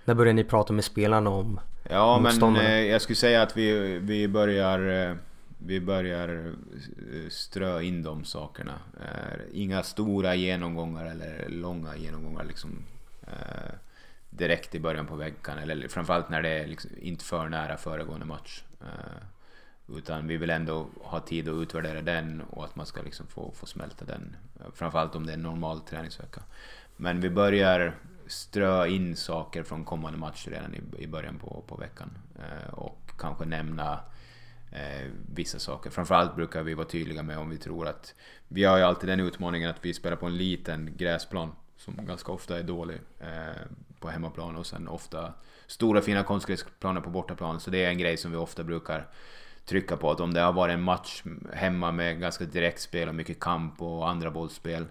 När 0.06 0.14
börjar 0.14 0.34
ni 0.34 0.44
prata 0.44 0.74
med 0.74 0.84
spelarna 0.84 1.30
om 1.30 1.60
Ja 1.90 2.20
men 2.20 2.56
eh, 2.56 2.80
jag 2.80 3.02
skulle 3.02 3.16
säga 3.16 3.42
att 3.42 3.58
vi, 3.58 4.00
vi 4.00 4.28
börjar 4.28 5.10
eh, 5.10 5.16
vi 5.58 5.82
börjar 5.82 6.54
eh, 7.14 7.30
strö 7.30 7.82
in 7.82 8.04
de 8.04 8.26
sakerna. 8.26 8.80
Eh, 9.02 9.40
inga 9.54 9.84
stora 9.84 10.36
genomgångar 10.36 11.06
eller 11.06 11.50
långa 11.50 11.96
genomgångar 11.96 12.44
liksom 12.44 12.84
direkt 14.30 14.76
i 14.76 14.80
början 14.80 15.08
på 15.08 15.16
veckan 15.16 15.58
eller 15.58 15.88
framförallt 15.88 16.30
när 16.30 16.42
det 16.42 16.50
är 16.50 16.68
liksom 16.68 16.92
inte 17.02 17.26
för 17.26 17.50
nära 17.50 17.78
föregående 17.78 18.26
match. 18.26 18.64
Utan 19.88 20.28
vi 20.28 20.38
vill 20.38 20.50
ändå 20.50 20.88
ha 21.02 21.20
tid 21.20 21.50
att 21.50 21.62
utvärdera 21.62 22.02
den 22.02 22.42
och 22.42 22.66
att 22.66 22.76
man 22.76 22.86
ska 22.86 23.02
liksom 23.02 23.28
få, 23.28 23.52
få 23.56 23.66
smälta 23.66 24.06
den. 24.06 24.36
Framförallt 24.74 25.16
om 25.16 25.26
det 25.26 25.32
är 25.32 25.38
en 25.38 25.44
normal 25.44 25.80
träningsvecka. 25.80 26.42
Men 26.98 27.22
vi 27.22 27.30
börjar 27.30 27.96
strö 28.28 28.88
in 28.88 29.16
saker 29.16 29.64
från 29.64 29.86
kommande 29.86 30.20
matcher 30.20 30.50
redan 30.50 30.76
i, 30.76 31.04
i 31.04 31.08
början 31.08 31.40
på, 31.40 31.64
på 31.68 31.76
veckan. 31.76 32.18
Eh, 32.40 32.74
och 32.74 33.12
kanske 33.20 33.46
nämna 33.46 34.00
eh, 34.72 35.12
vissa 35.36 35.60
saker. 35.60 35.90
Framförallt 35.90 36.36
brukar 36.36 36.64
vi 36.64 36.74
vara 36.74 36.88
tydliga 36.88 37.24
med 37.24 37.38
om 37.38 37.50
vi 37.50 37.58
tror 37.58 37.88
att... 37.88 38.14
Vi 38.48 38.64
har 38.64 38.78
ju 38.78 38.84
alltid 38.84 39.10
den 39.10 39.20
utmaningen 39.20 39.70
att 39.70 39.86
vi 39.86 39.94
spelar 39.94 40.16
på 40.16 40.26
en 40.26 40.38
liten 40.38 40.94
gräsplan 40.98 41.52
som 41.78 42.06
ganska 42.06 42.32
ofta 42.32 42.60
är 42.60 42.64
dålig 42.64 43.00
eh, 43.20 43.62
på 44.00 44.10
hemmaplan 44.10 44.56
och 44.56 44.66
sen 44.66 44.88
ofta 44.88 45.34
stora 45.68 46.02
fina 46.02 46.24
konstgräsplaner 46.24 47.02
på 47.02 47.10
bortaplan. 47.10 47.60
Så 47.60 47.70
det 47.72 47.86
är 47.86 47.90
en 47.90 47.98
grej 47.98 48.18
som 48.18 48.32
vi 48.32 48.38
ofta 48.38 48.64
brukar 48.64 49.08
trycka 49.66 49.98
på 49.98 50.12
att 50.12 50.20
om 50.20 50.34
det 50.34 50.42
har 50.42 50.54
varit 50.54 50.74
en 50.74 50.82
match 50.82 51.24
hemma 51.54 51.92
med 51.92 52.20
ganska 52.20 52.46
direkt 52.46 52.82
spel 52.82 53.10
och 53.10 53.16
mycket 53.16 53.40
kamp 53.40 53.82
och 53.82 54.10
andra 54.10 54.32
bollspel 54.32 54.86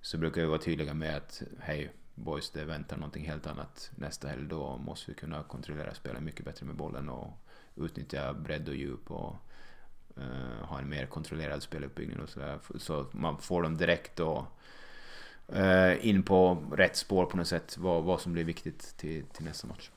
så 0.00 0.18
brukar 0.18 0.40
vi 0.40 0.46
vara 0.46 0.58
tydliga 0.58 0.94
med 0.94 1.16
att 1.16 1.42
hej 1.60 1.92
boys, 2.14 2.50
det 2.50 2.64
väntar 2.64 2.96
någonting 2.96 3.26
helt 3.26 3.46
annat 3.46 3.90
nästa 3.94 4.28
helg. 4.28 4.42
Då 4.48 4.76
måste 4.76 5.10
vi 5.10 5.14
kunna 5.14 5.42
kontrollera 5.42 5.94
spelet 5.94 6.22
mycket 6.22 6.44
bättre 6.44 6.66
med 6.66 6.76
bollen 6.76 7.08
och 7.08 7.30
utnyttja 7.76 8.32
bredd 8.32 8.68
och 8.68 8.74
djup 8.74 9.10
och 9.10 9.36
uh, 10.18 10.64
ha 10.64 10.78
en 10.78 10.88
mer 10.88 11.06
kontrollerad 11.06 11.62
speluppbyggnad 11.62 12.20
och 12.20 12.28
sådär. 12.28 12.58
Så 12.78 13.06
man 13.10 13.38
får 13.38 13.62
dem 13.62 13.76
direkt 13.76 14.16
då 14.16 14.46
uh, 15.56 16.06
in 16.08 16.22
på 16.22 16.64
rätt 16.72 16.96
spår 16.96 17.26
på 17.26 17.36
något 17.36 17.48
sätt, 17.48 17.78
vad, 17.78 18.04
vad 18.04 18.20
som 18.20 18.32
blir 18.32 18.44
viktigt 18.44 18.96
till, 18.96 19.24
till 19.24 19.44
nästa 19.44 19.66
match. 19.66 19.90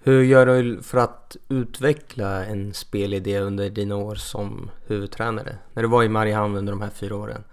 Hur 0.00 0.22
gör 0.22 0.46
du 0.46 0.82
för 0.82 0.98
att 0.98 1.36
utveckla 1.48 2.44
en 2.44 2.74
spelidé 2.74 3.40
under 3.40 3.70
dina 3.70 3.96
år 3.96 4.14
som 4.14 4.70
huvudtränare? 4.86 5.58
När 5.72 5.82
du 5.82 5.88
var 5.88 6.02
i 6.02 6.08
Mariehamn 6.08 6.56
under 6.56 6.72
de 6.72 6.82
här 6.82 6.90
fyra 6.90 7.16
åren. 7.16 7.44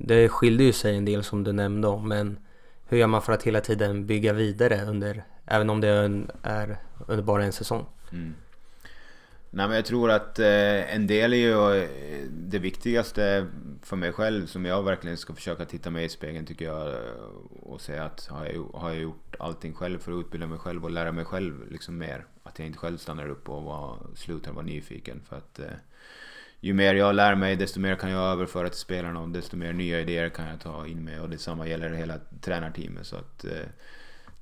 Det 0.00 0.28
skilde 0.28 0.64
ju 0.64 0.72
sig 0.72 0.96
en 0.96 1.04
del 1.04 1.24
som 1.24 1.44
du 1.44 1.52
nämnde 1.52 1.88
om 1.88 2.08
men 2.08 2.38
hur 2.88 2.98
gör 2.98 3.06
man 3.06 3.22
för 3.22 3.32
att 3.32 3.42
hela 3.42 3.60
tiden 3.60 4.06
bygga 4.06 4.32
vidare 4.32 4.84
under, 4.84 5.24
även 5.46 5.70
om 5.70 5.80
det 5.80 5.88
är 6.42 6.78
under 7.06 7.22
bara 7.22 7.44
en 7.44 7.52
säsong? 7.52 7.86
Mm. 8.12 8.34
Nej 9.50 9.66
men 9.66 9.76
jag 9.76 9.84
tror 9.84 10.10
att 10.10 10.38
eh, 10.38 10.94
en 10.94 11.06
del 11.06 11.32
är 11.32 11.36
ju 11.36 11.82
eh, 11.82 11.88
det 12.30 12.58
viktigaste 12.58 13.46
för 13.82 13.96
mig 13.96 14.12
själv 14.12 14.46
som 14.46 14.64
jag 14.64 14.82
verkligen 14.82 15.16
ska 15.16 15.34
försöka 15.34 15.64
titta 15.64 15.90
mig 15.90 16.04
i 16.04 16.08
spegeln 16.08 16.46
tycker 16.46 16.64
jag 16.64 16.88
eh, 16.88 17.00
och 17.62 17.80
säga 17.80 18.04
att 18.04 18.26
har 18.26 18.46
jag, 18.46 18.70
har 18.74 18.88
jag 18.88 18.98
gjort 18.98 19.36
allting 19.38 19.74
själv 19.74 19.98
för 19.98 20.12
att 20.12 20.20
utbilda 20.20 20.46
mig 20.46 20.58
själv 20.58 20.84
och 20.84 20.90
lära 20.90 21.12
mig 21.12 21.24
själv 21.24 21.70
liksom 21.70 21.98
mer? 21.98 22.26
Att 22.42 22.58
jag 22.58 22.66
inte 22.66 22.78
själv 22.78 22.98
stannar 22.98 23.28
upp 23.28 23.48
och 23.48 23.62
var, 23.62 23.98
slutar 24.14 24.52
vara 24.52 24.64
nyfiken 24.64 25.20
för 25.28 25.36
att 25.36 25.58
eh, 25.58 25.66
ju 26.60 26.74
mer 26.74 26.94
jag 26.94 27.14
lär 27.14 27.34
mig 27.34 27.56
desto 27.56 27.80
mer 27.80 27.96
kan 27.96 28.10
jag 28.10 28.32
överföra 28.32 28.68
till 28.68 28.78
spelarna 28.78 29.20
och 29.20 29.28
desto 29.28 29.56
mer 29.56 29.72
nya 29.72 30.00
idéer 30.00 30.28
kan 30.28 30.46
jag 30.48 30.60
ta 30.60 30.86
in 30.86 31.04
med 31.04 31.20
och 31.20 31.30
detsamma 31.30 31.68
gäller 31.68 31.90
hela 31.90 32.18
tränarteamet 32.40 33.06
så 33.06 33.16
att 33.16 33.44
eh, 33.44 33.66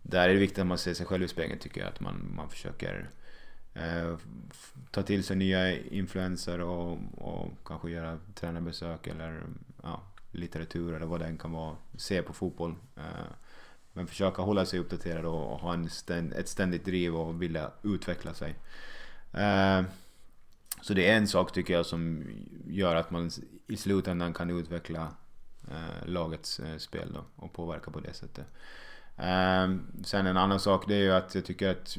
där 0.03 0.29
är 0.29 0.35
det 0.35 0.41
viktigt 0.41 0.59
att 0.59 0.67
man 0.67 0.79
ser 0.79 0.95
sig 0.95 1.07
själv 1.07 1.23
i 1.23 1.29
spegeln 1.29 1.59
tycker 1.59 1.81
jag 1.81 1.89
att 1.89 2.01
man, 2.01 2.33
man 2.37 2.51
försöker 2.51 3.11
eh, 3.75 4.17
ta 4.91 5.03
till 5.03 5.25
sig 5.25 5.37
nya 5.37 5.79
influenser 5.79 6.61
och, 6.61 6.99
och 7.14 7.51
kanske 7.64 7.91
göra 7.91 8.19
tränarbesök 8.35 9.07
eller 9.07 9.43
ja, 9.83 10.03
litteratur 10.31 10.95
eller 10.95 11.07
vad 11.07 11.21
det 11.21 11.27
än 11.27 11.39
kan 11.39 11.53
vara. 11.53 11.77
Se 11.97 12.23
på 12.23 12.33
fotboll. 12.33 12.75
Eh, 12.97 13.27
men 13.93 14.07
försöka 14.07 14.43
hålla 14.43 14.67
sig 14.67 14.79
uppdaterad 14.79 15.25
och, 15.25 15.53
och 15.53 15.59
ha 15.59 15.75
en 15.75 15.91
ständ, 15.91 16.33
ett 16.33 16.49
ständigt 16.49 16.85
driv 16.85 17.17
och 17.17 17.43
vilja 17.43 17.71
utveckla 17.83 18.35
sig. 18.35 18.55
Eh, 19.33 19.83
så 20.87 20.95
det 20.95 21.09
är 21.09 21.16
en 21.16 21.28
sak 21.28 21.53
tycker 21.53 21.74
jag 21.74 21.87
som 21.87 22.24
gör 22.66 22.95
att 22.95 23.11
man 23.11 23.30
i 23.66 23.76
slutändan 23.76 24.34
kan 24.34 24.51
utveckla 24.51 25.09
eh, 25.70 26.09
lagets 26.09 26.61
eh, 26.61 26.76
spel 26.76 27.12
då 27.14 27.24
och 27.37 27.53
påverka 27.53 27.91
på 27.91 28.01
det 28.01 28.14
sättet. 28.14 28.47
Eh, 29.16 29.76
sen 30.05 30.26
en 30.26 30.37
annan 30.37 30.61
sak 30.61 30.84
det 30.89 30.95
är 30.95 31.03
ju 31.03 31.12
att 31.12 31.34
jag 31.34 31.45
tycker 31.45 31.70
att 31.70 31.97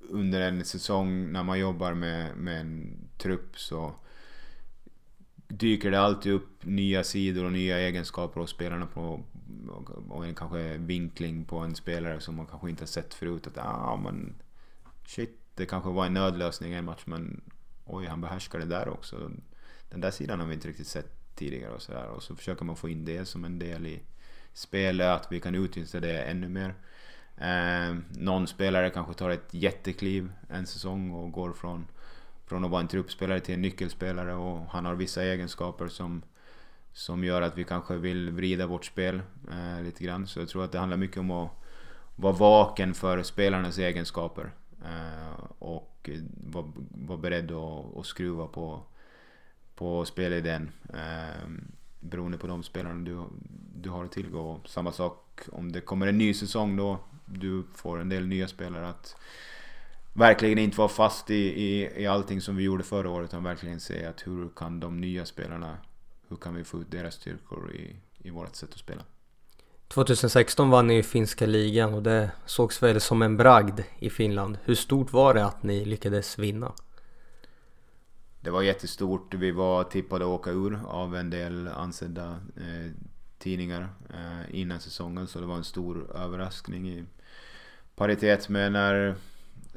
under 0.00 0.40
en 0.40 0.64
säsong 0.64 1.32
när 1.32 1.42
man 1.42 1.58
jobbar 1.58 1.94
med, 1.94 2.36
med 2.36 2.60
en 2.60 2.98
trupp 3.18 3.58
så 3.58 3.94
dyker 5.48 5.90
det 5.90 6.00
alltid 6.00 6.32
upp 6.32 6.64
nya 6.64 7.04
sidor 7.04 7.44
och 7.44 7.52
nya 7.52 7.78
egenskaper 7.78 8.40
hos 8.40 8.50
spelarna 8.50 8.86
på 8.86 9.20
och 10.08 10.26
en 10.26 10.34
kanske 10.34 10.76
vinkling 10.76 11.44
på 11.44 11.58
en 11.58 11.74
spelare 11.74 12.20
som 12.20 12.36
man 12.36 12.46
kanske 12.46 12.70
inte 12.70 12.82
har 12.82 12.86
sett 12.86 13.14
förut. 13.14 13.46
Att 13.46 13.58
ah, 13.58 13.96
men 13.96 14.34
shit, 15.06 15.38
det 15.54 15.66
kanske 15.66 15.90
var 15.90 16.06
en 16.06 16.14
nödlösning 16.14 16.72
i 16.72 16.76
en 16.76 16.84
match 16.84 17.02
men 17.04 17.40
oj, 17.90 18.06
han 18.06 18.20
behärskar 18.20 18.58
det 18.58 18.64
där 18.64 18.88
också. 18.88 19.30
Den 19.90 20.00
där 20.00 20.10
sidan 20.10 20.40
har 20.40 20.46
vi 20.46 20.54
inte 20.54 20.68
riktigt 20.68 20.86
sett 20.86 21.34
tidigare 21.34 21.72
och 21.74 21.82
sådär. 21.82 22.06
Och 22.06 22.22
så 22.22 22.36
försöker 22.36 22.64
man 22.64 22.76
få 22.76 22.88
in 22.88 23.04
det 23.04 23.24
som 23.24 23.44
en 23.44 23.58
del 23.58 23.86
i 23.86 24.00
spelet, 24.52 25.06
att 25.06 25.32
vi 25.32 25.40
kan 25.40 25.54
utnyttja 25.54 26.00
det 26.00 26.22
ännu 26.22 26.48
mer. 26.48 26.74
Eh, 27.36 27.96
någon 28.10 28.46
spelare 28.46 28.90
kanske 28.90 29.14
tar 29.14 29.30
ett 29.30 29.48
jättekliv 29.50 30.32
en 30.48 30.66
säsong 30.66 31.10
och 31.10 31.32
går 31.32 31.52
från, 31.52 31.86
från 32.46 32.64
att 32.64 32.70
vara 32.70 32.80
en 32.80 32.88
truppspelare 32.88 33.40
till 33.40 33.54
en 33.54 33.62
nyckelspelare 33.62 34.34
och 34.34 34.66
han 34.70 34.84
har 34.84 34.94
vissa 34.94 35.22
egenskaper 35.22 35.88
som, 35.88 36.22
som 36.92 37.24
gör 37.24 37.42
att 37.42 37.58
vi 37.58 37.64
kanske 37.64 37.96
vill 37.96 38.30
vrida 38.30 38.66
vårt 38.66 38.84
spel 38.84 39.22
eh, 39.50 39.82
lite 39.82 40.04
grann. 40.04 40.26
Så 40.26 40.40
jag 40.40 40.48
tror 40.48 40.64
att 40.64 40.72
det 40.72 40.78
handlar 40.78 40.96
mycket 40.96 41.16
om 41.18 41.30
att 41.30 41.50
vara 42.16 42.32
vaken 42.32 42.94
för 42.94 43.22
spelarnas 43.22 43.78
egenskaper. 43.78 44.50
Eh, 44.84 45.44
och 45.58 46.10
var, 46.44 46.72
var 46.90 47.16
beredd 47.16 47.50
att, 47.50 47.96
att 47.96 48.06
skruva 48.06 48.46
på, 48.46 48.82
på 49.74 50.04
spelidén. 50.04 50.70
Eh, 50.94 51.48
beroende 52.00 52.38
på 52.38 52.46
de 52.46 52.62
spelarna 52.62 53.04
du, 53.04 53.24
du 53.74 53.90
har 53.90 54.04
att 54.04 54.12
tillgå. 54.12 54.60
Samma 54.66 54.92
sak 54.92 55.40
om 55.52 55.72
det 55.72 55.80
kommer 55.80 56.06
en 56.06 56.18
ny 56.18 56.34
säsong 56.34 56.76
då. 56.76 56.98
Du 57.24 57.64
får 57.74 58.00
en 58.00 58.08
del 58.08 58.26
nya 58.26 58.48
spelare 58.48 58.88
att 58.88 59.16
verkligen 60.12 60.58
inte 60.58 60.78
vara 60.78 60.88
fast 60.88 61.30
i, 61.30 61.34
i, 61.34 62.02
i 62.02 62.06
allting 62.06 62.40
som 62.40 62.56
vi 62.56 62.64
gjorde 62.64 62.84
förra 62.84 63.10
året. 63.10 63.30
Utan 63.30 63.44
verkligen 63.44 63.80
se 63.80 64.04
att 64.04 64.26
hur 64.26 64.48
kan 64.48 64.80
de 64.80 65.00
nya 65.00 65.26
spelarna, 65.26 65.78
hur 66.28 66.36
kan 66.36 66.54
vi 66.54 66.64
få 66.64 66.80
ut 66.80 66.90
deras 66.90 67.14
styrkor 67.14 67.72
i, 67.74 67.96
i 68.18 68.30
vårt 68.30 68.56
sätt 68.56 68.70
att 68.72 68.78
spela. 68.78 69.02
2016 69.94 70.70
vann 70.70 70.86
ni 70.86 71.02
finska 71.02 71.46
ligan 71.46 71.94
och 71.94 72.02
det 72.02 72.30
sågs 72.46 72.82
väl 72.82 73.00
som 73.00 73.22
en 73.22 73.36
bragd 73.36 73.80
i 73.98 74.10
Finland. 74.10 74.58
Hur 74.64 74.74
stort 74.74 75.12
var 75.12 75.34
det 75.34 75.44
att 75.44 75.62
ni 75.62 75.84
lyckades 75.84 76.38
vinna? 76.38 76.72
det 78.40 78.50
var 78.50 78.62
jättestort. 78.62 79.34
Vi 79.34 79.50
var 79.50 79.84
tippade 79.84 80.24
att 80.24 80.30
åka 80.30 80.50
ur 80.50 80.80
av 80.86 81.16
en 81.16 81.30
del 81.30 81.68
ansedda 81.68 82.40
eh, 82.56 82.92
tidningar 83.38 83.88
eh, 84.10 84.60
innan 84.60 84.80
säsongen. 84.80 85.26
Så 85.26 85.40
det 85.40 85.46
var 85.46 85.56
en 85.56 85.64
stor 85.64 86.16
överraskning 86.16 86.88
i 86.88 87.04
paritet 87.96 88.48
med 88.48 88.72
när 88.72 89.14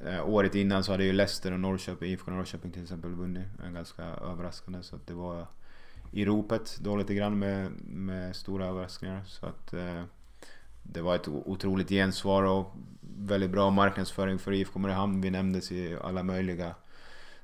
eh, 0.05 0.29
året 0.29 0.55
innan 0.55 0.83
så 0.83 0.91
hade 0.91 1.03
ju 1.03 1.13
Leicester 1.13 1.51
och 1.51 1.59
Norrköping, 1.59 2.11
IFK 2.11 2.31
Norrköping 2.31 2.71
till 2.71 2.83
exempel 2.83 3.11
vunnit. 3.11 3.47
En 3.65 3.73
ganska 3.73 4.03
överraskande. 4.03 4.83
Så 4.83 4.95
att 4.95 5.07
det 5.07 5.13
var 5.13 5.47
i 6.13 6.25
ropet 6.25 6.77
då 6.79 6.95
lite 6.95 7.13
grann 7.13 7.39
med, 7.39 7.71
med 7.85 8.35
stora 8.35 8.65
överraskningar. 8.65 9.23
Så 9.25 9.45
att 9.45 9.73
eh, 9.73 10.03
det 10.83 11.01
var 11.01 11.15
ett 11.15 11.27
otroligt 11.27 11.89
gensvar 11.89 12.43
och 12.43 12.75
väldigt 13.17 13.49
bra 13.49 13.69
marknadsföring 13.69 14.39
för 14.39 14.51
IFK 14.51 14.79
Mariehamn. 14.79 15.21
Vi 15.21 15.29
nämndes 15.29 15.71
i 15.71 15.97
alla 16.03 16.23
möjliga 16.23 16.75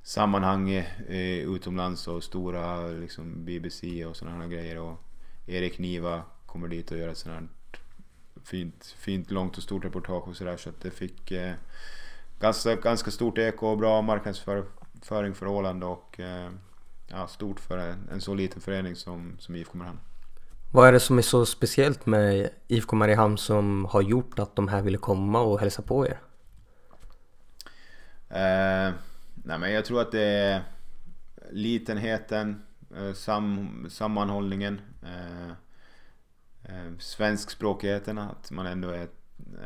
sammanhang 0.04 0.70
eh, 0.72 1.40
utomlands 1.40 2.08
och 2.08 2.24
stora 2.24 2.88
liksom, 2.88 3.46
BBC 3.46 4.06
och 4.06 4.16
sådana 4.16 4.38
här 4.38 4.48
grejer. 4.48 4.78
Och 4.78 5.04
Erik 5.48 5.80
Niva 5.80 6.24
kommer 6.46 6.68
dit 6.68 6.92
och 6.92 6.98
gör 6.98 7.08
ett 7.08 7.18
sånt 7.18 7.36
här 7.36 7.48
fint, 8.44 8.96
fint 8.98 9.32
långt 9.32 9.58
och 9.58 9.64
stort 9.64 9.86
reportage 9.86 10.28
och 10.28 10.38
sådär. 10.38 10.58
Så 10.58 10.70
att 10.70 10.82
det 10.82 10.92
fick 10.92 11.32
eh, 11.32 11.54
ganska, 12.40 12.76
ganska 12.76 13.12
stort 13.12 13.38
eko 13.38 13.68
och 13.68 13.78
bra 13.78 14.02
marknadsföring 14.02 15.34
för 15.34 15.48
Åland 15.48 15.84
och 15.84 16.20
eh, 16.20 16.50
ja, 17.10 17.28
stort 17.28 17.60
för 17.60 17.78
en, 18.12 18.22
så 18.22 18.34
liten 18.34 18.62
förening 18.62 18.96
som, 18.96 19.36
som 19.40 19.56
IFK 19.56 19.78
Mariehamn. 19.78 20.00
Vad 20.72 20.88
är 20.88 20.92
det 20.92 21.00
som 21.00 21.18
är 21.18 21.22
så 21.22 21.46
speciellt 21.46 22.06
med 22.06 22.50
IFK 22.68 22.96
Mariehamn 22.96 23.38
som 23.38 23.86
har 23.86 24.02
gjort 24.02 24.40
att 24.40 24.56
de 24.56 24.68
här 24.68 24.82
ville 24.82 24.98
komma 24.98 25.42
och 25.42 25.60
hälsa 25.60 25.82
på 25.82 26.08
er? 26.08 26.20
Eh, 28.30 28.94
nej 29.34 29.60
men 29.60 29.72
jag 29.72 29.86
tror 29.86 30.02
att 30.02 30.12
det 30.12 30.22
är 30.22 30.64
litenheten, 31.52 32.64
eh, 32.96 33.14
sam, 33.14 33.86
sammanhållningen, 33.90 34.82
eh, 35.04 35.50
eh, 36.64 36.98
svenskspråkigheten, 37.00 38.18
att 38.18 38.52
man 38.52 38.66
ändå 38.66 38.90
är 38.90 39.08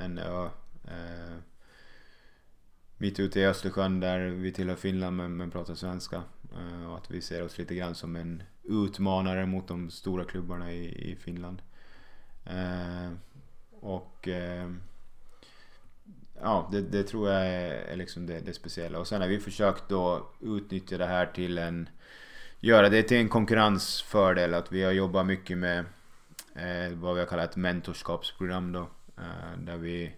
en 0.04 0.18
ö 0.18 0.50
eh, 0.84 1.38
mitt 2.98 3.20
ute 3.20 3.40
i 3.40 3.46
Östersjön 3.46 4.00
där 4.00 4.20
vi 4.20 4.52
tillhör 4.52 4.76
Finland 4.76 5.18
men, 5.18 5.38
men 5.38 5.52
pratar 5.52 5.76
svenska. 5.76 6.24
Eh, 6.54 6.92
och 6.92 6.98
att 6.98 7.12
vi 7.12 7.22
ser 7.22 7.44
oss 7.44 7.58
lite 7.58 7.76
grann 7.76 7.96
som 7.96 8.16
en 8.16 8.44
utmanare 8.64 9.46
mot 9.46 9.68
de 9.68 9.90
stora 9.90 10.26
klubbarna 10.26 10.72
i, 10.72 11.12
i 11.12 11.16
Finland. 11.16 11.62
Eh, 12.46 13.12
och 13.80 14.28
eh, 14.28 14.72
ja, 16.42 16.70
det, 16.72 16.82
det, 16.82 17.04
tror 17.04 17.30
jag 17.30 17.48
är, 17.48 17.96
liksom 17.96 18.26
det, 18.26 18.40
det, 18.40 18.54
speciella. 18.54 19.00
Och 19.00 19.08
sen 19.08 19.22
har 19.22 19.28
vi 19.28 19.40
försökt 19.40 19.90
då 19.90 20.30
utnyttja 20.42 20.98
det 20.98 21.06
här 21.06 21.26
till 21.26 21.58
en 21.58 21.90
göra 22.60 22.90
det 22.90 23.04
till 23.04 23.18
en 23.18 23.30
konkurrensfördel. 23.30 24.54
Att 24.54 24.72
vi 24.72 24.84
har 24.84 24.92
jobbat 24.92 25.26
mycket 25.26 25.58
med 25.58 25.80
eh, 26.56 26.94
vad 26.94 27.14
vi 27.14 27.20
har 27.20 27.28
kallat 27.28 27.56
mentorskapsprogram 27.56 28.72
då. 28.72 28.88
Eh, 29.18 29.58
där 29.58 29.78
vi 29.78 30.14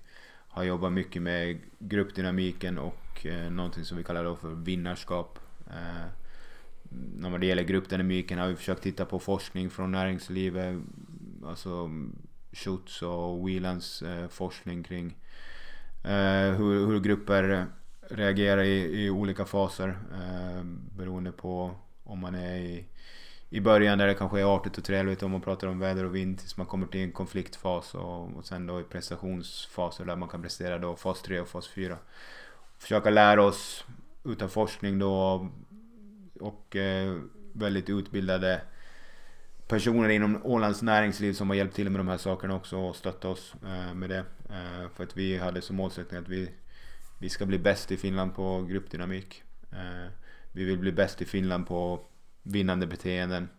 har 0.47 0.63
jobbat 0.63 0.93
mycket 0.93 1.21
med 1.21 1.61
gruppdynamiken 1.79 2.77
och 2.77 3.25
eh, 3.25 3.51
någonting 3.51 3.85
som 3.85 3.97
vi 3.97 4.03
kallar 4.03 4.23
då 4.23 4.35
för 4.35 4.49
vinnarskap. 4.49 5.39
Eh, 5.67 6.24
när 7.15 7.37
det 7.37 7.45
gäller 7.45 7.63
gruppdynamiken 7.63 8.39
har 8.39 8.47
vi 8.47 8.55
försökt 8.55 8.83
titta 8.83 9.05
på 9.05 9.19
forskning 9.19 9.69
från 9.69 9.91
näringslivet. 9.91 10.81
Alltså 11.45 11.89
Schutz 12.51 13.01
och 13.01 13.49
Whelans 13.49 14.01
eh, 14.01 14.27
forskning 14.27 14.83
kring 14.83 15.17
eh, 16.03 16.51
hur, 16.57 16.87
hur, 16.87 16.99
grupper 16.99 17.67
reagerar 18.09 18.63
i, 18.63 19.05
i 19.05 19.09
olika 19.09 19.45
faser. 19.45 19.97
Eh, 20.13 20.63
beroende 20.97 21.31
på 21.31 21.71
om 22.03 22.19
man 22.19 22.35
är 22.35 22.55
i, 22.55 22.85
i 23.49 23.61
början 23.61 23.97
där 23.97 24.07
det 24.07 24.13
kanske 24.13 24.39
är 24.39 24.55
artigt 24.55 24.77
och 24.77 24.83
trevligt 24.83 25.23
om 25.23 25.31
man 25.31 25.41
pratar 25.41 25.67
om 25.67 25.79
väder 25.79 26.05
och 26.05 26.15
vind 26.15 26.39
tills 26.39 26.57
man 26.57 26.65
kommer 26.65 26.87
till 26.87 27.01
en 27.01 27.11
konfliktfas 27.11 27.95
och, 27.95 28.37
och 28.37 28.45
sen 28.45 28.67
då 28.67 28.79
i 28.79 28.83
prestationsfaser 28.83 30.05
där 30.05 30.15
man 30.15 30.29
kan 30.29 30.41
prestera 30.41 30.77
då 30.77 30.95
fas 30.95 31.21
3 31.21 31.39
och 31.39 31.47
fas 31.47 31.67
4. 31.67 31.97
Försöka 32.77 33.09
lära 33.09 33.43
oss 33.43 33.85
utav 34.23 34.47
forskning 34.47 34.99
då 34.99 35.47
och 36.39 36.75
eh, 36.75 37.17
väldigt 37.53 37.89
utbildade 37.89 38.61
personer 39.67 40.09
inom 40.09 40.39
Ålands 40.43 40.81
näringsliv 40.81 41.33
som 41.33 41.49
har 41.49 41.55
hjälpt 41.55 41.75
till 41.75 41.89
med 41.89 41.99
de 41.99 42.07
här 42.07 42.17
sakerna 42.17 42.55
också 42.55 42.77
och 42.77 42.95
stöttat 42.95 43.25
oss 43.25 43.55
eh, 43.63 43.93
med 43.93 44.09
det. 44.09 44.25
Eh, 44.49 44.89
för 44.95 45.03
att 45.03 45.17
vi 45.17 45.37
hade 45.37 45.61
som 45.61 45.75
målsättning 45.75 46.19
att 46.19 46.29
vi, 46.29 46.51
vi 47.19 47.29
ska 47.29 47.45
bli 47.45 47.59
bäst 47.59 47.91
i 47.91 47.97
Finland 47.97 48.35
på 48.35 48.61
gruppdynamik. 48.61 49.43
Vi 50.51 50.63
vill 50.63 50.77
bli 50.77 50.91
bäst 50.91 51.21
i 51.21 51.25
Finland 51.25 51.67
på 51.67 51.99
vinnande 52.43 52.87
beteenden. 52.87 53.49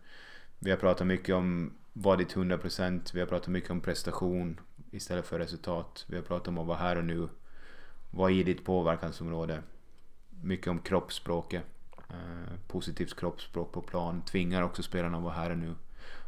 Vi 0.59 0.69
har 0.69 0.77
pratat 0.77 1.07
mycket 1.07 1.35
om 1.35 1.73
vad 1.93 2.17
ditt 2.17 2.35
100%, 2.35 3.11
vi 3.13 3.19
har 3.19 3.27
pratat 3.27 3.47
mycket 3.47 3.71
om 3.71 3.81
prestation 3.81 4.59
istället 4.91 5.25
för 5.25 5.39
resultat. 5.39 6.05
Vi 6.07 6.15
har 6.15 6.23
pratat 6.23 6.47
om 6.47 6.57
att 6.57 6.67
vara 6.67 6.77
här 6.77 6.95
och 6.95 7.05
nu. 7.05 7.27
Vad 8.11 8.31
är 8.31 8.43
ditt 8.43 8.65
påverkansområde. 8.65 9.63
Mycket 10.41 10.67
om 10.67 10.79
kroppsspråket. 10.79 11.63
Eh, 12.09 12.59
positivt 12.67 13.19
kroppsspråk 13.19 13.71
på 13.71 13.81
plan 13.81 14.21
tvingar 14.21 14.61
också 14.61 14.83
spelarna 14.83 15.17
att 15.17 15.23
vara 15.23 15.33
här 15.33 15.49
och 15.49 15.57
nu. 15.57 15.75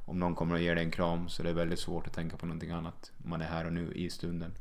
Om 0.06 0.20
någon 0.20 0.36
kommer 0.36 0.56
och 0.56 0.62
ger 0.62 0.76
dig 0.76 0.84
en 0.84 0.92
kram 0.92 1.30
så 1.30 1.44
det 1.44 1.50
är 1.50 1.54
väldigt 1.54 1.80
svårt 1.80 2.08
att 2.08 2.14
tänka 2.14 2.38
på 2.38 2.46
någonting 2.46 2.72
annat. 2.72 3.12
Man 3.18 3.42
är 3.42 3.46
här 3.46 3.66
och 3.66 3.74
nu 3.74 3.94
i 3.94 4.10
stunden. 4.10 4.54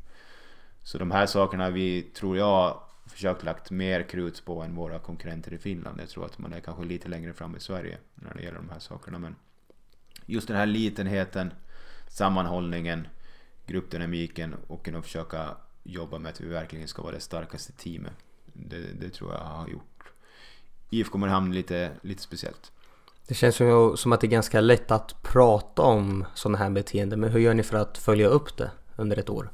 Så 0.82 0.98
de 0.98 1.10
här 1.10 1.26
sakerna 1.26 1.70
vi, 1.70 2.02
tror 2.02 2.36
jag, 2.36 2.80
försökt 3.06 3.44
lagt 3.44 3.70
mer 3.70 4.02
krut 4.02 4.44
på 4.44 4.62
än 4.62 4.74
våra 4.74 4.98
konkurrenter 4.98 5.52
i 5.52 5.58
Finland. 5.58 6.00
Jag 6.00 6.08
tror 6.08 6.24
att 6.24 6.38
man 6.38 6.52
är 6.52 6.60
kanske 6.60 6.84
lite 6.84 7.08
längre 7.08 7.32
fram 7.32 7.56
i 7.56 7.60
Sverige 7.60 7.98
när 8.14 8.34
det 8.34 8.42
gäller 8.42 8.58
de 8.58 8.68
här 8.68 8.78
sakerna. 8.78 9.18
Men 9.18 9.36
just 10.26 10.48
den 10.48 10.56
här 10.56 10.66
litenheten, 10.66 11.52
sammanhållningen, 12.08 13.08
gruppdynamiken 13.66 14.54
och 14.66 14.88
att 14.88 15.04
försöka 15.04 15.56
jobba 15.82 16.18
med 16.18 16.30
att 16.30 16.40
vi 16.40 16.48
verkligen 16.48 16.88
ska 16.88 17.02
vara 17.02 17.14
det 17.14 17.20
starkaste 17.20 17.72
teamet. 17.72 18.12
Det, 18.52 18.92
det 19.00 19.10
tror 19.10 19.32
jag 19.32 19.40
har 19.40 19.68
gjort 19.68 19.97
IFK 20.90 21.18
Mariehamn 21.18 21.54
lite, 21.54 21.90
lite 22.02 22.22
speciellt. 22.22 22.72
Det 23.28 23.34
känns 23.34 23.60
ju 23.60 23.96
som 23.96 24.12
att 24.12 24.20
det 24.20 24.26
är 24.26 24.28
ganska 24.28 24.60
lätt 24.60 24.90
att 24.90 25.22
prata 25.22 25.82
om 25.82 26.24
sådana 26.34 26.58
här 26.58 26.70
beteenden. 26.70 27.20
Men 27.20 27.30
hur 27.30 27.40
gör 27.40 27.54
ni 27.54 27.62
för 27.62 27.76
att 27.76 27.98
följa 27.98 28.28
upp 28.28 28.56
det 28.56 28.70
under 28.96 29.16
ett 29.16 29.30
år? 29.30 29.50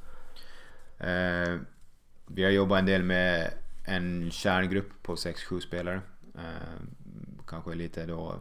Eh, 0.98 1.58
vi 2.26 2.44
har 2.44 2.50
jobbat 2.50 2.78
en 2.78 2.86
del 2.86 3.02
med 3.02 3.50
en 3.84 4.30
kärngrupp 4.30 5.02
på 5.02 5.14
6-7 5.14 5.60
spelare. 5.60 6.00
Eh, 6.34 6.82
kanske 7.46 7.74
lite 7.74 8.06
då 8.06 8.34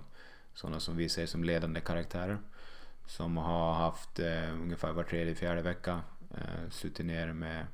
sådana 0.53 0.79
som 0.79 0.97
vi 0.97 1.09
ser 1.09 1.25
som 1.25 1.43
ledande 1.43 1.79
karaktärer. 1.79 2.37
Som 3.05 3.37
har 3.37 3.73
haft 3.73 4.19
eh, 4.19 4.53
ungefär 4.61 4.91
var 4.91 5.03
tredje, 5.03 5.35
fjärde 5.35 5.61
vecka 5.61 6.01
eh, 6.31 6.69
suttit 6.69 7.05
ner 7.05 7.33
med 7.33 7.65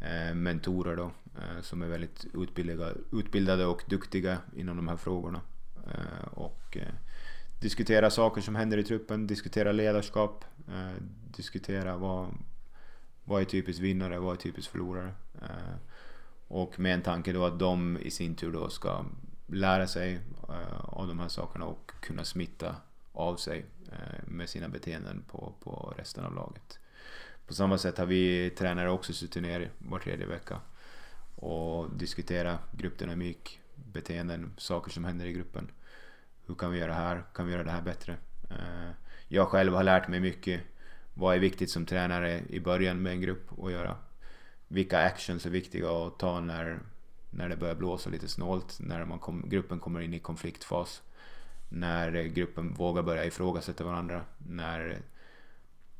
eh, 0.00 0.34
mentorer 0.34 0.96
då 0.96 1.10
Eh, 1.38 1.62
som 1.62 1.82
är 1.82 1.86
väldigt 1.86 2.26
utbildade, 2.34 2.94
utbildade 3.12 3.66
och 3.66 3.82
duktiga 3.86 4.38
inom 4.56 4.76
de 4.76 4.88
här 4.88 4.96
frågorna. 4.96 5.40
Eh, 5.86 6.28
och 6.34 6.76
eh, 6.76 6.94
diskutera 7.60 8.10
saker 8.10 8.40
som 8.40 8.54
händer 8.54 8.78
i 8.78 8.84
truppen, 8.84 9.26
diskutera 9.26 9.72
ledarskap, 9.72 10.44
eh, 10.68 11.02
diskutera 11.36 11.96
vad, 11.96 12.34
vad 13.24 13.40
är 13.40 13.44
typiskt 13.44 13.82
vinnare, 13.82 14.18
vad 14.18 14.32
är 14.32 14.40
typiskt 14.40 14.70
förlorare. 14.70 15.12
Eh, 15.42 15.74
och 16.48 16.80
med 16.80 16.94
en 16.94 17.02
tanke 17.02 17.32
då 17.32 17.44
att 17.44 17.58
de 17.58 17.98
i 17.98 18.10
sin 18.10 18.34
tur 18.34 18.52
då 18.52 18.68
ska 18.68 19.04
lära 19.46 19.86
sig 19.86 20.20
av 20.82 21.08
de 21.08 21.18
här 21.18 21.28
sakerna 21.28 21.64
och 21.64 21.92
kunna 22.00 22.24
smitta 22.24 22.76
av 23.12 23.36
sig 23.36 23.64
med 24.26 24.48
sina 24.48 24.68
beteenden 24.68 25.24
på, 25.30 25.52
på 25.60 25.94
resten 25.96 26.24
av 26.24 26.34
laget. 26.34 26.78
På 27.46 27.54
samma 27.54 27.78
sätt 27.78 27.98
har 27.98 28.06
vi 28.06 28.50
tränare 28.50 28.90
också 28.90 29.12
suttit 29.12 29.42
ner 29.42 29.70
var 29.78 29.98
tredje 29.98 30.26
vecka 30.26 30.60
och 31.36 31.90
diskutera 31.90 32.58
gruppdynamik, 32.72 33.60
beteenden, 33.74 34.52
saker 34.56 34.90
som 34.90 35.04
händer 35.04 35.26
i 35.26 35.32
gruppen. 35.32 35.70
Hur 36.46 36.54
kan 36.54 36.72
vi 36.72 36.78
göra 36.78 36.92
det 36.92 36.98
här? 36.98 37.22
Kan 37.34 37.46
vi 37.46 37.52
göra 37.52 37.64
det 37.64 37.70
här 37.70 37.82
bättre? 37.82 38.16
Eh, 38.50 38.90
jag 39.28 39.48
själv 39.48 39.74
har 39.74 39.82
lärt 39.82 40.08
mig 40.08 40.20
mycket. 40.20 40.60
Vad 41.14 41.34
är 41.34 41.38
viktigt 41.38 41.70
som 41.70 41.86
tränare 41.86 42.42
i 42.48 42.60
början 42.60 43.02
med 43.02 43.12
en 43.12 43.20
grupp 43.20 43.58
att 43.62 43.72
göra? 43.72 43.96
Vilka 44.68 44.98
actions 44.98 45.46
är 45.46 45.50
viktiga 45.50 45.90
att 45.90 46.18
ta 46.18 46.40
när, 46.40 46.78
när 47.30 47.48
det 47.48 47.56
börjar 47.56 47.74
blåsa 47.74 48.10
lite 48.10 48.28
snålt? 48.28 48.76
När 48.80 49.04
man 49.04 49.18
kom, 49.18 49.48
gruppen 49.48 49.80
kommer 49.80 50.00
in 50.00 50.14
i 50.14 50.18
konfliktfas? 50.18 51.02
När 51.68 52.22
gruppen 52.22 52.74
vågar 52.74 53.02
börja 53.02 53.24
ifrågasätta 53.24 53.84
varandra? 53.84 54.24
När 54.38 55.00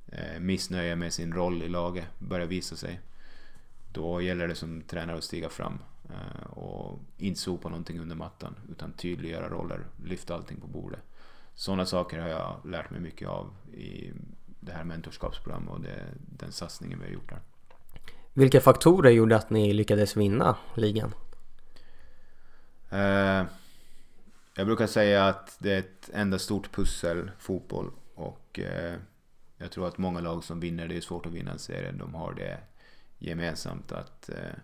eh, 0.06 0.40
missnöje 0.40 0.96
med 0.96 1.12
sin 1.12 1.32
roll 1.32 1.62
i 1.62 1.68
laget 1.68 2.06
börjar 2.18 2.46
visa 2.46 2.76
sig? 2.76 3.00
Då 3.94 4.20
gäller 4.20 4.48
det 4.48 4.54
som 4.54 4.82
tränare 4.82 5.16
att 5.16 5.24
stiga 5.24 5.48
fram 5.48 5.78
eh, 6.10 6.46
och 6.50 6.98
inte 7.16 7.40
sopa 7.40 7.68
någonting 7.68 8.00
under 8.00 8.16
mattan 8.16 8.54
utan 8.70 8.92
tydliggöra 8.92 9.48
roller, 9.48 9.86
lyfta 10.04 10.34
allting 10.34 10.60
på 10.60 10.66
bordet. 10.66 11.00
Sådana 11.54 11.86
saker 11.86 12.18
har 12.18 12.28
jag 12.28 12.60
lärt 12.64 12.90
mig 12.90 13.00
mycket 13.00 13.28
av 13.28 13.54
i 13.72 14.12
det 14.60 14.72
här 14.72 14.84
mentorskapsprogrammet 14.84 15.70
och 15.70 15.80
det, 15.80 16.04
den 16.18 16.52
satsningen 16.52 16.98
vi 16.98 17.04
har 17.04 17.12
gjort 17.12 17.28
där. 17.28 17.40
Vilka 18.32 18.60
faktorer 18.60 19.10
gjorde 19.10 19.36
att 19.36 19.50
ni 19.50 19.72
lyckades 19.72 20.16
vinna 20.16 20.56
ligan? 20.74 21.14
Eh, 22.90 23.44
Jag 24.56 24.66
brukar 24.66 24.86
säga 24.86 25.26
att 25.28 25.56
det 25.58 25.72
är 25.72 25.78
ett 25.78 26.10
enda 26.14 26.38
stort 26.38 26.72
pussel, 26.72 27.30
fotboll. 27.38 27.90
Och 28.14 28.58
eh, 28.60 28.94
jag 29.58 29.70
tror 29.70 29.88
att 29.88 29.98
många 29.98 30.20
lag 30.20 30.44
som 30.44 30.60
vinner, 30.60 30.88
det 30.88 30.96
är 30.96 31.00
svårt 31.00 31.26
att 31.26 31.32
vinna 31.32 31.52
en 31.52 31.58
serie, 31.58 31.92
de 31.92 32.14
har 32.14 32.32
det 32.34 32.58
gemensamt 33.18 33.92
att 33.92 34.28
eh, 34.28 34.54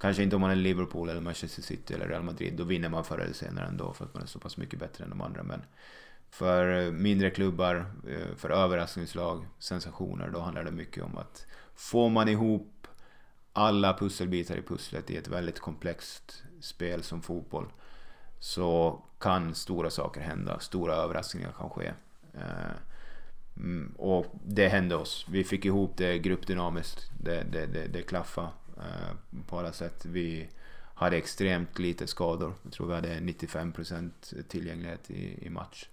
Kanske 0.00 0.22
inte 0.22 0.36
om 0.36 0.42
man 0.42 0.50
är 0.50 0.56
Liverpool 0.56 1.08
eller 1.08 1.20
Manchester 1.20 1.62
City 1.62 1.94
eller 1.94 2.08
Real 2.08 2.22
Madrid, 2.22 2.54
då 2.56 2.64
vinner 2.64 2.88
man 2.88 3.04
förr 3.04 3.18
eller 3.18 3.34
senare 3.34 3.66
ändå 3.66 3.92
för 3.92 4.04
att 4.04 4.14
man 4.14 4.22
är 4.22 4.26
så 4.26 4.38
pass 4.38 4.56
mycket 4.56 4.78
bättre 4.78 5.04
än 5.04 5.10
de 5.10 5.20
andra. 5.20 5.42
Men 5.42 5.62
för 6.30 6.86
eh, 6.86 6.92
mindre 6.92 7.30
klubbar, 7.30 7.92
eh, 8.08 8.36
för 8.36 8.50
överraskningslag, 8.50 9.46
sensationer, 9.58 10.28
då 10.28 10.40
handlar 10.40 10.64
det 10.64 10.70
mycket 10.70 11.04
om 11.04 11.18
att 11.18 11.46
får 11.74 12.08
man 12.08 12.28
ihop 12.28 12.86
alla 13.52 13.98
pusselbitar 13.98 14.56
i 14.56 14.62
pusslet 14.62 15.10
i 15.10 15.16
ett 15.16 15.28
väldigt 15.28 15.60
komplext 15.60 16.42
spel 16.60 17.02
som 17.02 17.22
fotboll 17.22 17.72
så 18.38 19.02
kan 19.18 19.54
stora 19.54 19.90
saker 19.90 20.20
hända, 20.20 20.58
stora 20.58 20.94
överraskningar 20.94 21.52
kan 21.58 21.70
ske. 21.70 21.92
Eh, 22.34 22.74
Mm, 23.56 23.94
och 23.98 24.26
det 24.44 24.68
hände 24.68 24.96
oss. 24.96 25.26
Vi 25.28 25.44
fick 25.44 25.64
ihop 25.64 25.96
det 25.96 26.18
gruppdynamiskt. 26.18 27.10
Det, 27.20 27.42
det, 27.52 27.66
det, 27.66 27.86
det 27.86 28.02
klaffade 28.02 28.48
eh, 28.76 29.42
på 29.46 29.58
alla 29.58 29.72
sätt. 29.72 30.04
Vi 30.04 30.48
hade 30.94 31.16
extremt 31.16 31.78
lite 31.78 32.06
skador. 32.06 32.54
Jag 32.62 32.72
tror 32.72 32.86
vi 32.86 32.94
hade 32.94 33.20
95% 33.20 34.10
tillgänglighet 34.48 35.10
i, 35.10 35.46
i 35.46 35.50
match. 35.50 35.88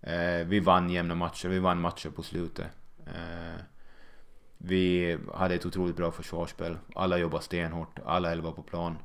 Eh, 0.00 0.46
vi 0.46 0.60
vann 0.60 0.90
jämna 0.90 1.14
matcher, 1.14 1.48
vi 1.48 1.58
vann 1.58 1.80
matcher 1.80 2.10
på 2.10 2.22
slutet. 2.22 2.66
Eh, 3.06 3.60
vi 4.58 5.18
hade 5.34 5.54
ett 5.54 5.66
otroligt 5.66 5.96
bra 5.96 6.12
försvarsspel. 6.12 6.78
Alla 6.94 7.18
jobbade 7.18 7.44
stenhårt, 7.44 7.98
alla 8.04 8.32
elva 8.32 8.52
på 8.52 8.62
plan. 8.62 8.96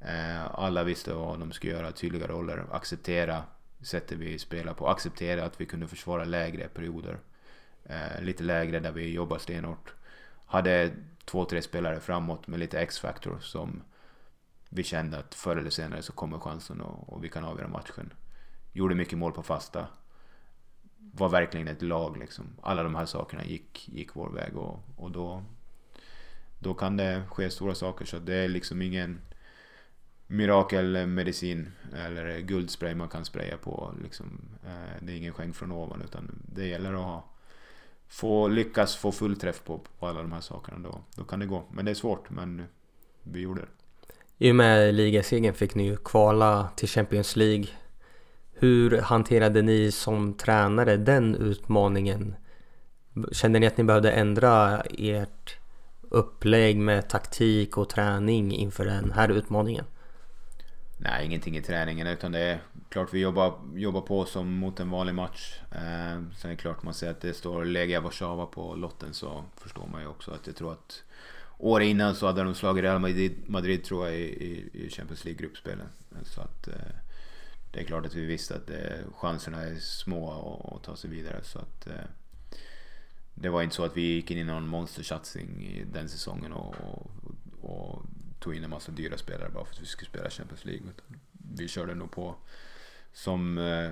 Eh, 0.00 0.54
alla 0.54 0.84
visste 0.84 1.14
vad 1.14 1.38
de 1.38 1.52
skulle 1.52 1.72
göra, 1.72 1.92
tydliga 1.92 2.26
roller, 2.26 2.64
acceptera 2.70 3.42
sättet 3.82 4.18
vi 4.18 4.38
spelar 4.38 4.74
på. 4.74 4.88
Acceptera 4.88 5.44
att 5.44 5.60
vi 5.60 5.66
kunde 5.66 5.88
försvara 5.88 6.24
lägre 6.24 6.68
perioder. 6.68 7.18
Eh, 7.84 8.22
lite 8.22 8.42
lägre 8.42 8.80
där 8.80 8.92
vi 8.92 9.12
jobbar 9.12 9.38
stenhårt. 9.38 9.94
Hade 10.46 10.90
två, 11.24 11.44
tre 11.44 11.62
spelare 11.62 12.00
framåt 12.00 12.46
med 12.46 12.60
lite 12.60 12.80
X-factor 12.80 13.38
som 13.40 13.82
vi 14.68 14.82
kände 14.82 15.18
att 15.18 15.34
förr 15.34 15.56
eller 15.56 15.70
senare 15.70 16.02
så 16.02 16.12
kommer 16.12 16.38
chansen 16.38 16.80
och, 16.80 17.12
och 17.12 17.24
vi 17.24 17.28
kan 17.28 17.44
avgöra 17.44 17.68
matchen. 17.68 18.12
Gjorde 18.72 18.94
mycket 18.94 19.18
mål 19.18 19.32
på 19.32 19.42
fasta. 19.42 19.86
Var 20.98 21.28
verkligen 21.28 21.68
ett 21.68 21.82
lag 21.82 22.16
liksom. 22.16 22.44
Alla 22.62 22.82
de 22.82 22.94
här 22.94 23.06
sakerna 23.06 23.44
gick, 23.44 23.88
gick 23.88 24.16
vår 24.16 24.30
väg 24.30 24.56
och, 24.56 24.80
och 24.96 25.10
då, 25.10 25.44
då 26.58 26.74
kan 26.74 26.96
det 26.96 27.22
ske 27.30 27.50
stora 27.50 27.74
saker. 27.74 28.04
Så 28.04 28.18
det 28.18 28.34
är 28.34 28.48
liksom 28.48 28.82
ingen 28.82 29.20
mirakelmedicin 30.32 31.72
eller 31.96 32.40
guldspray 32.40 32.94
man 32.94 33.08
kan 33.08 33.24
spraya 33.24 33.56
på. 33.56 33.94
Liksom. 34.02 34.40
Eh, 34.66 35.02
det 35.02 35.12
är 35.12 35.16
ingen 35.16 35.32
skänk 35.32 35.56
från 35.56 35.72
ovan 35.72 36.02
utan 36.04 36.42
det 36.54 36.66
gäller 36.66 36.92
att 36.92 37.04
ha, 37.04 37.24
få, 38.08 38.48
lyckas 38.48 38.96
få 38.96 39.12
full 39.12 39.36
träff 39.36 39.64
på, 39.64 39.80
på 39.98 40.06
alla 40.06 40.22
de 40.22 40.32
här 40.32 40.40
sakerna. 40.40 40.78
Då, 40.78 41.00
då 41.16 41.24
kan 41.24 41.40
det 41.40 41.46
gå. 41.46 41.62
Men 41.72 41.84
det 41.84 41.90
är 41.90 41.94
svårt, 41.94 42.30
men 42.30 42.62
vi 43.22 43.40
gjorde 43.40 43.60
det. 43.60 43.68
I 44.46 44.50
och 44.50 44.54
med 44.54 44.94
ligasegern 44.94 45.54
fick 45.54 45.74
ni 45.74 45.86
ju 45.86 45.96
kvala 45.96 46.68
till 46.76 46.88
Champions 46.88 47.36
League. 47.36 47.66
Hur 48.52 49.00
hanterade 49.00 49.62
ni 49.62 49.92
som 49.92 50.34
tränare 50.34 50.96
den 50.96 51.34
utmaningen? 51.34 52.34
Kände 53.32 53.58
ni 53.58 53.66
att 53.66 53.76
ni 53.76 53.84
behövde 53.84 54.12
ändra 54.12 54.80
ert 54.80 55.56
upplägg 56.00 56.78
med 56.78 57.08
taktik 57.08 57.76
och 57.76 57.88
träning 57.88 58.52
inför 58.52 58.84
den 58.84 59.12
här 59.12 59.28
utmaningen? 59.28 59.84
Nej, 61.04 61.26
ingenting 61.26 61.56
i 61.56 61.62
träningen 61.62 62.06
utan 62.06 62.32
det 62.32 62.38
är 62.38 62.60
klart 62.88 63.14
vi 63.14 63.20
jobbar, 63.20 63.60
jobbar 63.74 64.00
på 64.00 64.24
som 64.24 64.52
mot 64.52 64.80
en 64.80 64.90
vanlig 64.90 65.14
match. 65.14 65.60
Eh, 65.72 66.22
sen 66.36 66.44
är 66.44 66.48
det 66.48 66.56
klart 66.56 66.82
man 66.82 66.94
ser 66.94 67.10
att 67.10 67.20
det 67.20 67.34
står 67.34 67.64
Legia 67.64 68.00
Warszawa 68.00 68.46
på 68.46 68.74
lotten 68.74 69.14
så 69.14 69.44
förstår 69.56 69.86
man 69.86 70.00
ju 70.00 70.06
också 70.06 70.30
att 70.30 70.46
jag 70.46 70.56
tror 70.56 70.72
att 70.72 71.02
året 71.58 71.86
innan 71.86 72.14
så 72.14 72.26
hade 72.26 72.42
de 72.42 72.54
slagit 72.54 72.82
Real 72.82 73.00
Madrid, 73.00 73.42
Madrid 73.46 73.84
tror 73.84 74.06
jag 74.06 74.16
i, 74.16 74.22
i, 74.22 74.70
i 74.72 74.90
Champions 74.90 75.24
League-gruppspelet. 75.24 75.86
Så 76.24 76.40
att 76.40 76.68
eh, 76.68 76.74
det 77.72 77.80
är 77.80 77.84
klart 77.84 78.06
att 78.06 78.14
vi 78.14 78.26
visste 78.26 78.54
att 78.54 78.66
det, 78.66 79.04
chanserna 79.14 79.62
är 79.62 79.76
små 79.76 80.76
att 80.76 80.82
ta 80.84 80.96
sig 80.96 81.10
vidare 81.10 81.40
så 81.42 81.58
att 81.58 81.86
eh, 81.86 82.06
det 83.34 83.48
var 83.48 83.62
inte 83.62 83.74
så 83.74 83.84
att 83.84 83.96
vi 83.96 84.02
gick 84.02 84.30
in 84.30 84.38
i 84.38 84.44
någon 84.44 84.68
monstersatsning 84.68 85.82
den 85.92 86.08
säsongen 86.08 86.52
och, 86.52 86.74
och, 86.80 87.10
och 87.70 88.02
tog 88.42 88.56
in 88.56 88.64
en 88.64 88.70
massa 88.70 88.92
dyra 88.92 89.18
spelare 89.18 89.50
bara 89.50 89.64
för 89.64 89.74
att 89.74 89.80
vi 89.80 89.86
skulle 89.86 90.10
spela 90.10 90.30
Champions 90.30 90.64
League. 90.64 90.82
Vi 91.56 91.68
körde 91.68 91.94
nog 91.94 92.10
på 92.10 92.34
som 93.12 93.58
eh, 93.58 93.90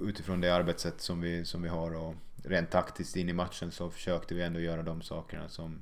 utifrån 0.00 0.40
det 0.40 0.54
arbetssätt 0.54 1.00
som 1.00 1.20
vi, 1.20 1.44
som 1.44 1.62
vi 1.62 1.68
har 1.68 1.94
och 1.94 2.14
rent 2.44 2.70
taktiskt 2.70 3.16
in 3.16 3.28
i 3.28 3.32
matchen 3.32 3.70
så 3.70 3.90
försökte 3.90 4.34
vi 4.34 4.42
ändå 4.42 4.60
göra 4.60 4.82
de 4.82 5.02
sakerna 5.02 5.48
som, 5.48 5.80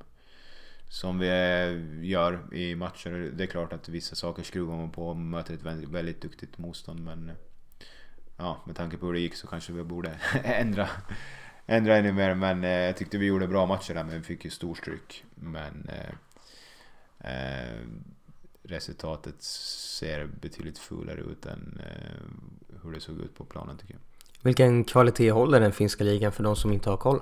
som 0.89 1.19
vi 1.19 1.27
eh, 1.27 2.05
gör 2.05 2.53
i 2.53 2.75
matcher. 2.75 3.31
Det 3.35 3.43
är 3.43 3.47
klart 3.47 3.73
att 3.73 3.89
vissa 3.89 4.15
saker 4.15 4.43
skruvar 4.43 4.75
man 4.75 4.91
på 4.91 5.09
och 5.09 5.17
möter 5.17 5.53
ett 5.53 5.63
väldigt, 5.63 5.89
väldigt 5.89 6.21
duktigt 6.21 6.57
motstånd 6.57 6.99
men 6.99 7.29
eh, 7.29 7.35
ja, 8.37 8.63
med 8.65 8.75
tanke 8.75 8.97
på 8.97 9.05
hur 9.05 9.13
det 9.13 9.19
gick 9.19 9.35
så 9.35 9.47
kanske 9.47 9.73
vi 9.73 9.83
borde 9.83 10.09
ändra, 10.43 10.89
ändra 11.65 11.97
ännu 11.97 12.11
mer. 12.11 12.35
Men 12.35 12.63
eh, 12.63 12.69
jag 12.69 12.97
tyckte 12.97 13.17
vi 13.17 13.25
gjorde 13.25 13.47
bra 13.47 13.65
matcher 13.65 13.93
där 13.93 14.03
men 14.03 14.17
vi 14.17 14.23
fick 14.23 14.45
ju 14.45 14.51
storstryk. 14.51 15.25
Men 15.35 15.89
eh, 17.19 17.81
resultatet 18.63 19.41
ser 19.41 20.25
betydligt 20.25 20.77
fulare 20.77 21.21
ut 21.21 21.45
än 21.45 21.81
eh, 21.85 22.79
hur 22.83 22.91
det 22.91 22.99
såg 22.99 23.19
ut 23.19 23.35
på 23.35 23.45
planen 23.45 23.77
tycker 23.77 23.93
jag. 23.93 24.01
Vilken 24.41 24.83
kvalitet 24.83 25.31
håller 25.31 25.59
den 25.59 25.71
finska 25.71 26.03
ligan 26.03 26.31
för 26.31 26.43
de 26.43 26.55
som 26.55 26.73
inte 26.73 26.89
har 26.89 26.97
koll? 26.97 27.19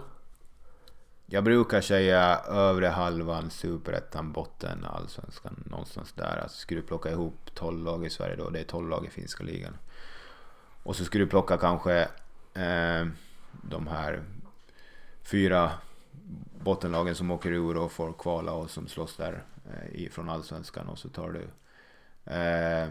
Jag 1.25 1.43
brukar 1.43 1.81
säga 1.81 2.39
övre 2.47 2.87
halvan, 2.87 3.49
superettan, 3.49 4.31
botten, 4.31 4.85
allsvenskan. 4.85 5.63
Någonstans 5.65 6.13
där. 6.13 6.39
Alltså 6.43 6.57
skulle 6.57 6.81
du 6.81 6.87
plocka 6.87 7.11
ihop 7.11 7.51
12 7.53 7.83
lag 7.83 8.05
i 8.05 8.09
Sverige 8.09 8.35
då, 8.35 8.49
det 8.49 8.59
är 8.59 8.63
12 8.63 8.89
lag 8.89 9.05
i 9.05 9.09
finska 9.09 9.43
ligan. 9.43 9.77
Och 10.83 10.95
så 10.95 11.05
skulle 11.05 11.23
du 11.23 11.29
plocka 11.29 11.57
kanske 11.57 12.01
eh, 12.53 13.07
de 13.51 13.87
här 13.87 14.23
fyra 15.23 15.71
bottenlagen 16.63 17.15
som 17.15 17.31
åker 17.31 17.51
ur 17.51 17.77
och 17.77 17.91
får 17.91 18.13
kvala 18.13 18.51
och 18.51 18.69
som 18.69 18.87
slåss 18.87 19.15
där 19.15 19.43
eh, 19.73 20.09
från 20.09 20.29
allsvenskan 20.29 20.87
och 20.87 20.99
så 20.99 21.09
tar 21.09 21.31
du 21.31 21.47
eh, 22.33 22.89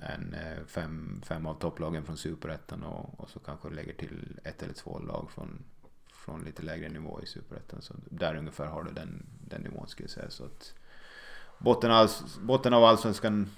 en 0.00 0.34
eh, 0.34 0.64
fem, 0.66 1.22
fem 1.24 1.46
av 1.46 1.54
topplagen 1.54 2.04
från 2.04 2.16
superettan 2.16 2.82
och, 2.82 3.20
och 3.20 3.30
så 3.30 3.38
kanske 3.38 3.68
du 3.68 3.74
lägger 3.74 3.92
till 3.92 4.40
ett 4.44 4.62
eller 4.62 4.74
två 4.74 4.98
lag 4.98 5.30
från, 5.30 5.64
från 6.24 6.44
lite 6.44 6.62
lägre 6.62 6.88
nivå 6.88 7.20
i 7.22 7.26
superettan. 7.26 7.82
Så 7.82 7.94
där 8.10 8.36
ungefär 8.36 8.66
har 8.66 8.84
du 8.84 8.90
den, 8.92 9.26
den 9.48 9.62
nivån 9.62 9.88
skulle 9.88 10.04
jag 10.04 10.10
säga. 10.10 10.30
Så 10.30 10.44
att 10.44 10.74
botten, 11.58 11.90
alls, 11.90 12.38
botten 12.40 12.74
av 12.74 12.84
allsvenskan, 12.84 13.50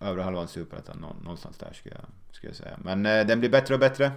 övre 0.00 0.22
halvan 0.22 0.48
superettan, 0.48 1.06
någonstans 1.22 1.58
där 1.58 1.72
skulle 1.72 1.94
jag, 1.94 2.34
skulle 2.34 2.50
jag 2.50 2.56
säga. 2.56 2.78
Men 2.84 3.06
eh, 3.06 3.26
den 3.26 3.40
blir 3.40 3.50
bättre 3.50 3.74
och 3.74 3.80
bättre 3.80 4.12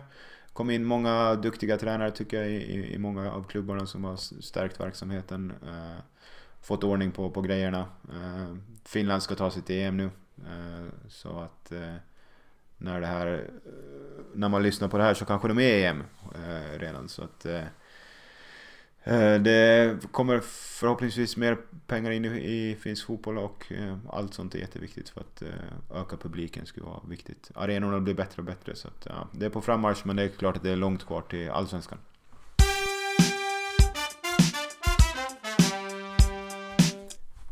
kom 0.54 0.70
in 0.70 0.86
många 0.86 1.36
duktiga 1.36 1.78
tränare 1.78 2.12
tycker 2.12 2.38
jag 2.38 2.52
i, 2.52 2.94
i 2.94 2.98
många 2.98 3.32
av 3.32 3.44
klubbarna 3.44 3.86
som 3.86 4.04
har 4.04 4.16
stärkt 4.42 4.80
verksamheten. 4.80 5.54
Eh, 5.68 6.04
Fått 6.62 6.84
ordning 6.84 7.12
på, 7.12 7.30
på 7.30 7.42
grejerna. 7.42 7.86
Eh, 8.10 8.56
Finland 8.86 9.24
ska 9.24 9.36
ta 9.36 9.52
sig 9.52 9.62
till 9.62 9.76
EM 9.76 9.98
nu. 9.98 10.10
Eh, 10.38 10.86
så 11.08 11.40
att 11.40 11.72
eh, 11.72 11.96
när 12.78 13.02
det 13.02 13.08
här, 13.08 13.28
eh, 13.34 13.74
när 14.34 14.50
man 14.50 14.64
lyssnar 14.64 14.88
på 14.88 14.98
det 14.98 15.04
här 15.04 15.14
så 15.14 15.26
kanske 15.26 15.48
de 15.48 15.60
är 15.60 15.62
i 15.62 15.86
EM 15.86 16.04
eh, 16.36 16.80
redan. 16.80 17.10
Så 17.10 17.24
att 17.24 17.46
Eh, 19.04 19.24
eh 19.24 19.42
det 19.42 19.98
kommer 20.12 20.40
förhoppningsvis 20.80 21.38
mer 21.38 21.58
pengar 21.88 22.12
in 22.12 22.26
i 22.26 22.78
finsk 22.82 23.06
fotboll 23.06 23.38
och 23.38 23.72
eh, 23.72 23.98
allt 24.10 24.34
sånt 24.34 24.56
är 24.56 24.60
jätteviktigt 24.60 25.10
för 25.10 25.22
att 25.22 25.42
eh, 25.42 26.02
öka 26.02 26.18
publiken 26.18 26.66
skulle 26.66 26.86
vara 26.86 27.02
viktigt. 27.08 27.52
Arenorna 27.56 28.00
blir 28.00 28.14
bättre 28.14 28.42
och 28.42 28.46
bättre 28.46 28.76
så 28.76 28.88
att, 28.88 29.06
ja, 29.10 29.28
det 29.32 29.46
är 29.46 29.50
på 29.50 29.62
frammarsch 29.62 30.06
men 30.06 30.16
det 30.16 30.24
är 30.24 30.28
klart 30.28 30.58
att 30.58 30.64
det 30.64 30.72
är 30.72 30.76
långt 30.76 31.06
kvar 31.06 31.22
till 31.22 31.50
Allsvenskan. 31.50 31.98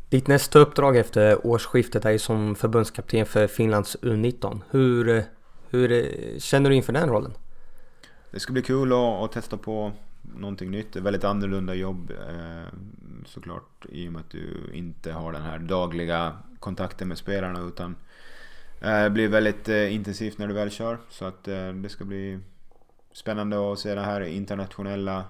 Ditt 0.10 0.28
nästa 0.28 0.60
uppdrag 0.60 0.98
efter 0.98 1.48
årsskiftet 1.48 2.06
är 2.06 2.12
ju 2.12 2.20
som 2.20 2.56
förbundskapten 2.56 3.26
för 3.26 3.48
Finlands 3.48 3.98
U19. 4.02 4.62
Hur, 4.70 5.24
hur 5.70 5.92
eh, 5.92 6.40
känner 6.40 6.70
du 6.70 6.76
inför 6.76 6.94
den 6.94 7.10
rollen? 7.10 7.34
Det 8.32 8.40
ska 8.40 8.54
bli 8.54 8.62
kul 8.62 8.94
att, 8.94 8.98
att 8.98 9.32
testa 9.32 9.58
på 9.58 9.92
någonting 10.36 10.72
nytt. 10.72 10.96
Ett 10.96 11.04
väldigt 11.04 11.24
annorlunda 11.24 11.74
jobb 11.74 12.12
eh, 12.12 12.80
såklart 13.26 13.86
i 13.90 14.08
och 14.08 14.12
med 14.12 14.20
att 14.20 14.30
du 14.30 14.72
inte 14.74 15.12
har 15.12 15.34
den 15.34 15.42
här 15.42 15.60
dagliga 15.60 16.38
kontakten 16.60 17.08
med 17.08 17.18
spelarna 17.18 17.62
utan 17.62 17.96
eh, 18.82 19.04
det 19.04 19.10
blir 19.10 19.28
väldigt 19.28 19.68
intensivt 19.68 20.38
när 20.38 20.48
du 20.48 20.54
väl 20.54 20.72
kör. 20.72 20.98
Så 21.10 21.26
att 21.26 21.44
det 21.44 21.90
ska 21.90 22.06
bli 22.06 22.40
spännande 23.12 23.72
att 23.72 23.80
se 23.80 23.96
den 23.96 24.06
här 24.06 24.22
internationella 24.22 25.24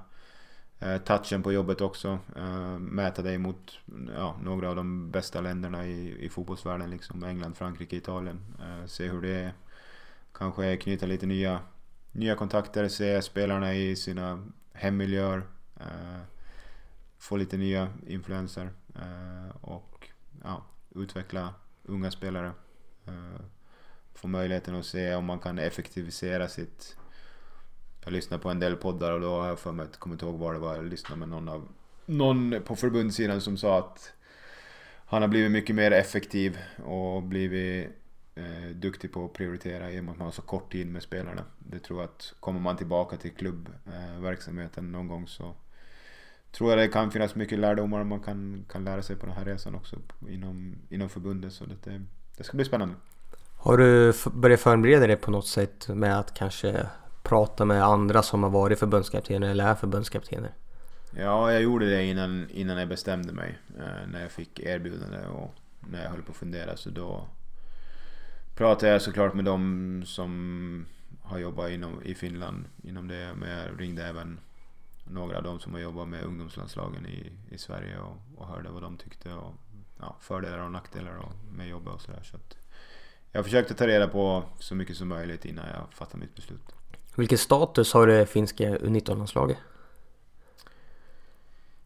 Eh, 0.80 0.98
touchen 0.98 1.44
på 1.44 1.54
jobbet 1.54 1.82
också. 1.82 2.20
Eh, 2.36 2.80
mäta 2.80 3.22
dig 3.22 3.38
mot 3.38 3.80
ja, 4.16 4.36
några 4.44 4.70
av 4.70 4.76
de 4.76 5.12
bästa 5.12 5.42
länderna 5.42 5.88
i, 5.88 6.26
i 6.26 6.30
fotbollsvärlden. 6.30 6.90
Liksom 6.90 7.24
England, 7.24 7.58
Frankrike, 7.58 7.96
Italien. 7.96 8.40
Eh, 8.60 8.86
se 8.86 9.08
hur 9.08 9.22
det 9.22 9.30
är 9.30 9.54
kanske 10.34 10.78
knyta 10.78 11.06
lite 11.06 11.26
nya, 11.26 11.60
nya 12.12 12.36
kontakter, 12.36 12.88
se 12.88 13.22
spelarna 13.22 13.76
i 13.76 13.96
sina 13.96 14.48
hemmiljöer. 14.74 15.44
Eh, 15.80 16.22
få 17.18 17.38
lite 17.38 17.58
nya 17.58 17.94
influenser 18.08 18.70
eh, 18.96 19.56
och 19.62 20.10
ja, 20.44 20.66
utveckla 20.96 21.54
unga 21.84 22.12
spelare. 22.12 22.52
Eh, 23.06 23.42
få 24.14 24.28
möjligheten 24.28 24.76
att 24.76 24.86
se 24.86 25.16
om 25.16 25.26
man 25.26 25.40
kan 25.40 25.60
effektivisera 25.60 26.48
sitt... 26.48 26.98
Jag 28.10 28.14
lyssnar 28.14 28.38
på 28.38 28.50
en 28.50 28.60
del 28.60 28.76
poddar 28.76 29.12
och 29.12 29.22
då 29.22 29.40
har 29.40 29.48
jag 29.48 29.60
för 29.60 29.72
mig 29.72 29.84
att, 29.84 29.98
kommer 29.98 30.14
inte 30.14 30.26
ihåg 30.26 30.40
vad 30.40 30.54
det 30.54 30.60
var, 30.60 30.76
jag 30.76 30.86
lyssnade 30.86 31.20
med 31.20 31.30
någon 31.30 31.50
av... 31.50 31.68
Någon 32.06 32.56
på 32.66 32.76
förbundssidan 32.76 33.42
som 33.42 33.58
sa 33.58 33.78
att 33.78 34.14
han 35.06 35.22
har 35.22 35.30
blivit 35.30 35.52
mycket 35.52 35.76
mer 35.76 35.92
effektiv 35.92 36.58
och 36.86 37.24
blivit 37.24 37.90
eh, 38.36 38.70
duktig 38.76 39.12
på 39.12 39.26
att 39.26 39.34
prioritera 39.34 39.92
i 39.92 40.00
och 40.00 40.04
med 40.04 40.12
att 40.12 40.18
man 40.18 40.26
har 40.26 40.32
så 40.32 40.42
kort 40.42 40.72
tid 40.72 40.88
med 40.88 41.04
spelarna. 41.04 41.44
Det 41.60 41.80
tror 41.80 42.00
jag 42.00 42.10
att 42.10 42.34
kommer 42.40 42.60
man 42.60 42.78
tillbaka 42.78 43.18
till 43.18 43.32
klubbverksamheten 43.32 44.86
eh, 44.86 44.92
någon 44.92 45.08
gång 45.08 45.28
så 45.28 45.54
tror 46.52 46.70
jag 46.70 46.80
det 46.80 46.88
kan 46.88 47.12
finnas 47.12 47.36
mycket 47.36 47.60
lärdomar 47.60 48.04
man 48.04 48.20
kan, 48.20 48.66
kan 48.72 48.84
lära 48.84 49.02
sig 49.02 49.16
på 49.16 49.26
den 49.26 49.36
här 49.36 49.46
resan 49.46 49.76
också 49.76 49.96
inom, 50.30 50.76
inom 50.90 51.10
förbundet. 51.10 51.54
Så 51.54 51.66
det, 51.66 52.02
det 52.38 52.44
ska 52.44 52.58
bli 52.58 52.66
spännande. 52.66 52.96
Har 53.58 53.78
du 53.78 54.14
börjat 54.34 54.60
förbereda 54.60 55.08
dig 55.08 55.16
på 55.16 55.32
något 55.32 55.48
sätt 55.48 55.88
med 55.88 56.20
att 56.20 56.34
kanske 56.34 56.88
prata 57.24 57.66
med 57.66 57.84
andra 57.84 58.24
som 58.24 58.44
har 58.44 58.50
varit 58.50 58.80
förbundskaptener 58.80 59.50
eller 59.50 59.68
är 59.68 59.76
förbundskaptener? 59.76 60.52
Ja, 61.12 61.52
jag 61.52 61.62
gjorde 61.62 61.90
det 61.90 62.04
innan, 62.04 62.50
innan 62.50 62.78
jag 62.78 62.88
bestämde 62.88 63.34
mig. 63.34 63.60
Eh, 63.80 64.08
när 64.08 64.22
jag 64.22 64.32
fick 64.32 64.60
erbjudande 64.60 65.28
och 65.28 65.56
när 65.80 66.04
jag 66.04 66.10
höll 66.10 66.22
på 66.22 66.32
att 66.32 66.38
fundera. 66.38 66.78
Så 66.78 66.90
då 66.90 67.28
pratade 68.56 68.92
jag 68.92 69.02
såklart 69.02 69.34
med 69.34 69.46
dem 69.46 70.04
som 70.06 70.86
har 71.22 71.40
jobbat 71.40 71.72
inom, 71.72 72.04
i 72.04 72.16
Finland 72.16 72.66
inom 72.84 73.08
det. 73.08 73.34
Men 73.36 73.50
jag 73.50 73.82
ringde 73.82 74.08
även 74.08 74.40
några 75.04 75.38
av 75.38 75.44
dem 75.44 75.60
som 75.60 75.74
har 75.74 75.80
jobbat 75.80 76.08
med 76.08 76.24
ungdomslandslagen 76.24 77.06
i, 77.06 77.32
i 77.50 77.58
Sverige 77.58 78.00
och, 78.00 78.18
och 78.38 78.48
hörde 78.48 78.70
vad 78.70 78.82
de 78.82 78.98
tyckte. 78.98 79.34
Och, 79.34 79.54
ja, 80.00 80.16
fördelar 80.20 80.60
och 80.60 80.72
nackdelar 80.72 81.18
och, 81.18 81.32
med 81.52 81.68
jobbet 81.68 81.94
och 81.94 82.02
sådär. 82.02 82.24
Så 82.24 82.38
jag 83.32 83.44
försökte 83.44 83.74
ta 83.74 83.88
reda 83.88 84.08
på 84.08 84.44
så 84.60 84.76
mycket 84.76 84.98
som 84.98 85.08
möjligt 85.08 85.46
innan 85.46 85.66
jag 85.68 85.94
fattade 85.94 86.20
mitt 86.20 86.36
beslut. 86.36 86.76
Vilken 87.20 87.38
status 87.38 87.94
har 87.94 88.08
det 88.08 88.26
finska 88.26 88.78
U19-landslaget? 88.78 89.58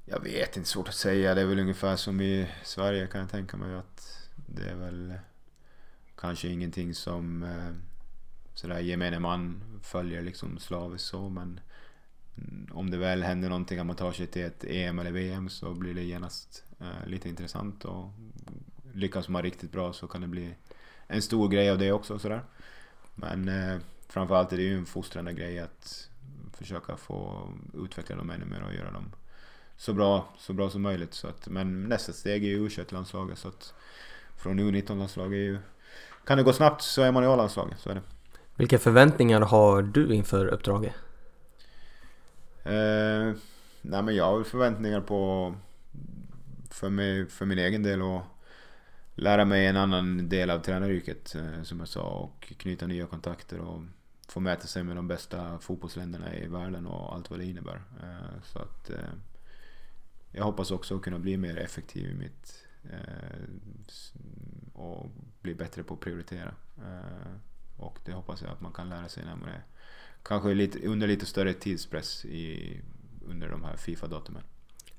Jag 0.06 0.20
vet 0.20 0.58
inte, 0.58 0.70
svårt 0.70 0.88
att 0.88 0.96
säga. 0.96 1.36
Det 1.36 1.42
är 1.42 1.46
väl 1.46 1.60
ungefär 1.60 1.96
som 1.96 2.22
i 2.22 2.48
Sverige 2.64 3.08
kan 3.08 3.22
jag 3.22 3.30
tänka 3.30 3.58
mig 3.58 3.76
att 3.76 4.28
det 4.36 4.70
är 4.70 4.76
väl 4.76 5.12
eh, 5.12 5.18
kanske 6.16 6.48
ingenting 6.48 6.94
som 6.94 7.44
eh, 7.44 7.74
sådär 8.54 8.80
gemene 8.80 9.20
man 9.20 9.64
följer 9.84 10.22
liksom 10.22 10.60
slaviskt 10.60 11.08
så 11.08 11.30
men 11.30 11.60
mm, 12.38 12.70
om 12.74 12.92
det 12.92 12.98
väl 12.98 13.24
händer 13.24 13.50
någonting 13.50 13.80
att 13.80 13.86
man 13.86 13.96
tar 13.96 14.12
sig 14.12 14.28
till 14.28 14.44
ett 14.44 14.64
EM 14.64 15.00
eller 15.00 15.12
VM 15.12 15.50
så 15.50 15.74
blir 15.74 15.94
det 15.94 16.04
genast 16.04 16.64
eh, 16.80 17.08
lite 17.08 17.30
intressant 17.30 17.86
och 17.86 18.10
lyckas 18.94 19.30
man 19.30 19.44
riktigt 19.44 19.72
bra 19.72 19.94
så 19.94 20.08
kan 20.08 20.22
det 20.22 20.28
bli 20.28 20.56
en 21.08 21.22
stor 21.22 21.50
grej 21.50 21.70
av 21.70 21.78
det 21.78 21.92
också 21.92 22.20
sådär. 22.20 22.42
Men 23.16 23.50
eh, 23.50 23.78
framförallt 24.14 24.53
är 24.53 24.57
det 24.57 24.64
ju 24.64 24.78
en 24.78 24.86
fostrande 24.86 25.34
grej 25.34 25.59
att 25.59 26.09
försöka 26.51 26.97
få 26.97 27.49
utveckla 27.74 28.16
dem 28.16 28.30
ännu 28.30 28.45
mer 28.45 28.64
och 28.68 28.74
göra 28.74 28.91
dem 28.91 29.11
så 29.78 29.93
bra, 29.93 30.34
så 30.38 30.53
bra 30.53 30.70
som 30.70 30.82
möjligt. 30.82 31.14
Så 31.14 31.28
att, 31.28 31.47
men 31.47 31.84
nästa 31.84 32.14
steg 32.14 32.43
är 32.43 32.47
ju 32.47 32.68
U21-landslaget 32.68 33.38
så 33.38 33.47
att 33.47 33.74
från 34.38 34.59
U19-landslaget 34.59 35.59
kan 36.26 36.38
det 36.38 36.43
gå 36.43 36.53
snabbt 36.53 36.82
så 36.82 37.01
är 37.01 37.11
man 37.11 37.24
i 37.24 37.28
A-landslaget, 37.28 37.80
så 37.80 37.89
är 37.89 37.95
det. 37.95 38.01
Vilka 38.55 38.80
förväntningar 38.80 39.41
har 39.41 39.82
du 39.82 40.14
inför 40.14 40.45
uppdraget? 40.45 40.93
Eh, 42.64 43.34
nej 43.82 44.03
men 44.03 44.16
jag 44.16 44.26
har 44.26 44.43
förväntningar 44.43 45.01
på 45.01 45.53
för, 46.70 46.89
mig, 46.89 47.30
för 47.30 47.45
min 47.45 47.59
egen 47.59 47.84
del 47.84 48.01
och 48.01 48.22
lära 49.16 49.45
mig 49.45 49.68
en 49.68 49.78
annan 49.78 50.30
del 50.30 50.49
av 50.49 50.59
tränaryrket 50.59 51.36
eh, 51.36 51.64
som 51.64 51.80
jag 51.80 51.88
sa 51.88 52.01
och 52.01 52.53
knyta 52.57 52.88
nya 52.88 53.05
kontakter 53.05 53.59
och 53.59 53.82
få 54.34 54.40
mäta 54.40 54.68
sig 54.68 54.84
med 54.84 54.96
de 54.96 55.08
bästa 55.08 55.60
fotbollsländerna 55.60 56.36
i 56.36 56.48
världen 56.48 56.88
och 56.88 57.16
allt 57.16 57.30
vad 57.30 57.40
det 57.40 57.46
innebär. 57.46 57.82
Eh, 58.04 58.42
så 58.44 58.60
att 58.60 58.90
eh, 58.90 59.14
jag 60.32 60.44
hoppas 60.44 60.72
också 60.72 61.00
kunna 61.00 61.20
bli 61.20 61.38
mer 61.38 61.58
effektiv 61.58 62.10
i 62.10 62.14
mitt 62.14 62.60
och 64.74 65.10
bli 65.42 65.56
bättre 65.56 65.84
på 65.84 65.94
att 65.94 66.00
prioritera. 66.00 66.54
Och 67.78 68.00
det 68.06 68.12
hoppas 68.12 68.42
jag 68.42 68.52
att 68.52 68.62
man 68.62 68.72
kan 68.72 68.90
lära 68.90 69.10
sig 69.10 69.26
när 69.26 69.36
man 69.36 69.50
är 69.50 69.64
kanske 70.24 70.54
lite, 70.54 70.88
under 70.88 71.08
lite 71.08 71.26
större 71.26 71.54
tidspress 71.54 72.26
i, 72.26 72.82
under 73.28 73.50
de 73.50 73.64
här 73.64 73.78
Fifa-datumen. 73.78 74.44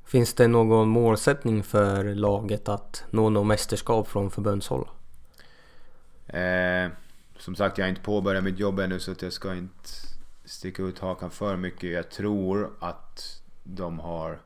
Finns 0.05 0.35
det 0.35 0.49
någon 0.49 0.89
målsättning 0.89 1.62
för 1.62 2.14
laget 2.14 2.68
att 2.68 3.05
nå 3.11 3.30
något 3.30 3.47
mästerskap 3.47 4.09
från 4.09 4.30
förbundshåll? 4.30 4.89
Eh, 6.26 6.89
som 7.39 7.55
sagt, 7.55 7.78
jag 7.78 7.85
har 7.85 7.89
inte 7.89 8.01
påbörjat 8.01 8.45
mitt 8.45 8.59
jobb 8.59 8.78
ännu 8.78 9.01
så 9.01 9.12
att 9.12 9.22
jag 9.22 9.32
ska 9.32 9.55
inte 9.55 9.89
sticka 10.45 10.82
ut 10.82 10.99
hakan 10.99 11.30
för 11.30 11.57
mycket. 11.57 11.91
Jag 11.91 12.11
tror 12.11 12.70
att 12.80 13.43
de 13.62 13.99
har... 13.99 14.39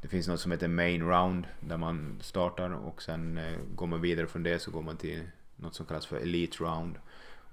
Det 0.00 0.08
finns 0.08 0.28
något 0.28 0.40
som 0.40 0.52
heter 0.52 0.68
main 0.68 1.02
round 1.02 1.46
där 1.60 1.76
man 1.76 2.18
startar 2.20 2.70
och 2.70 3.02
sen 3.02 3.38
eh, 3.38 3.58
går 3.74 3.86
man 3.86 4.00
vidare 4.00 4.26
från 4.26 4.42
det 4.42 4.58
så 4.58 4.70
går 4.70 4.82
man 4.82 4.96
till 4.96 5.22
något 5.56 5.74
som 5.74 5.86
kallas 5.86 6.06
för 6.06 6.16
elite 6.16 6.64
round. 6.64 6.98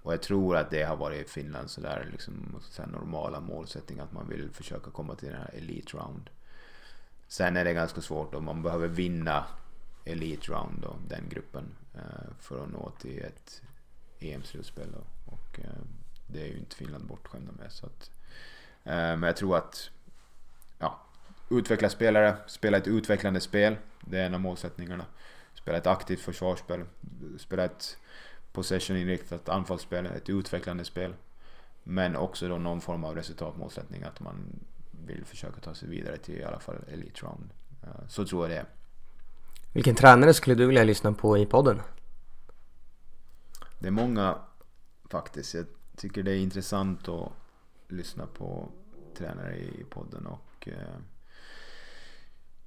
Och 0.03 0.13
jag 0.13 0.21
tror 0.21 0.57
att 0.57 0.69
det 0.69 0.83
har 0.83 0.95
varit 0.95 1.29
Finland 1.29 1.69
sådär 1.69 2.07
liksom, 2.11 2.33
så 2.61 2.85
normala 2.85 3.39
målsättning 3.39 3.99
att 3.99 4.11
man 4.11 4.29
vill 4.29 4.49
försöka 4.53 4.91
komma 4.91 5.15
till 5.15 5.27
den 5.27 5.37
här 5.37 5.53
elite 5.53 5.97
round. 5.97 6.29
Sen 7.27 7.57
är 7.57 7.65
det 7.65 7.73
ganska 7.73 8.01
svårt 8.01 8.35
och 8.35 8.43
man 8.43 8.63
behöver 8.63 8.87
vinna 8.87 9.45
Elite 10.05 10.51
Round 10.51 10.81
då, 10.81 10.95
den 11.07 11.29
gruppen 11.29 11.63
eh, 11.93 12.33
för 12.39 12.63
att 12.63 12.71
nå 12.71 12.91
till 13.01 13.19
ett 13.19 13.61
EM-slutspel. 14.21 14.95
Och 14.95 15.07
och 15.51 15.59
eh, 15.59 15.81
det 16.27 16.41
är 16.41 16.47
ju 16.47 16.57
inte 16.57 16.75
Finland 16.75 17.05
bortskämda 17.05 17.51
med. 17.51 17.71
Så 17.71 17.85
att, 17.85 18.11
eh, 18.83 18.93
men 18.93 19.23
jag 19.23 19.35
tror 19.35 19.57
att 19.57 19.89
ja, 20.79 20.99
utveckla 21.49 21.89
spelare, 21.89 22.37
spela 22.47 22.77
ett 22.77 22.87
utvecklande 22.87 23.39
spel. 23.41 23.75
Det 24.01 24.19
är 24.19 24.25
en 24.25 24.33
av 24.33 24.39
målsättningarna. 24.39 25.05
Spela 25.53 25.77
ett 25.77 25.87
aktivt 25.87 26.19
försvarsspel, 26.19 26.83
spela 27.37 27.63
ett 27.63 27.97
possession-inriktat 28.53 29.49
anfallsspel, 29.49 30.05
ett 30.05 30.29
utvecklande 30.29 30.85
spel. 30.85 31.13
Men 31.83 32.15
också 32.15 32.47
då 32.47 32.57
någon 32.57 32.81
form 32.81 33.03
av 33.03 33.15
resultatmålsättning, 33.15 34.03
att 34.03 34.19
man 34.19 34.59
vill 35.05 35.25
försöka 35.25 35.59
ta 35.61 35.75
sig 35.75 35.89
vidare 35.89 36.17
till 36.17 36.35
i 36.35 36.43
alla 36.43 36.59
fall 36.59 36.75
Elite 36.93 37.25
Round. 37.25 37.49
Eh, 37.83 38.07
så 38.07 38.25
tror 38.25 38.43
jag 38.43 38.51
det 38.51 38.57
är. 38.57 38.65
Vilken 39.73 39.95
tränare 39.95 40.33
skulle 40.33 40.55
du 40.55 40.65
vilja 40.65 40.83
lyssna 40.83 41.13
på 41.13 41.37
i 41.37 41.45
podden? 41.45 41.81
Det 43.81 43.87
är 43.87 43.91
många 43.91 44.37
faktiskt. 45.09 45.53
Jag 45.53 45.65
tycker 45.95 46.23
det 46.23 46.31
är 46.31 46.37
intressant 46.37 47.09
att 47.09 47.31
lyssna 47.87 48.25
på 48.25 48.69
tränare 49.17 49.57
i 49.57 49.85
podden 49.89 50.25
och 50.25 50.67
eh, 50.67 50.97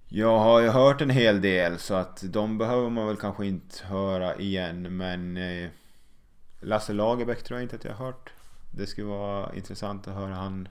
jag 0.08 0.38
har 0.38 0.60
ju 0.60 0.68
hört 0.68 1.00
en 1.00 1.10
hel 1.10 1.40
del 1.40 1.78
så 1.78 1.94
att 1.94 2.22
de 2.32 2.58
behöver 2.58 2.90
man 2.90 3.06
väl 3.06 3.16
kanske 3.16 3.46
inte 3.46 3.86
höra 3.86 4.36
igen 4.36 4.96
men 4.96 5.36
eh, 5.36 5.70
Lasse 6.60 6.92
Lagerbäck 6.92 7.42
tror 7.42 7.58
jag 7.58 7.64
inte 7.64 7.76
att 7.76 7.84
jag 7.84 7.94
har 7.94 8.06
hört. 8.06 8.32
Det 8.70 8.86
skulle 8.86 9.06
vara 9.06 9.54
intressant 9.54 10.08
att 10.08 10.14
höra 10.14 10.34
han 10.34 10.68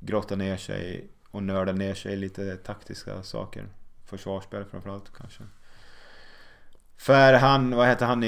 grotta 0.00 0.36
ner 0.36 0.56
sig 0.56 1.08
och 1.30 1.42
nörda 1.42 1.72
ner 1.72 1.94
sig 1.94 2.12
i 2.12 2.16
lite 2.16 2.56
taktiska 2.56 3.22
saker. 3.22 3.68
Försvarsspel 4.04 4.64
framförallt 4.64 5.12
kanske. 5.18 5.42
För 6.96 7.32
han, 7.32 7.76
vad 7.76 7.88
heter 7.88 8.06
han 8.06 8.24
i, 8.24 8.26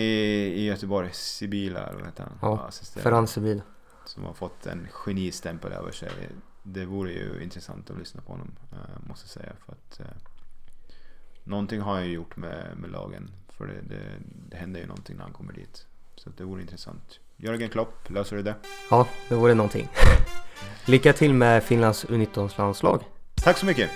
i 0.57 0.65
Göteborg? 0.65 1.11
Sibila 1.13 1.87
eller 1.87 1.99
vad 1.99 2.07
heter 2.07 2.23
han? 2.23 2.39
Ja, 2.43 2.71
Ferran 3.03 3.27
Sibila. 3.27 3.63
Som 4.05 4.25
har 4.25 4.33
fått 4.33 4.67
en 4.67 4.89
genistämpel 4.93 5.73
över 5.73 5.93
sig. 5.93 6.11
Det 6.63 6.85
vore 6.85 7.13
ju 7.13 7.43
intressant 7.43 7.91
att 7.91 7.99
lyssna 7.99 8.21
på 8.21 8.33
honom, 8.33 8.57
äh, 8.73 9.09
måste 9.09 9.25
jag 9.25 9.31
säga. 9.31 9.53
För 9.67 9.73
att, 9.73 10.01
äh, 10.01 10.07
någonting 11.45 11.81
har 11.81 11.95
han 11.95 12.07
ju 12.07 12.13
gjort 12.13 12.37
med, 12.37 12.77
med 12.77 12.91
lagen. 12.91 13.31
För 13.49 13.67
det, 13.67 13.81
det, 13.95 14.03
det 14.49 14.57
händer 14.57 14.81
ju 14.81 14.87
någonting 14.87 15.17
när 15.17 15.23
han 15.23 15.33
kommer 15.33 15.53
dit. 15.53 15.87
Så 16.17 16.31
det 16.37 16.45
vore 16.45 16.61
intressant. 16.63 17.21
Jörgen 17.37 17.71
Klopp, 17.71 18.11
löser 18.11 18.37
du 18.37 18.43
det? 18.43 18.55
Ja, 18.91 19.09
det 19.29 19.35
vore 19.35 19.55
någonting. 19.55 19.89
Lycka 20.87 21.13
till 21.13 21.35
med 21.35 21.63
Finlands 21.63 22.07
U19-landslag. 22.07 23.05
Tack 23.35 23.59
så 23.59 23.67
mycket! 23.67 23.91